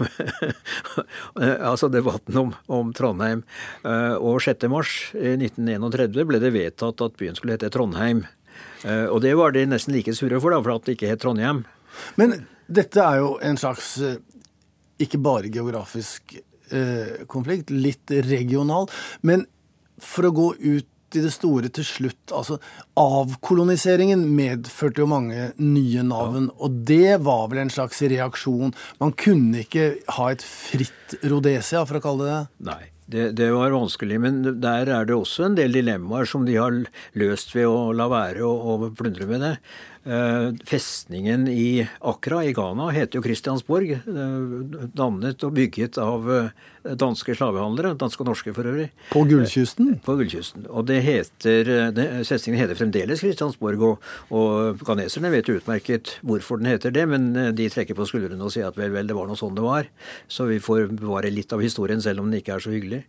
altså 1.69 1.91
debatten 1.93 2.39
om, 2.41 2.49
om 2.65 2.89
Trondheim. 2.97 3.43
Og 3.85 4.41
6. 4.41 4.65
mars 4.73 4.95
1931 5.13 6.25
ble 6.31 6.39
det 6.41 6.51
vedtatt 6.55 7.03
at 7.05 7.19
byen 7.21 7.37
skulle 7.37 7.53
hete 7.53 7.69
Trondheim. 7.69 8.23
Og 9.13 9.19
det 9.21 9.35
var 9.37 9.53
de 9.53 9.67
nesten 9.69 9.93
like 9.93 10.17
sure 10.17 10.41
for, 10.41 10.57
da, 10.57 10.63
for 10.65 10.73
at 10.73 10.89
det 10.89 10.97
ikke 10.97 11.11
het 11.13 11.21
Trondheim. 11.21 11.61
Men 12.17 12.33
dette 12.65 12.97
er 12.97 13.21
jo 13.21 13.35
en 13.45 13.61
slags 13.61 13.93
ikke 15.05 15.21
bare 15.21 15.53
geografisk 15.53 16.33
eh, 16.75 17.25
konflikt, 17.29 17.73
litt 17.73 18.13
regional. 18.27 18.89
Men 19.21 19.45
for 20.01 20.29
å 20.29 20.35
gå 20.35 20.49
ut 20.59 20.89
i 21.13 21.21
det 21.21 21.33
store 21.33 21.69
til 21.73 21.85
slutt 21.85 22.33
altså 22.33 22.57
Avkoloniseringen 22.97 24.23
medførte 24.33 25.03
jo 25.03 25.09
mange 25.11 25.51
nye 25.61 26.05
navn, 26.05 26.49
ja. 26.49 26.55
og 26.57 26.79
det 26.89 27.19
var 27.25 27.47
vel 27.51 27.63
en 27.65 27.73
slags 27.73 28.01
reaksjon. 28.01 28.73
Man 29.01 29.13
kunne 29.17 29.63
ikke 29.63 29.91
ha 30.17 30.31
et 30.33 30.45
fritt 30.45 31.17
Rhodesia, 31.21 31.83
for 31.85 31.99
å 31.99 32.03
kalle 32.03 32.25
det 32.25 32.33
det. 32.33 32.41
Nei. 32.71 32.81
Det, 33.13 33.23
det, 33.35 33.49
var 33.51 33.73
vanskelig, 33.75 34.15
men 34.23 34.37
der 34.63 34.87
er 34.87 35.05
det 35.05 35.15
også 35.17 35.49
en 35.49 35.57
del 35.57 35.73
dilemmaer 35.75 36.25
som 36.29 36.45
de 36.47 36.55
har 36.55 36.77
løst 37.19 37.51
ved 37.51 37.67
å 37.67 37.91
la 37.93 38.07
være 38.09 38.45
å, 38.47 38.53
å 38.53 38.89
plundre 38.95 39.27
med 39.29 39.43
det. 39.43 39.51
Eh, 40.05 40.51
festningen 40.67 41.47
i 41.47 41.87
Accra 41.99 42.43
i 42.43 42.53
Ghana 42.53 42.89
heter 42.91 43.19
jo 43.19 43.23
Christiansborg. 43.23 43.91
Eh, 43.91 44.81
dannet 44.91 45.45
og 45.47 45.53
bygget 45.55 45.97
av 46.01 46.27
eh, 46.27 46.49
danske 46.99 47.35
slavehandlere. 47.39 47.93
Danske 47.99 48.25
og 48.25 48.27
norske, 48.33 48.51
for 48.55 48.67
øvrig. 48.67 48.89
På 49.13 49.23
Gullkysten? 49.29 49.93
På 50.03 50.17
Gullkysten. 50.19 50.67
Og 50.67 50.89
det 50.91 50.99
heter, 51.07 51.71
det, 51.95 52.07
festningen 52.27 52.59
heter 52.59 52.79
fremdeles 52.81 53.23
Christiansborg. 53.23 53.87
Og, 53.87 54.11
og 54.35 54.83
ghaneserne 54.83 55.31
vet 55.31 55.53
utmerket 55.55 56.17
hvorfor 56.21 56.59
den 56.59 56.73
heter 56.73 56.91
det, 56.91 57.07
men 57.07 57.31
de 57.55 57.71
trekker 57.71 57.95
på 57.95 58.09
skuldrene 58.09 58.43
og 58.43 58.51
sier 58.51 58.67
at 58.67 58.79
vel, 58.79 58.91
vel, 58.91 59.07
det 59.07 59.15
var 59.15 59.31
noe 59.31 59.39
sånn 59.39 59.55
det 59.55 59.63
var. 59.63 59.87
Så 60.27 60.51
vi 60.51 60.59
får 60.63 60.91
bevare 60.97 61.31
litt 61.31 61.55
av 61.55 61.63
historien, 61.63 62.03
selv 62.03 62.25
om 62.25 62.31
den 62.31 62.43
ikke 62.43 62.57
er 62.57 62.67
så 62.67 62.75
hyggelig. 62.75 63.05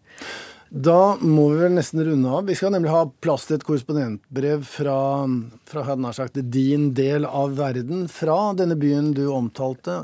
Da 0.74 1.14
må 1.22 1.48
vi 1.52 1.58
vel 1.62 1.76
nesten 1.76 2.00
runde 2.02 2.30
av. 2.34 2.48
Vi 2.50 2.54
skal 2.58 2.72
nemlig 2.74 2.90
ha 2.90 3.04
plass 3.22 3.44
til 3.46 3.60
et 3.60 3.64
korrespondentbrev 3.66 4.64
fra, 4.66 5.22
fra 5.70 6.12
sagt, 6.16 6.40
din 6.50 6.88
del 6.98 7.28
av 7.28 7.52
verden, 7.54 8.08
fra 8.10 8.52
denne 8.58 8.74
byen 8.74 9.12
du 9.14 9.28
omtalte. 9.30 10.00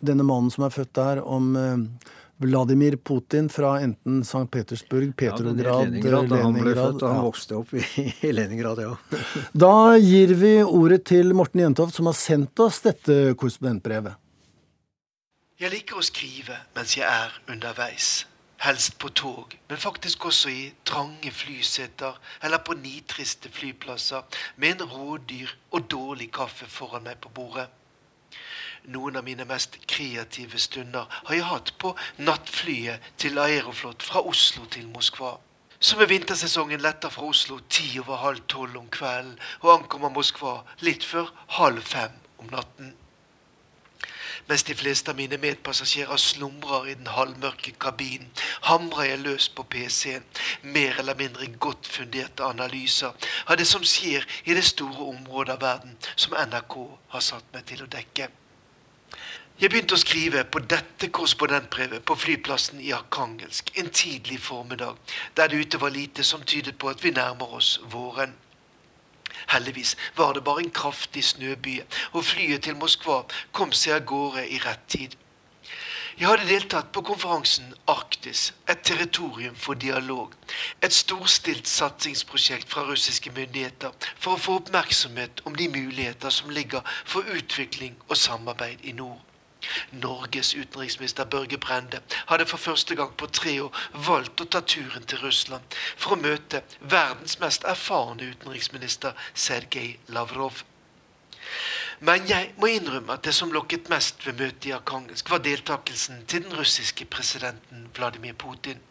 Denne 0.00 0.24
mannen 0.24 0.48
som 0.50 0.64
er 0.64 0.72
født 0.72 0.94
der, 0.96 1.20
om 1.20 1.50
eh, 1.60 2.14
Vladimir 2.40 2.96
Putin 2.96 3.50
fra 3.52 3.74
enten 3.84 4.22
St. 4.24 4.46
Petersburg, 4.50 5.12
Petrograd, 5.16 5.60
ja, 5.60 5.74
Leningrad. 5.84 6.30
Leningrad. 6.30 6.44
Han 6.44 6.56
ble 6.62 6.74
født, 6.78 7.04
han 7.04 7.20
vokste 7.26 7.58
opp 7.58 7.74
i, 7.76 7.84
i 8.28 8.30
Leningrad, 8.32 8.80
ja. 8.86 8.94
da 9.66 9.96
gir 10.00 10.32
vi 10.40 10.54
ordet 10.64 11.02
til 11.12 11.34
Morten 11.36 11.60
Jentoft, 11.60 11.96
som 11.96 12.08
har 12.08 12.16
sendt 12.16 12.64
oss 12.64 12.80
dette 12.86 13.34
korrespondentbrevet. 13.36 14.16
Jeg 15.60 15.72
liker 15.72 16.00
å 16.00 16.04
skrive 16.04 16.56
mens 16.76 16.96
jeg 16.96 17.04
er 17.04 17.36
underveis. 17.52 18.24
Helst 18.58 18.98
på 18.98 19.08
tog, 19.08 19.58
men 19.68 19.78
faktisk 19.78 20.24
også 20.24 20.48
i 20.48 20.72
trange 20.84 21.30
flyseter 21.30 22.16
eller 22.42 22.58
på 22.64 22.74
nitriste 22.74 23.50
flyplasser 23.52 24.22
med 24.56 24.80
en 24.80 24.88
rådyr 24.92 25.52
og 25.70 25.90
dårlig 25.90 26.30
kaffe 26.32 26.66
foran 26.66 27.04
meg 27.04 27.20
på 27.20 27.32
bordet. 27.36 27.68
Noen 28.86 29.18
av 29.18 29.24
mine 29.26 29.44
mest 29.44 29.76
kreative 29.90 30.58
stunder 30.62 31.10
har 31.10 31.34
jeg 31.34 31.48
hatt 31.50 31.72
på 31.82 31.92
nattflyet 32.22 33.12
til 33.18 33.38
Aeroflot 33.42 34.04
fra 34.06 34.22
Oslo 34.22 34.64
til 34.70 34.86
Moskva. 34.88 35.36
Så 35.78 35.98
med 35.98 36.08
vintersesongen 36.08 36.80
letter 36.80 37.12
fra 37.12 37.26
Oslo 37.28 37.58
ti 37.68 37.98
over 38.00 38.22
halv 38.22 38.46
tolv 38.48 38.78
om 38.78 38.86
kvelden 38.88 39.34
og 39.60 39.72
ankommer 39.74 40.14
Moskva 40.14 40.62
litt 40.86 41.04
før 41.04 41.28
halv 41.58 41.82
fem 41.84 42.14
om 42.38 42.48
natten. 42.54 42.94
Mens 44.46 44.62
de 44.62 44.74
fleste 44.78 45.10
av 45.10 45.18
mine 45.18 45.38
medpassasjerer 45.42 46.20
slumrer 46.22 46.86
i 46.92 46.94
den 46.94 47.10
halvmørke 47.10 47.72
kabinen, 47.82 48.30
hamrer 48.68 49.10
jeg 49.10 49.22
løs 49.24 49.48
på 49.48 49.64
PC-en. 49.66 50.26
Mer 50.62 51.00
eller 51.02 51.18
mindre 51.18 51.48
godt 51.58 51.90
funderte 51.90 52.46
analyser 52.46 53.14
av 53.46 53.58
det 53.58 53.66
som 53.66 53.82
skjer 53.82 54.22
i 54.46 54.54
det 54.54 54.64
store 54.64 55.10
området 55.10 55.56
av 55.56 55.62
verden 55.66 55.98
som 56.14 56.38
NRK 56.38 56.78
har 57.14 57.24
satt 57.32 57.50
meg 57.54 57.66
til 57.66 57.82
å 57.82 57.90
dekke. 57.90 58.30
Jeg 59.56 59.72
begynte 59.72 59.96
å 59.96 60.00
skrive 60.00 60.42
på 60.52 60.60
dette 60.68 61.08
korrespondentbrevet 61.08 62.02
på 62.04 62.14
flyplassen 62.20 62.80
i 62.84 62.90
Arkangelsk 62.92 63.70
en 63.80 63.88
tidlig 63.88 64.36
formiddag, 64.44 64.98
der 65.34 65.48
det 65.48 65.62
ute 65.64 65.80
var 65.80 65.94
lite 65.94 66.24
som 66.28 66.42
tydet 66.44 66.76
på 66.78 66.90
at 66.92 67.00
vi 67.02 67.14
nærmer 67.16 67.54
oss 67.56 67.78
våren. 67.88 68.34
Heldigvis 69.52 69.96
var 70.16 70.32
det 70.34 70.44
bare 70.44 70.64
en 70.64 70.70
kraftig 70.70 71.24
snøby, 71.24 71.78
og 72.12 72.24
flyet 72.24 72.66
til 72.66 72.76
Moskva 72.80 73.22
kom 73.52 73.72
seg 73.72 74.00
av 74.00 74.08
gårde 74.10 74.48
i 74.48 74.58
rett 74.64 74.84
tid. 74.88 75.16
Jeg 76.16 76.30
hadde 76.30 76.46
deltatt 76.48 76.86
på 76.96 77.02
konferansen 77.04 77.74
Arktis, 77.92 78.54
et 78.72 78.80
territorium 78.88 79.58
for 79.60 79.76
dialog. 79.76 80.32
Et 80.80 80.94
storstilt 80.96 81.68
satsingsprosjekt 81.68 82.72
fra 82.72 82.86
russiske 82.88 83.34
myndigheter 83.36 83.92
for 84.14 84.32
å 84.32 84.40
få 84.40 84.56
oppmerksomhet 84.62 85.44
om 85.44 85.58
de 85.60 85.68
muligheter 85.68 86.32
som 86.32 86.48
ligger 86.56 86.80
for 87.04 87.28
utvikling 87.36 88.00
og 88.08 88.16
samarbeid 88.16 88.88
i 88.88 88.96
nord. 88.96 89.25
Norges 89.92 90.54
utenriksminister 90.54 91.24
Børge 91.24 91.58
Brende 91.58 92.00
hadde 92.26 92.46
for 92.46 92.62
første 92.62 92.96
gang 92.98 93.12
på 93.16 93.26
tre 93.26 93.58
år 93.62 93.82
valgt 94.06 94.40
å 94.40 94.48
ta 94.50 94.60
turen 94.60 95.06
til 95.06 95.22
Russland 95.24 95.76
for 95.96 96.14
å 96.16 96.20
møte 96.20 96.62
verdens 96.80 97.38
mest 97.42 97.66
erfarne 97.68 98.32
utenriksminister 98.32 99.16
Sergej 99.34 99.96
Lavrov. 100.08 100.64
Men 102.00 102.26
jeg 102.28 102.50
må 102.60 102.68
innrømme 102.68 103.14
at 103.14 103.24
det 103.24 103.32
som 103.34 103.52
lokket 103.54 103.88
mest 103.88 104.26
ved 104.26 104.36
møtet 104.40 104.68
i 104.68 104.74
Arkangelsk, 104.76 105.30
var 105.30 105.40
deltakelsen 105.44 106.26
til 106.28 106.44
den 106.44 106.56
russiske 106.58 107.06
presidenten 107.08 107.88
Vladimir 107.96 108.36
Putin. 108.36 108.82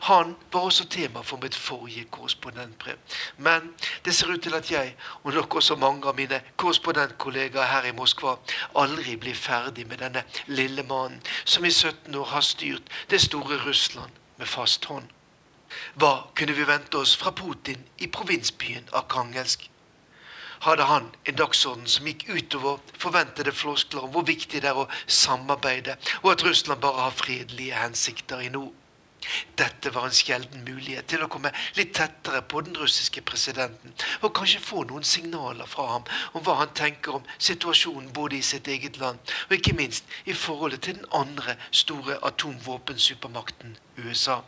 Han 0.00 0.36
var 0.52 0.60
også 0.60 0.88
tema 0.88 1.22
for 1.22 1.42
mitt 1.42 1.54
forrige 1.54 2.04
korrespondentbrev. 2.10 2.96
Men 3.36 3.74
det 4.04 4.14
ser 4.14 4.32
ut 4.32 4.42
til 4.42 4.54
at 4.54 4.70
jeg, 4.70 4.96
og 5.22 5.32
nok 5.34 5.54
også 5.54 5.76
mange 5.76 6.08
av 6.08 6.16
mine 6.16 6.40
korrespondentkollegaer 6.56 7.72
her 7.72 7.88
i 7.90 7.94
Moskva, 7.96 8.36
aldri 8.74 9.16
blir 9.16 9.34
ferdig 9.34 9.86
med 9.86 10.02
denne 10.04 10.24
lille 10.46 10.82
mannen 10.82 11.22
som 11.44 11.64
i 11.64 11.70
17 11.70 12.14
år 12.14 12.30
har 12.34 12.46
styrt 12.46 12.94
det 13.10 13.20
store 13.20 13.60
Russland 13.66 14.10
med 14.36 14.46
fast 14.46 14.84
hånd. 14.84 15.08
Hva 15.94 16.14
kunne 16.34 16.56
vi 16.56 16.66
vente 16.66 16.98
oss 16.98 17.16
fra 17.16 17.30
Putin 17.30 17.84
i 17.98 18.06
provinsbyen 18.06 18.88
Arkangelsk? 18.92 19.70
hadde 20.60 20.84
han 20.84 21.06
en 21.24 21.36
dagsorden 21.36 21.86
som 21.88 22.08
gikk 22.08 22.26
utover 22.28 22.80
forventede 23.00 23.52
floskler 23.56 24.04
om 24.04 24.12
hvor 24.14 24.26
viktig 24.28 24.60
det 24.60 24.68
er 24.68 24.80
å 24.82 24.88
samarbeide, 25.06 25.96
og 26.22 26.34
at 26.34 26.44
Russland 26.44 26.82
bare 26.84 27.06
har 27.06 27.16
fredelige 27.16 27.80
hensikter 27.80 28.44
i 28.44 28.50
nord. 28.52 28.74
Dette 29.58 29.92
var 29.94 30.06
en 30.08 30.14
sjelden 30.16 30.64
mulighet 30.64 31.08
til 31.12 31.24
å 31.24 31.28
komme 31.30 31.52
litt 31.76 31.92
tettere 31.96 32.40
på 32.42 32.62
den 32.64 32.76
russiske 32.80 33.22
presidenten, 33.26 33.92
og 34.24 34.34
kanskje 34.36 34.62
få 34.64 34.84
noen 34.88 35.06
signaler 35.06 35.68
fra 35.68 35.86
ham 35.94 36.08
om 36.32 36.44
hva 36.46 36.56
han 36.62 36.74
tenker 36.76 37.18
om 37.18 37.32
situasjonen 37.38 38.12
både 38.16 38.38
i 38.38 38.44
sitt 38.46 38.68
eget 38.68 39.00
land, 39.02 39.20
og 39.48 39.56
ikke 39.58 39.76
minst 39.76 40.08
i 40.24 40.36
forholdet 40.36 40.86
til 40.86 41.00
den 41.00 41.10
andre 41.12 41.56
store 41.70 42.18
atomvåpensupermakten 42.30 43.76
USA. 44.00 44.40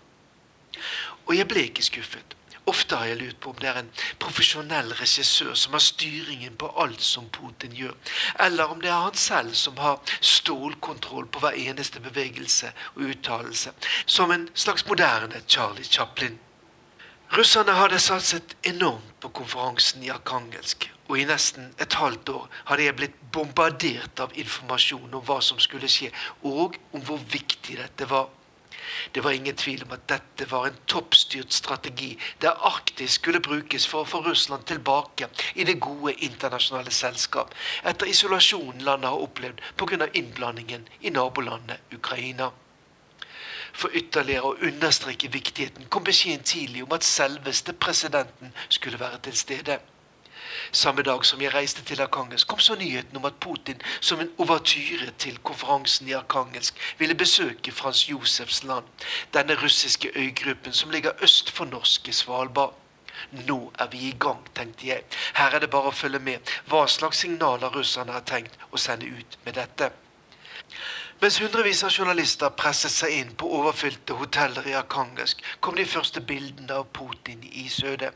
Og 1.26 1.36
jeg 1.36 1.48
ble 1.48 1.68
ikke 1.68 1.84
skuffet. 1.84 2.36
Ofte 2.70 2.96
har 2.96 3.08
jeg 3.10 3.18
lurt 3.18 3.40
på 3.42 3.50
om 3.50 3.58
det 3.58 3.68
er 3.68 3.80
en 3.80 3.90
profesjonell 4.22 4.92
regissør 5.00 5.56
som 5.58 5.74
har 5.74 5.82
styringen 5.82 6.54
på 6.60 6.68
alt 6.78 7.02
som 7.02 7.26
Putin 7.34 7.74
gjør, 7.74 7.96
eller 8.44 8.70
om 8.70 8.80
det 8.82 8.92
er 8.92 9.02
han 9.08 9.18
selv 9.18 9.56
som 9.58 9.80
har 9.82 9.98
stålkontroll 10.20 11.26
på 11.26 11.42
hver 11.42 11.58
eneste 11.58 12.00
bevegelse 12.04 12.70
og 12.94 13.08
uttalelse, 13.10 13.74
som 14.06 14.30
en 14.30 14.46
slags 14.54 14.86
moderne 14.86 15.42
Charlie 15.48 15.84
Chaplin. 15.84 16.38
Russerne 17.32 17.72
hadde 17.72 17.98
satset 17.98 18.54
enormt 18.68 19.14
på 19.20 19.30
konferansen 19.40 20.02
i 20.04 20.10
Arkangelsk, 20.12 20.86
og 21.08 21.18
i 21.18 21.24
nesten 21.26 21.70
et 21.80 21.96
halvt 21.98 22.28
år 22.28 22.46
hadde 22.68 22.84
jeg 22.84 22.96
blitt 22.98 23.18
bombardert 23.32 24.20
av 24.20 24.36
informasjon 24.38 25.16
om 25.16 25.24
hva 25.26 25.40
som 25.42 25.58
skulle 25.58 25.90
skje, 25.90 26.12
og 26.44 26.76
om 26.92 27.02
hvor 27.08 27.18
viktig 27.32 27.78
dette 27.80 28.06
var. 28.10 28.28
Det 29.12 29.24
var 29.24 29.30
ingen 29.36 29.56
tvil 29.56 29.82
om 29.86 29.92
at 29.96 30.06
dette 30.08 30.46
var 30.50 30.66
en 30.66 30.80
toppstyrt 30.86 31.52
strategi 31.52 32.12
der 32.40 32.58
Arktis 32.68 33.18
skulle 33.18 33.40
brukes 33.40 33.86
for 33.86 34.02
å 34.02 34.08
få 34.08 34.22
Russland 34.26 34.66
tilbake 34.70 35.28
i 35.54 35.64
det 35.68 35.78
gode 35.80 36.14
internasjonale 36.24 36.90
selskap 36.94 37.54
etter 37.84 38.10
isolasjonen 38.10 38.84
landet 38.86 39.10
har 39.10 39.24
opplevd 39.28 39.62
pga. 39.76 40.08
innblandingen 40.14 40.88
i 41.00 41.10
nabolandet 41.10 41.80
Ukraina. 41.92 42.50
For 43.72 43.94
ytterligere 43.96 44.50
å 44.50 44.58
understreke 44.68 45.30
viktigheten 45.32 45.88
kom 45.88 46.04
beskjeden 46.04 46.44
tidlig 46.44 46.84
om 46.84 46.92
at 46.92 47.06
selveste 47.08 47.72
presidenten 47.72 48.52
skulle 48.68 49.00
være 49.00 49.18
til 49.28 49.36
stede. 49.36 49.78
Samme 50.72 51.02
dag 51.02 51.24
som 51.24 51.40
jeg 51.40 51.54
reiste 51.54 51.84
til 51.84 52.00
Arkangelsk, 52.00 52.48
kom 52.48 52.58
så 52.58 52.74
nyheten 52.74 53.16
om 53.16 53.24
at 53.24 53.40
Putin 53.40 53.80
som 54.00 54.20
en 54.20 54.30
overtyre 54.38 55.10
til 55.18 55.38
konferansen 55.38 56.08
i 56.08 56.16
Arkangelsk 56.18 56.78
ville 56.98 57.14
besøke 57.14 57.72
Frans 57.72 58.08
Josefs 58.10 58.62
land, 58.64 58.84
denne 59.34 59.56
russiske 59.62 60.12
øygruppen 60.14 60.72
som 60.72 60.90
ligger 60.90 61.12
øst 61.22 61.50
for 61.50 61.64
norske 61.64 62.12
Svalbard. 62.12 62.74
Nå 63.30 63.72
er 63.78 63.86
vi 63.92 63.98
i 64.08 64.16
gang, 64.18 64.40
tenkte 64.54 64.86
jeg. 64.86 65.04
Her 65.34 65.54
er 65.54 65.60
det 65.60 65.70
bare 65.70 65.92
å 65.92 65.96
følge 65.96 66.18
med 66.18 66.54
hva 66.68 66.86
slags 66.88 67.22
signaler 67.22 67.74
russerne 67.74 68.12
har 68.12 68.24
tenkt 68.26 68.56
å 68.72 68.80
sende 68.80 69.06
ut 69.06 69.38
med 69.44 69.56
dette. 69.60 69.92
Mens 71.22 71.38
hundrevis 71.38 71.84
av 71.86 71.92
journalister 71.94 72.50
presset 72.58 72.90
seg 72.90 73.12
inn 73.14 73.28
på 73.38 73.46
overfylte 73.60 74.16
hoteller 74.18 74.66
i 74.66 74.74
Arkangelsk, 74.74 75.44
kom 75.60 75.76
de 75.78 75.86
første 75.86 76.24
bildene 76.26 76.80
av 76.80 76.88
Putin 76.96 77.44
i 77.46 77.66
isødet. 77.66 78.10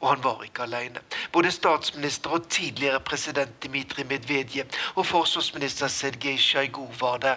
Og 0.00 0.08
han 0.08 0.24
var 0.24 0.42
ikke 0.42 0.62
alene. 0.62 1.00
Både 1.32 1.50
statsminister 1.50 2.30
og 2.30 2.48
tidligere 2.48 3.00
president 3.00 3.64
Dmitrij 3.64 4.04
Medvedev 4.04 4.64
og 4.94 5.06
forsvarsminister 5.06 5.88
Sergej 5.88 6.36
Sjajgu 6.36 6.86
var 7.00 7.16
der. 7.16 7.36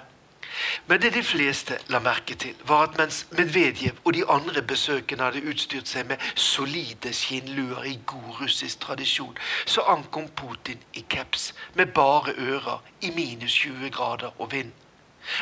Men 0.87 1.01
det 1.01 1.13
de 1.13 1.23
fleste 1.23 1.77
la 1.89 1.99
merke 1.99 2.35
til, 2.35 2.55
var 2.67 2.83
at 2.83 2.97
mens 2.97 3.27
Medvedev 3.31 3.97
og 4.03 4.13
de 4.13 4.27
andre 4.29 4.61
besøkende 4.61 5.23
hadde 5.23 5.43
utstyrt 5.49 5.89
seg 5.89 6.05
med 6.07 6.21
solide 6.35 7.13
skinnluer 7.13 7.83
i 7.89 7.99
god 8.05 8.41
russisk 8.41 8.79
tradisjon, 8.79 9.37
så 9.65 9.81
ankom 9.95 10.29
Putin 10.35 10.79
i 10.93 11.05
caps 11.09 11.53
med 11.73 11.85
bare 11.85 12.37
ører 12.37 12.83
i 13.01 13.11
minus 13.15 13.53
20 13.53 13.89
grader 13.89 14.41
og 14.41 14.51
vind. 14.51 14.71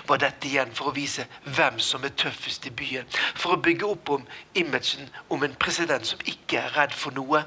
Var 0.08 0.22
dette 0.22 0.48
igjen 0.48 0.74
for 0.76 0.92
å 0.92 0.96
vise 0.96 1.26
hvem 1.46 1.80
som 1.80 2.04
er 2.06 2.14
tøffest 2.18 2.68
i 2.70 2.74
byen? 2.82 3.10
For 3.36 3.56
å 3.56 3.62
bygge 3.64 3.88
opp 3.88 4.14
om 4.18 4.28
imagen 4.54 5.10
om 5.30 5.44
en 5.44 5.58
president 5.60 6.06
som 6.08 6.22
ikke 6.26 6.62
er 6.62 6.78
redd 6.78 6.96
for 6.98 7.16
noe? 7.18 7.44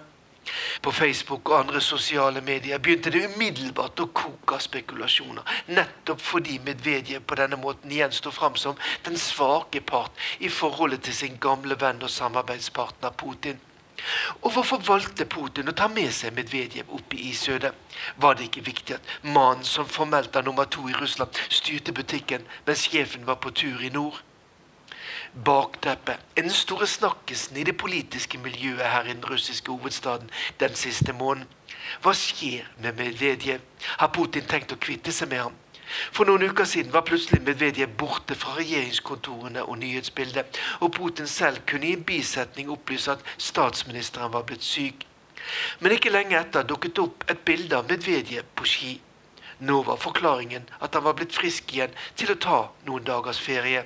På 0.83 0.93
Facebook 0.93 1.49
og 1.49 1.59
andre 1.59 1.81
sosiale 1.81 2.41
medier 2.45 2.79
begynte 2.79 3.13
det 3.13 3.23
umiddelbart 3.33 4.01
å 4.05 4.11
koke 4.13 4.59
av 4.59 4.65
spekulasjoner, 4.65 5.45
nettopp 5.73 6.21
fordi 6.21 6.59
Medvedev 6.67 7.25
på 7.25 7.39
denne 7.41 7.57
måten 7.61 7.93
igjen 7.93 8.13
står 8.13 8.37
fram 8.37 8.59
som 8.61 8.77
den 9.07 9.17
svake 9.21 9.81
part 9.81 10.27
i 10.45 10.53
forholdet 10.53 11.07
til 11.09 11.17
sin 11.17 11.39
gamle 11.41 11.79
venn 11.81 12.03
og 12.05 12.13
samarbeidspartner 12.13 13.17
Putin. 13.17 13.61
Og 14.43 14.53
hvorfor 14.53 14.83
valgte 14.87 15.25
Putin 15.25 15.71
å 15.71 15.77
ta 15.77 15.89
med 15.89 16.13
seg 16.13 16.35
Medvedev 16.37 16.91
opp 16.97 17.15
i 17.15 17.31
isødet? 17.31 17.73
Var 18.21 18.35
det 18.35 18.51
ikke 18.51 18.67
viktig 18.67 18.99
at 18.99 19.17
mannen 19.23 19.65
som 19.65 19.89
formelt 19.89 20.37
er 20.37 20.47
nummer 20.47 20.69
to 20.69 20.89
i 20.91 20.99
Russland, 20.99 21.35
styrte 21.49 21.95
butikken 21.95 22.47
mens 22.67 22.89
sjefen 22.91 23.27
var 23.27 23.41
på 23.41 23.55
tur 23.55 23.83
i 23.83 23.93
nord? 23.95 24.23
bakteppet 25.35 26.19
er 26.37 26.43
den 26.43 26.51
store 26.51 26.87
snakkisen 26.87 27.57
i 27.57 27.65
det 27.65 27.77
politiske 27.77 28.39
miljøet 28.39 28.87
her 28.87 29.05
i 29.05 29.13
den 29.13 29.25
russiske 29.25 29.73
hovedstaden 29.73 30.31
den 30.61 30.75
siste 30.75 31.13
måneden. 31.13 31.49
Hva 32.03 32.15
skjer 32.15 32.69
med 32.83 32.95
Medvedev? 32.97 33.61
Har 33.99 34.13
Putin 34.15 34.47
tenkt 34.49 34.73
å 34.73 34.81
kvitte 34.81 35.13
seg 35.13 35.29
med 35.33 35.43
ham? 35.43 35.57
For 36.13 36.27
noen 36.29 36.43
uker 36.51 36.67
siden 36.69 36.93
var 36.93 37.07
plutselig 37.07 37.43
Medvedev 37.45 37.95
borte 38.01 38.37
fra 38.39 38.57
regjeringskontorene 38.59 39.65
og 39.65 39.79
nyhetsbildet, 39.79 40.61
og 40.81 40.93
Putin 40.97 41.27
selv 41.31 41.63
kunne 41.71 41.89
i 41.89 41.97
en 41.99 42.05
bisetning 42.05 42.71
opplyse 42.73 43.17
at 43.17 43.25
statsministeren 43.39 44.33
var 44.33 44.47
blitt 44.49 44.65
syk. 44.67 45.07
Men 45.81 45.93
ikke 45.93 46.13
lenge 46.13 46.39
etter 46.39 46.67
dukket 46.67 46.99
opp 47.03 47.27
et 47.31 47.43
bilde 47.47 47.77
av 47.77 47.91
Medvedev 47.91 48.47
på 48.57 48.69
ski. 48.69 48.95
Nå 49.65 49.83
var 49.87 50.01
forklaringen 50.03 50.65
at 50.81 50.95
han 50.95 51.05
var 51.05 51.17
blitt 51.19 51.35
frisk 51.37 51.75
igjen 51.75 51.93
til 52.19 52.35
å 52.35 52.41
ta 52.47 52.61
noen 52.89 53.05
dagers 53.07 53.41
ferie. 53.41 53.85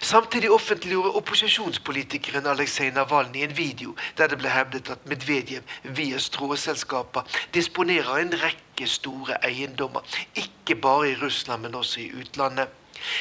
Samtidig 0.00 0.50
offentliggjorde 0.50 1.12
opposisjonspolitikeren 1.20 2.46
Aleksej 2.48 2.90
Navalnyj 2.96 3.44
en 3.44 3.56
video 3.56 3.92
der 4.18 4.32
det 4.32 4.38
ble 4.40 4.50
hevdet 4.50 4.88
at 4.90 5.04
Medvedev 5.06 5.62
via 5.98 6.18
stråselskaper 6.18 7.28
disponerer 7.54 8.22
en 8.22 8.32
rekke 8.40 8.71
store 8.90 9.38
eiendommer, 9.46 10.02
ikke 10.36 10.76
bare 10.76 11.10
i 11.10 11.16
Russland, 11.22 11.62
men 11.62 11.74
også 11.74 12.00
i 12.00 12.12
utlandet. 12.12 12.68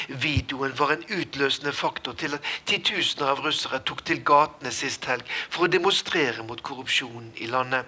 Videoen 0.07 0.73
var 0.79 0.91
en 0.93 1.05
utløsende 1.09 1.71
faktor 1.73 2.13
til 2.13 2.35
at 2.37 2.51
titusener 2.69 3.31
av 3.33 3.41
russere 3.45 3.79
tok 3.85 4.03
til 4.05 4.21
gatene 4.25 4.73
sist 4.75 5.07
helg 5.09 5.25
for 5.49 5.65
å 5.65 5.71
demonstrere 5.71 6.45
mot 6.45 6.61
korrupsjonen 6.61 7.31
i 7.41 7.49
landet. 7.49 7.85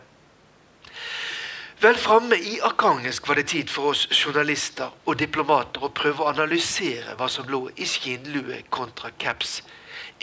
Vel 1.84 1.98
framme 2.00 2.38
i 2.40 2.60
Arkangelsk 2.64 3.28
var 3.28 3.36
det 3.36 3.50
tid 3.52 3.70
for 3.70 3.92
oss 3.92 4.06
journalister 4.08 4.94
og 5.06 5.18
diplomater 5.20 5.84
å 5.84 5.92
prøve 5.92 6.24
å 6.24 6.30
analysere 6.32 7.18
hva 7.20 7.28
som 7.30 7.50
lå 7.52 7.66
i 7.76 7.88
skinnlue 7.90 8.62
kontra 8.72 9.12
caps. 9.20 9.58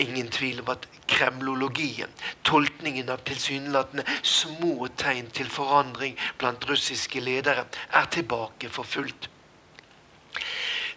Ingen 0.01 0.31
tvil 0.33 0.63
om 0.63 0.71
at 0.73 0.87
kremlologien, 1.11 2.13
tolkningen 2.47 3.11
av 3.13 3.25
tilsynelatende 3.29 4.07
små 4.23 4.89
tegn 5.01 5.29
til 5.37 5.51
forandring 5.53 6.17
blant 6.41 6.65
russiske 6.71 7.21
ledere, 7.21 7.67
er 7.93 8.09
tilbake 8.15 8.73
for 8.73 8.89
fullt. 8.89 9.29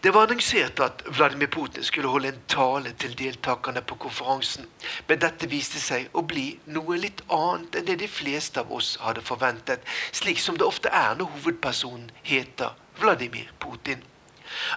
Det 0.04 0.12
var 0.12 0.26
annonsert 0.28 0.80
at 0.84 1.04
Vladimir 1.08 1.48
Putin 1.48 1.84
skulle 1.84 2.10
holde 2.12 2.28
en 2.34 2.40
tale 2.52 2.92
til 3.00 3.14
deltakerne 3.16 3.82
på 3.88 3.96
konferansen, 4.04 4.66
men 5.08 5.22
dette 5.24 5.48
viste 5.48 5.80
seg 5.80 6.10
å 6.12 6.26
bli 6.28 6.50
noe 6.76 6.98
litt 7.00 7.24
annet 7.32 7.80
enn 7.80 7.88
det 7.88 7.96
de 8.02 8.10
fleste 8.12 8.60
av 8.60 8.72
oss 8.76 8.98
hadde 9.00 9.24
forventet, 9.24 9.80
slik 10.12 10.44
som 10.44 10.60
det 10.60 10.68
ofte 10.68 10.92
er 10.92 11.16
når 11.16 11.32
hovedpersonen 11.38 12.12
heter 12.28 12.76
Vladimir 13.00 13.48
Putin. 13.64 14.04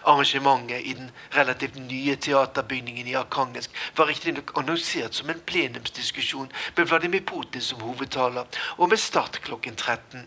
Arrangementet 0.04 0.86
i 0.86 0.92
den 0.98 1.10
relativt 1.36 1.76
nye 1.76 2.16
teaterbygningen 2.16 3.06
i 3.06 3.16
Arkangelsk 3.18 3.70
var 3.96 4.06
riktignok 4.10 4.54
annonsert 4.58 5.14
som 5.14 5.30
en 5.30 5.42
plenumsdiskusjon 5.46 6.52
med 6.76 6.88
Vladimir 6.88 7.24
Putin 7.26 7.60
som 7.60 7.80
hovedtaler, 7.80 8.46
og 8.76 8.88
med 8.88 9.00
start 9.00 9.40
klokken 9.44 9.76
13. 9.76 10.26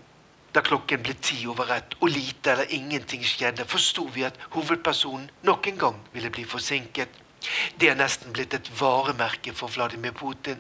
Da 0.54 0.62
klokken 0.66 1.04
ble 1.06 1.14
ti 1.22 1.44
over 1.48 1.70
ett 1.76 1.94
og 2.00 2.10
lite 2.10 2.52
eller 2.52 2.72
ingenting 2.74 3.22
skjedde, 3.26 3.68
forsto 3.70 4.08
vi 4.14 4.26
at 4.26 4.40
hovedpersonen 4.56 5.30
nok 5.46 5.68
en 5.68 5.78
gang 5.78 6.00
ville 6.14 6.32
bli 6.34 6.46
forsinket. 6.46 7.10
Det 7.80 7.90
er 7.90 8.00
nesten 8.00 8.34
blitt 8.34 8.54
et 8.58 8.72
varemerke 8.80 9.54
for 9.56 9.72
Vladimir 9.72 10.12
Putin. 10.12 10.58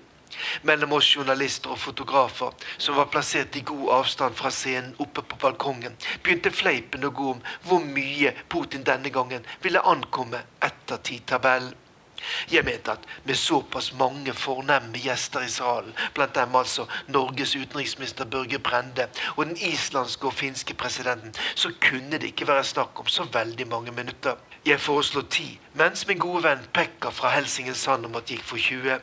Mellom 0.64 0.94
oss 0.98 1.10
journalister 1.16 1.74
og 1.74 1.82
fotografer, 1.82 2.54
som 2.78 2.98
var 3.00 3.10
plassert 3.14 3.56
i 3.56 3.66
god 3.66 3.90
avstand 4.00 4.38
fra 4.38 4.52
scenen 4.54 4.96
oppe 5.00 5.24
på 5.26 5.40
balkongen, 5.42 5.98
begynte 6.24 6.54
fleipen 6.54 7.08
å 7.08 7.14
gå 7.16 7.34
om 7.36 7.44
hvor 7.68 7.84
mye 7.84 8.36
Putin 8.50 8.86
denne 8.88 9.12
gangen 9.14 9.46
ville 9.64 9.86
ankomme 9.94 10.44
etter 10.66 11.02
tidtabellen. 11.12 11.78
Jeg 12.52 12.66
mente 12.66 12.92
at 12.92 13.06
med 13.24 13.38
såpass 13.40 13.94
mange 13.94 14.34
fornemme 14.34 15.00
gjester 15.00 15.46
i 15.46 15.52
salen, 15.52 15.94
blant 16.14 16.36
dem 16.36 16.56
altså 16.56 16.88
Norges 17.08 17.56
utenriksminister 17.56 18.26
Børge 18.26 18.60
Brende 18.60 19.08
og 19.36 19.46
den 19.46 19.56
islandske 19.56 20.28
og 20.28 20.36
finske 20.36 20.74
presidenten, 20.74 21.34
så 21.56 21.72
kunne 21.82 22.20
det 22.20 22.34
ikke 22.34 22.48
være 22.48 22.64
snakk 22.64 23.00
om 23.00 23.08
så 23.08 23.28
veldig 23.34 23.68
mange 23.68 23.92
minutter. 23.92 24.36
Jeg 24.66 24.80
foreslo 24.80 25.22
ti, 25.22 25.60
mens 25.74 26.08
min 26.08 26.20
gode 26.20 26.44
venn 26.44 26.68
Pekka 26.74 27.14
fra 27.16 27.32
Helsingen 27.38 27.76
Sandemat 27.76 28.28
gikk 28.28 28.44
for 28.44 28.60
20. 28.60 29.00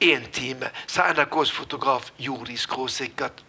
Én 0.00 0.26
time, 0.32 0.70
sa 0.86 1.12
NRKs 1.12 1.52
fotograf 1.52 2.12
Jordi 2.18 2.56
skråsikkert. 2.56 3.42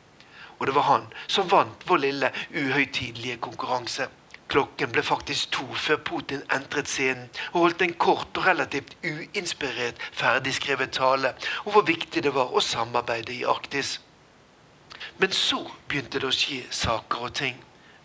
Og 0.59 0.67
det 0.67 0.75
var 0.75 0.87
han 0.87 1.09
som 1.27 1.49
vant 1.49 1.83
vår 1.89 2.01
lille 2.05 2.31
uhøytidelige 2.55 3.37
konkurranse. 3.37 4.07
Klokken 4.47 4.91
ble 4.95 5.03
faktisk 5.03 5.51
to 5.51 5.65
før 5.75 5.99
Putin 6.07 6.43
entret 6.55 6.87
scenen 6.87 7.27
og 7.51 7.65
holdt 7.65 7.83
en 7.83 7.93
kort 7.99 8.37
og 8.39 8.47
relativt 8.47 8.95
uinspirert 9.03 9.99
ferdigskrevet 10.15 10.95
tale 10.95 11.33
om 11.65 11.73
hvor 11.75 11.83
viktig 11.87 12.23
det 12.23 12.33
var 12.35 12.55
å 12.55 12.63
samarbeide 12.63 13.35
i 13.35 13.43
Arktis. 13.43 13.97
Men 15.19 15.35
så 15.35 15.59
begynte 15.87 16.21
det 16.23 16.29
å 16.31 16.35
skje 16.35 16.63
saker 16.71 17.27
og 17.27 17.33
ting. 17.35 17.59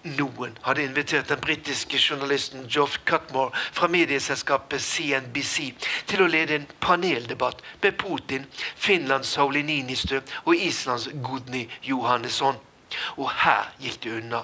Noen 0.05 0.57
hadde 0.63 0.83
invitert 0.83 1.29
den 1.31 1.41
britiske 1.41 1.99
journalisten 2.01 2.67
Joff 2.67 2.99
Cutmore 3.07 3.53
fra 3.73 3.87
medieselskapet 3.93 4.83
CNBC 4.83 5.69
til 6.11 6.25
å 6.25 6.31
lede 6.31 6.57
en 6.59 6.67
paneldebatt 6.83 7.63
med 7.85 7.99
Putin, 8.01 8.49
Finlands 8.75 9.31
Sauli 9.37 9.63
Ninistø 9.63 10.19
og 10.45 10.57
Islands 10.57 11.09
Gudny 11.23 11.69
Johannesson. 11.87 12.59
Og 13.17 13.31
her 13.45 13.71
gikk 13.83 14.01
det 14.05 14.17
unna. 14.19 14.43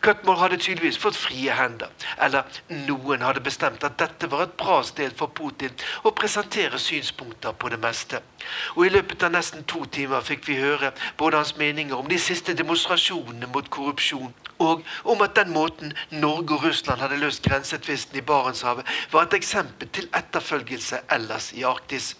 Cutmore 0.00 0.40
hadde 0.40 0.58
tydeligvis 0.62 0.98
fått 0.98 1.18
frie 1.18 1.52
hender. 1.52 1.90
Eller 2.22 2.46
noen 2.86 3.24
hadde 3.26 3.42
bestemt 3.44 3.84
at 3.84 3.98
dette 4.00 4.30
var 4.32 4.46
et 4.46 4.56
bra 4.60 4.78
sted 4.86 5.14
for 5.18 5.32
Putin 5.36 5.74
å 6.06 6.12
presentere 6.16 6.80
synspunkter 6.80 7.56
på 7.58 7.70
det 7.72 7.80
meste. 7.82 8.22
Og 8.76 8.86
i 8.86 8.92
løpet 8.94 9.26
av 9.26 9.34
nesten 9.34 9.64
to 9.68 9.84
timer 9.92 10.24
fikk 10.24 10.46
vi 10.48 10.58
høre 10.60 10.92
både 11.18 11.42
hans 11.42 11.56
meninger 11.60 11.96
om 11.96 12.08
de 12.10 12.18
siste 12.20 12.54
demonstrasjonene 12.56 13.50
mot 13.52 13.70
korrupsjon, 13.70 14.34
og 14.62 14.84
om 15.04 15.24
at 15.24 15.34
den 15.36 15.52
måten 15.52 15.92
Norge 16.10 16.56
og 16.56 16.64
Russland 16.64 17.02
hadde 17.02 17.18
løst 17.20 17.44
grensetvisten 17.44 18.20
i 18.20 18.24
Barentshavet, 18.24 18.86
var 19.12 19.26
et 19.26 19.40
eksempel 19.40 19.90
til 19.92 20.08
etterfølgelse 20.16 21.02
ellers 21.18 21.52
i 21.52 21.66
Arktis. 21.68 22.14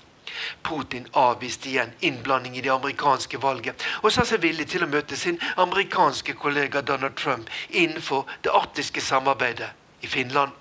Putin 0.62 1.08
avviste 1.12 1.70
igjen 1.70 1.94
innblanding 2.00 2.56
i 2.56 2.64
det 2.66 2.74
amerikanske 2.74 3.40
valget, 3.42 3.86
og 4.02 4.12
sa 4.12 4.24
seg 4.24 4.44
villig 4.44 4.68
til 4.72 4.84
å 4.86 4.90
møte 4.90 5.16
sin 5.16 5.40
amerikanske 5.56 6.36
kollega 6.40 6.82
Donald 6.82 7.16
Trump 7.16 7.50
innenfor 7.70 8.28
det 8.44 8.54
arktiske 8.54 9.00
samarbeidet 9.00 9.72
i 10.02 10.06
Finland. 10.06 10.52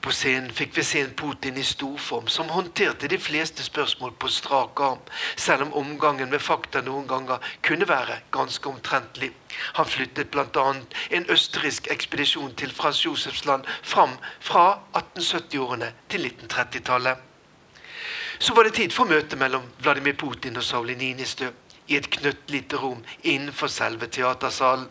På 0.00 0.12
scenen 0.14 0.52
fikk 0.54 0.76
vi 0.76 0.82
se 0.86 1.00
en 1.02 1.14
Putin 1.18 1.58
i 1.58 1.64
storform 1.66 2.28
som 2.30 2.50
håndterte 2.54 3.08
de 3.10 3.18
fleste 3.18 3.64
spørsmål 3.66 4.12
på 4.22 4.30
strak 4.30 4.80
arm, 4.88 5.02
selv 5.46 5.66
om 5.66 5.74
omgangen 5.82 6.30
med 6.30 6.44
fakta 6.44 6.82
noen 6.86 7.08
ganger 7.10 7.50
kunne 7.68 7.88
være 7.90 8.20
ganske 8.36 8.70
omtrentlig. 8.70 9.32
Han 9.78 9.90
flyttet 9.90 10.30
bl.a. 10.30 10.66
en 11.18 11.30
østerriksk 11.36 11.90
ekspedisjon 11.96 12.54
til 12.60 12.74
Frans 12.80 13.04
Josefs 13.06 13.46
land 13.48 13.66
fram 13.82 14.18
fra 14.40 14.66
1870-årene 14.92 15.92
til 16.12 16.28
1930-tallet. 16.30 17.24
Så 18.38 18.54
var 18.54 18.64
det 18.64 18.76
tid 18.76 18.92
for 18.92 19.08
møte 19.08 19.36
mellom 19.40 19.64
Vladimir 19.80 20.16
Putin 20.20 20.58
og 20.60 20.64
Sauli 20.64 20.94
Ninistø 20.98 21.48
i 21.88 21.96
et 21.96 22.08
knøttlite 22.10 22.76
rom 22.80 23.02
innenfor 23.22 23.70
selve 23.72 24.08
teatersalen. 24.12 24.88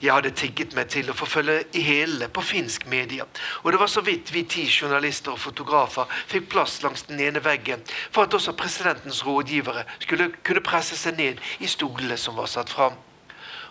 Jeg 0.00 0.14
hadde 0.16 0.30
tigget 0.32 0.72
meg 0.72 0.88
til 0.88 1.10
å 1.12 1.14
få 1.16 1.26
følge 1.28 1.58
i 1.76 1.82
hele 1.84 2.30
på 2.32 2.40
finsk 2.40 2.86
media, 2.88 3.26
og 3.60 3.72
det 3.72 3.80
var 3.82 3.90
så 3.92 4.00
vidt 4.00 4.32
vi 4.32 4.46
ti 4.48 4.64
journalister 4.64 5.34
og 5.34 5.42
fotografer 5.42 6.08
fikk 6.30 6.48
plass 6.54 6.78
langs 6.80 7.04
den 7.10 7.20
ene 7.20 7.42
veggen 7.44 7.84
for 8.08 8.24
at 8.24 8.36
også 8.38 8.56
presidentens 8.56 9.20
rådgivere 9.26 9.84
skulle 9.98 10.30
kunne 10.40 10.64
presse 10.64 10.96
seg 10.96 11.20
ned 11.20 11.44
i 11.60 11.68
stolene 11.68 12.16
som 12.16 12.40
var 12.40 12.48
satt 12.48 12.72
fram. 12.72 12.96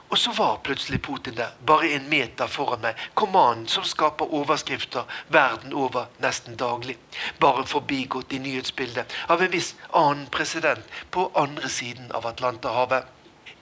Og 0.10 0.18
så 0.18 0.32
var 0.34 0.62
plutselig 0.64 1.02
Putin 1.02 1.36
der, 1.38 1.52
bare 1.66 1.92
en 1.94 2.10
meter 2.10 2.48
foran 2.48 2.82
meg, 2.82 2.98
Kommanden 3.14 3.68
som 3.70 3.86
skaper 3.86 4.34
overskrifter 4.34 5.06
verden 5.30 5.74
over 5.74 6.10
nesten 6.24 6.58
daglig. 6.58 6.98
Bare 7.40 7.66
forbigått 7.70 8.34
i 8.34 8.40
nyhetsbildet 8.42 9.14
av 9.30 9.42
en 9.42 9.52
viss 9.54 9.76
annen 9.94 10.26
president 10.34 10.98
på 11.14 11.30
andre 11.38 11.70
siden 11.70 12.12
av 12.12 12.26
Atlanterhavet. 12.26 13.06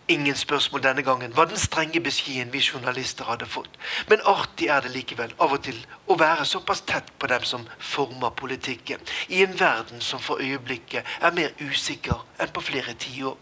Ingen 0.07 0.35
spørsmål 0.39 0.83
denne 0.83 1.03
gangen 1.03 1.33
var 1.35 1.49
den 1.51 1.59
strenge 1.59 1.99
beskjeden 1.99 2.53
vi 2.53 2.61
journalister 2.63 3.27
hadde 3.27 3.45
fått. 3.45 3.73
Men 4.07 4.23
artig 4.23 4.69
er 4.71 4.85
det 4.85 4.93
likevel 4.93 5.33
av 5.43 5.57
og 5.57 5.65
til 5.67 5.81
å 6.07 6.15
være 6.15 6.45
såpass 6.47 6.85
tett 6.87 7.11
på 7.19 7.27
dem 7.27 7.43
som 7.43 7.65
former 7.77 8.31
politikken, 8.31 9.03
i 9.27 9.43
en 9.43 9.59
verden 9.59 9.99
som 9.99 10.23
for 10.23 10.39
øyeblikket 10.39 11.03
er 11.19 11.35
mer 11.35 11.51
usikker 11.59 12.23
enn 12.39 12.55
på 12.55 12.63
flere 12.69 12.95
tiår. 12.95 13.35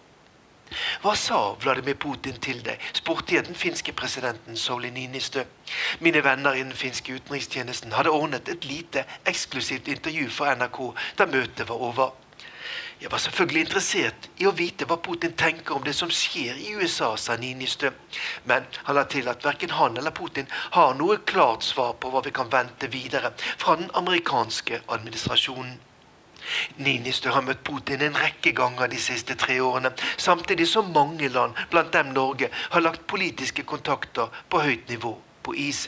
Hva 1.02 1.14
sa 1.16 1.40
Vladimir 1.62 1.98
Putin 2.02 2.40
til 2.42 2.60
deg, 2.66 2.82
spurte 2.98 3.36
jeg 3.36 3.46
den 3.48 3.58
finske 3.58 3.94
presidenten 3.94 4.58
Sauli 4.58 4.90
Ninistø. 4.90 5.46
Mine 6.00 6.24
venner 6.26 6.58
i 6.58 6.64
den 6.64 6.76
finske 6.76 7.16
utenrikstjenesten 7.16 7.94
hadde 7.94 8.14
ordnet 8.14 8.50
et 8.50 8.66
lite, 8.66 9.06
eksklusivt 9.30 9.88
intervju 9.94 10.30
for 10.34 10.50
NRK 10.58 10.80
da 11.20 11.30
møtet 11.30 11.70
var 11.70 11.84
over. 11.90 12.14
Jeg 13.02 13.12
var 13.12 13.20
selvfølgelig 13.20 13.62
interessert 13.62 14.28
i 14.40 14.46
å 14.48 14.54
vite 14.56 14.86
hva 14.88 14.96
Putin 15.04 15.34
tenker 15.38 15.76
om 15.76 15.84
det 15.84 15.94
som 15.94 16.10
skjer 16.10 16.56
i 16.58 16.76
USA, 16.80 17.12
sa 17.20 17.36
Ninistø. 17.38 17.92
Men 18.50 18.66
han 18.88 18.96
la 18.96 19.04
til 19.12 19.28
at 19.30 19.44
verken 19.46 19.76
han 19.76 20.00
eller 20.00 20.16
Putin 20.16 20.48
har 20.78 20.96
noe 20.96 21.20
klart 21.28 21.68
svar 21.68 21.98
på 22.00 22.10
hva 22.14 22.24
vi 22.26 22.34
kan 22.36 22.50
vente 22.52 22.88
videre 22.94 23.34
fra 23.42 23.76
den 23.82 23.92
amerikanske 24.00 24.80
administrasjonen. 24.88 25.76
Ninistø 26.78 27.34
har 27.36 27.46
møtt 27.46 27.64
Putin 27.68 28.04
en 28.06 28.18
rekke 28.20 28.54
ganger 28.56 28.92
de 28.92 29.02
siste 29.02 29.36
tre 29.40 29.58
årene, 29.64 29.92
samtidig 30.18 30.68
som 30.70 30.94
mange 30.96 31.30
land, 31.30 31.54
blant 31.72 31.94
dem 31.94 32.14
Norge, 32.16 32.50
har 32.72 32.86
lagt 32.86 33.08
politiske 33.08 33.64
kontakter 33.64 34.34
på 34.50 34.64
høyt 34.66 34.90
nivå 34.90 35.16
på 35.44 35.54
is. 35.68 35.88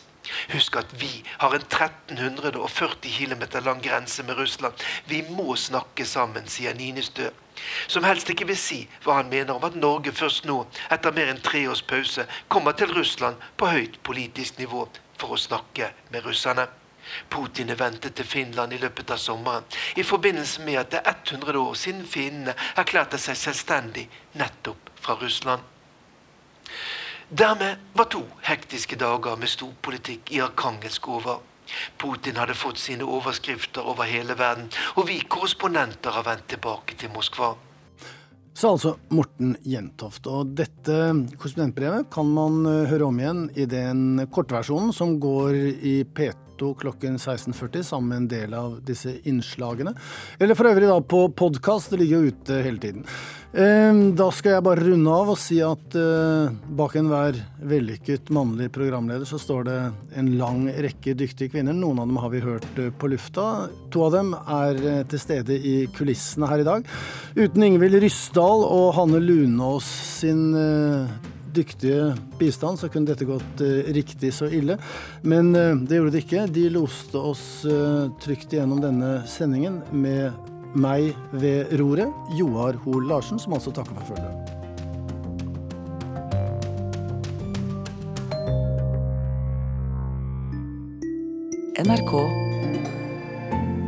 Husk 0.52 0.76
at 0.76 0.90
vi 1.02 1.24
har 1.40 1.54
en 1.56 1.64
1340 1.64 3.12
km 3.18 3.44
lang 3.66 3.82
grense 3.84 4.24
med 4.24 4.38
Russland. 4.38 4.74
Vi 5.06 5.24
må 5.30 5.56
snakke 5.56 6.06
sammen, 6.06 6.48
sier 6.48 6.76
Ninistø. 6.76 7.30
Som 7.88 8.04
helst 8.04 8.30
ikke 8.30 8.48
vil 8.50 8.60
si 8.60 8.82
hva 9.06 9.22
han 9.22 9.32
mener 9.32 9.56
om 9.56 9.64
at 9.66 9.78
Norge 9.80 10.12
først 10.12 10.46
nå, 10.46 10.60
etter 10.92 11.16
mer 11.16 11.32
enn 11.32 11.42
tre 11.42 11.64
års 11.72 11.82
pause, 11.82 12.28
kommer 12.48 12.76
til 12.78 12.92
Russland 12.94 13.40
på 13.58 13.72
høyt 13.72 14.02
politisk 14.04 14.60
nivå 14.62 14.86
for 15.18 15.34
å 15.34 15.42
snakke 15.42 15.94
med 16.12 16.28
russerne. 16.28 16.68
Putin 17.30 17.70
er 17.70 17.80
ventet 17.80 18.16
til 18.16 18.26
Finland 18.26 18.74
i 18.74 18.82
løpet 18.82 19.12
av 19.12 19.22
sommeren, 19.22 19.66
i 19.96 20.04
forbindelse 20.04 20.66
med 20.66 20.82
at 20.82 20.92
det 20.92 21.02
er 21.04 21.18
100 21.24 21.60
år 21.60 21.74
siden 21.74 22.06
finnene 22.06 22.56
erklærte 22.76 23.20
seg 23.22 23.40
selvstendig 23.40 24.08
nettopp 24.40 24.92
fra 25.02 25.18
Russland. 25.22 25.62
Dermed 27.28 27.76
var 27.94 28.08
to 28.08 28.24
hektiske 28.48 28.96
dager 28.96 29.36
med 29.36 29.52
storpolitikk 29.52 30.32
i 30.32 30.40
Arkangelsk 30.40 31.08
over. 31.12 31.42
Putin 32.00 32.38
hadde 32.40 32.56
fått 32.56 32.80
sine 32.80 33.04
overskrifter 33.04 33.84
over 33.84 34.08
hele 34.08 34.38
verden, 34.40 34.70
og 34.96 35.10
vi 35.10 35.20
korrespondenter 35.28 36.16
har 36.16 36.24
vendt 36.24 36.48
tilbake 36.54 36.96
til 36.96 37.12
Moskva. 37.12 37.56
Sa 38.58 38.72
altså 38.74 38.96
Morten 39.14 39.54
Jentoft. 39.68 40.26
Og 40.32 40.56
dette 40.58 40.96
korrespondentbrevet 41.36 42.08
kan 42.14 42.32
man 42.34 42.64
eh, 42.66 42.88
høre 42.90 43.12
om 43.12 43.20
igjen 43.22 43.44
i 43.54 43.68
den 43.70 44.24
kortversjonen 44.34 44.96
som 44.96 45.20
går 45.22 45.60
i 45.78 46.00
P2 46.08 46.47
klokken 46.58 47.18
16.40 47.18 47.84
sammen 47.84 48.10
med 48.10 48.18
en 48.18 48.30
del 48.32 48.54
av 48.58 48.80
disse 48.86 49.14
innslagene. 49.30 49.94
Eller 50.40 50.58
for 50.58 50.70
øvrig 50.70 50.90
da 50.90 51.02
på 51.02 51.28
podkast. 51.30 51.92
Det 51.92 52.02
ligger 52.02 52.24
jo 52.24 52.32
ute 52.34 52.62
hele 52.66 52.82
tiden. 52.82 53.06
Ehm, 53.58 54.12
da 54.18 54.28
skal 54.36 54.58
jeg 54.58 54.64
bare 54.66 54.84
runde 54.84 55.14
av 55.14 55.30
og 55.32 55.38
si 55.40 55.62
at 55.64 55.96
uh, 55.96 56.52
bak 56.78 56.98
enhver 57.00 57.38
vellykket 57.64 58.28
mannlig 58.36 58.68
programleder 58.76 59.26
så 59.26 59.40
står 59.40 59.64
det 59.70 59.78
en 60.20 60.34
lang 60.38 60.66
rekke 60.68 61.16
dyktige 61.18 61.56
kvinner. 61.56 61.74
Noen 61.74 62.02
av 62.04 62.10
dem 62.10 62.20
har 62.22 62.34
vi 62.34 62.44
hørt 62.44 62.68
uh, 62.82 62.90
på 62.92 63.10
lufta. 63.14 63.48
To 63.96 64.04
av 64.10 64.18
dem 64.18 64.34
er 64.36 64.82
uh, 64.84 65.00
til 65.08 65.24
stede 65.24 65.58
i 65.58 65.78
kulissene 65.96 66.52
her 66.52 66.62
i 66.62 66.68
dag. 66.68 66.92
Uten 67.40 67.66
Ingvild 67.70 68.02
Ryssdal 68.04 68.68
og 68.68 68.92
Hanne 69.00 69.24
Lunås 69.24 69.90
sin 70.20 70.52
dyktige 71.58 72.12
bistand, 72.40 72.80
så 72.80 72.90
kunne 72.94 73.10
dette 73.12 73.28
gått 73.28 73.64
riktig 73.96 74.32
så 74.38 74.50
ille. 74.54 74.78
Men 75.28 75.52
det 75.54 75.98
gjorde 75.98 76.14
det 76.16 76.24
ikke. 76.26 76.46
De 76.54 76.68
loste 76.74 77.20
oss 77.20 77.48
trygt 78.24 78.54
igjennom 78.54 78.84
denne 78.84 79.18
sendingen 79.30 79.82
med 79.92 80.32
meg 80.78 81.16
ved 81.32 81.74
roret, 81.80 82.14
Joar 82.38 82.78
Hoel 82.86 83.08
Larsen, 83.10 83.40
som 83.42 83.56
altså 83.58 83.74
takker 83.74 83.98
for 83.98 84.14
følget. 84.14 84.54
NRK 91.78 92.14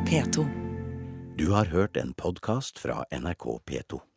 P2. 0.09 0.45
Du 1.37 1.51
har 1.51 1.65
hørt 1.65 1.97
en 1.97 2.13
podkast 2.13 2.79
fra 2.79 3.03
NRK 3.11 3.59
P2. 3.65 4.08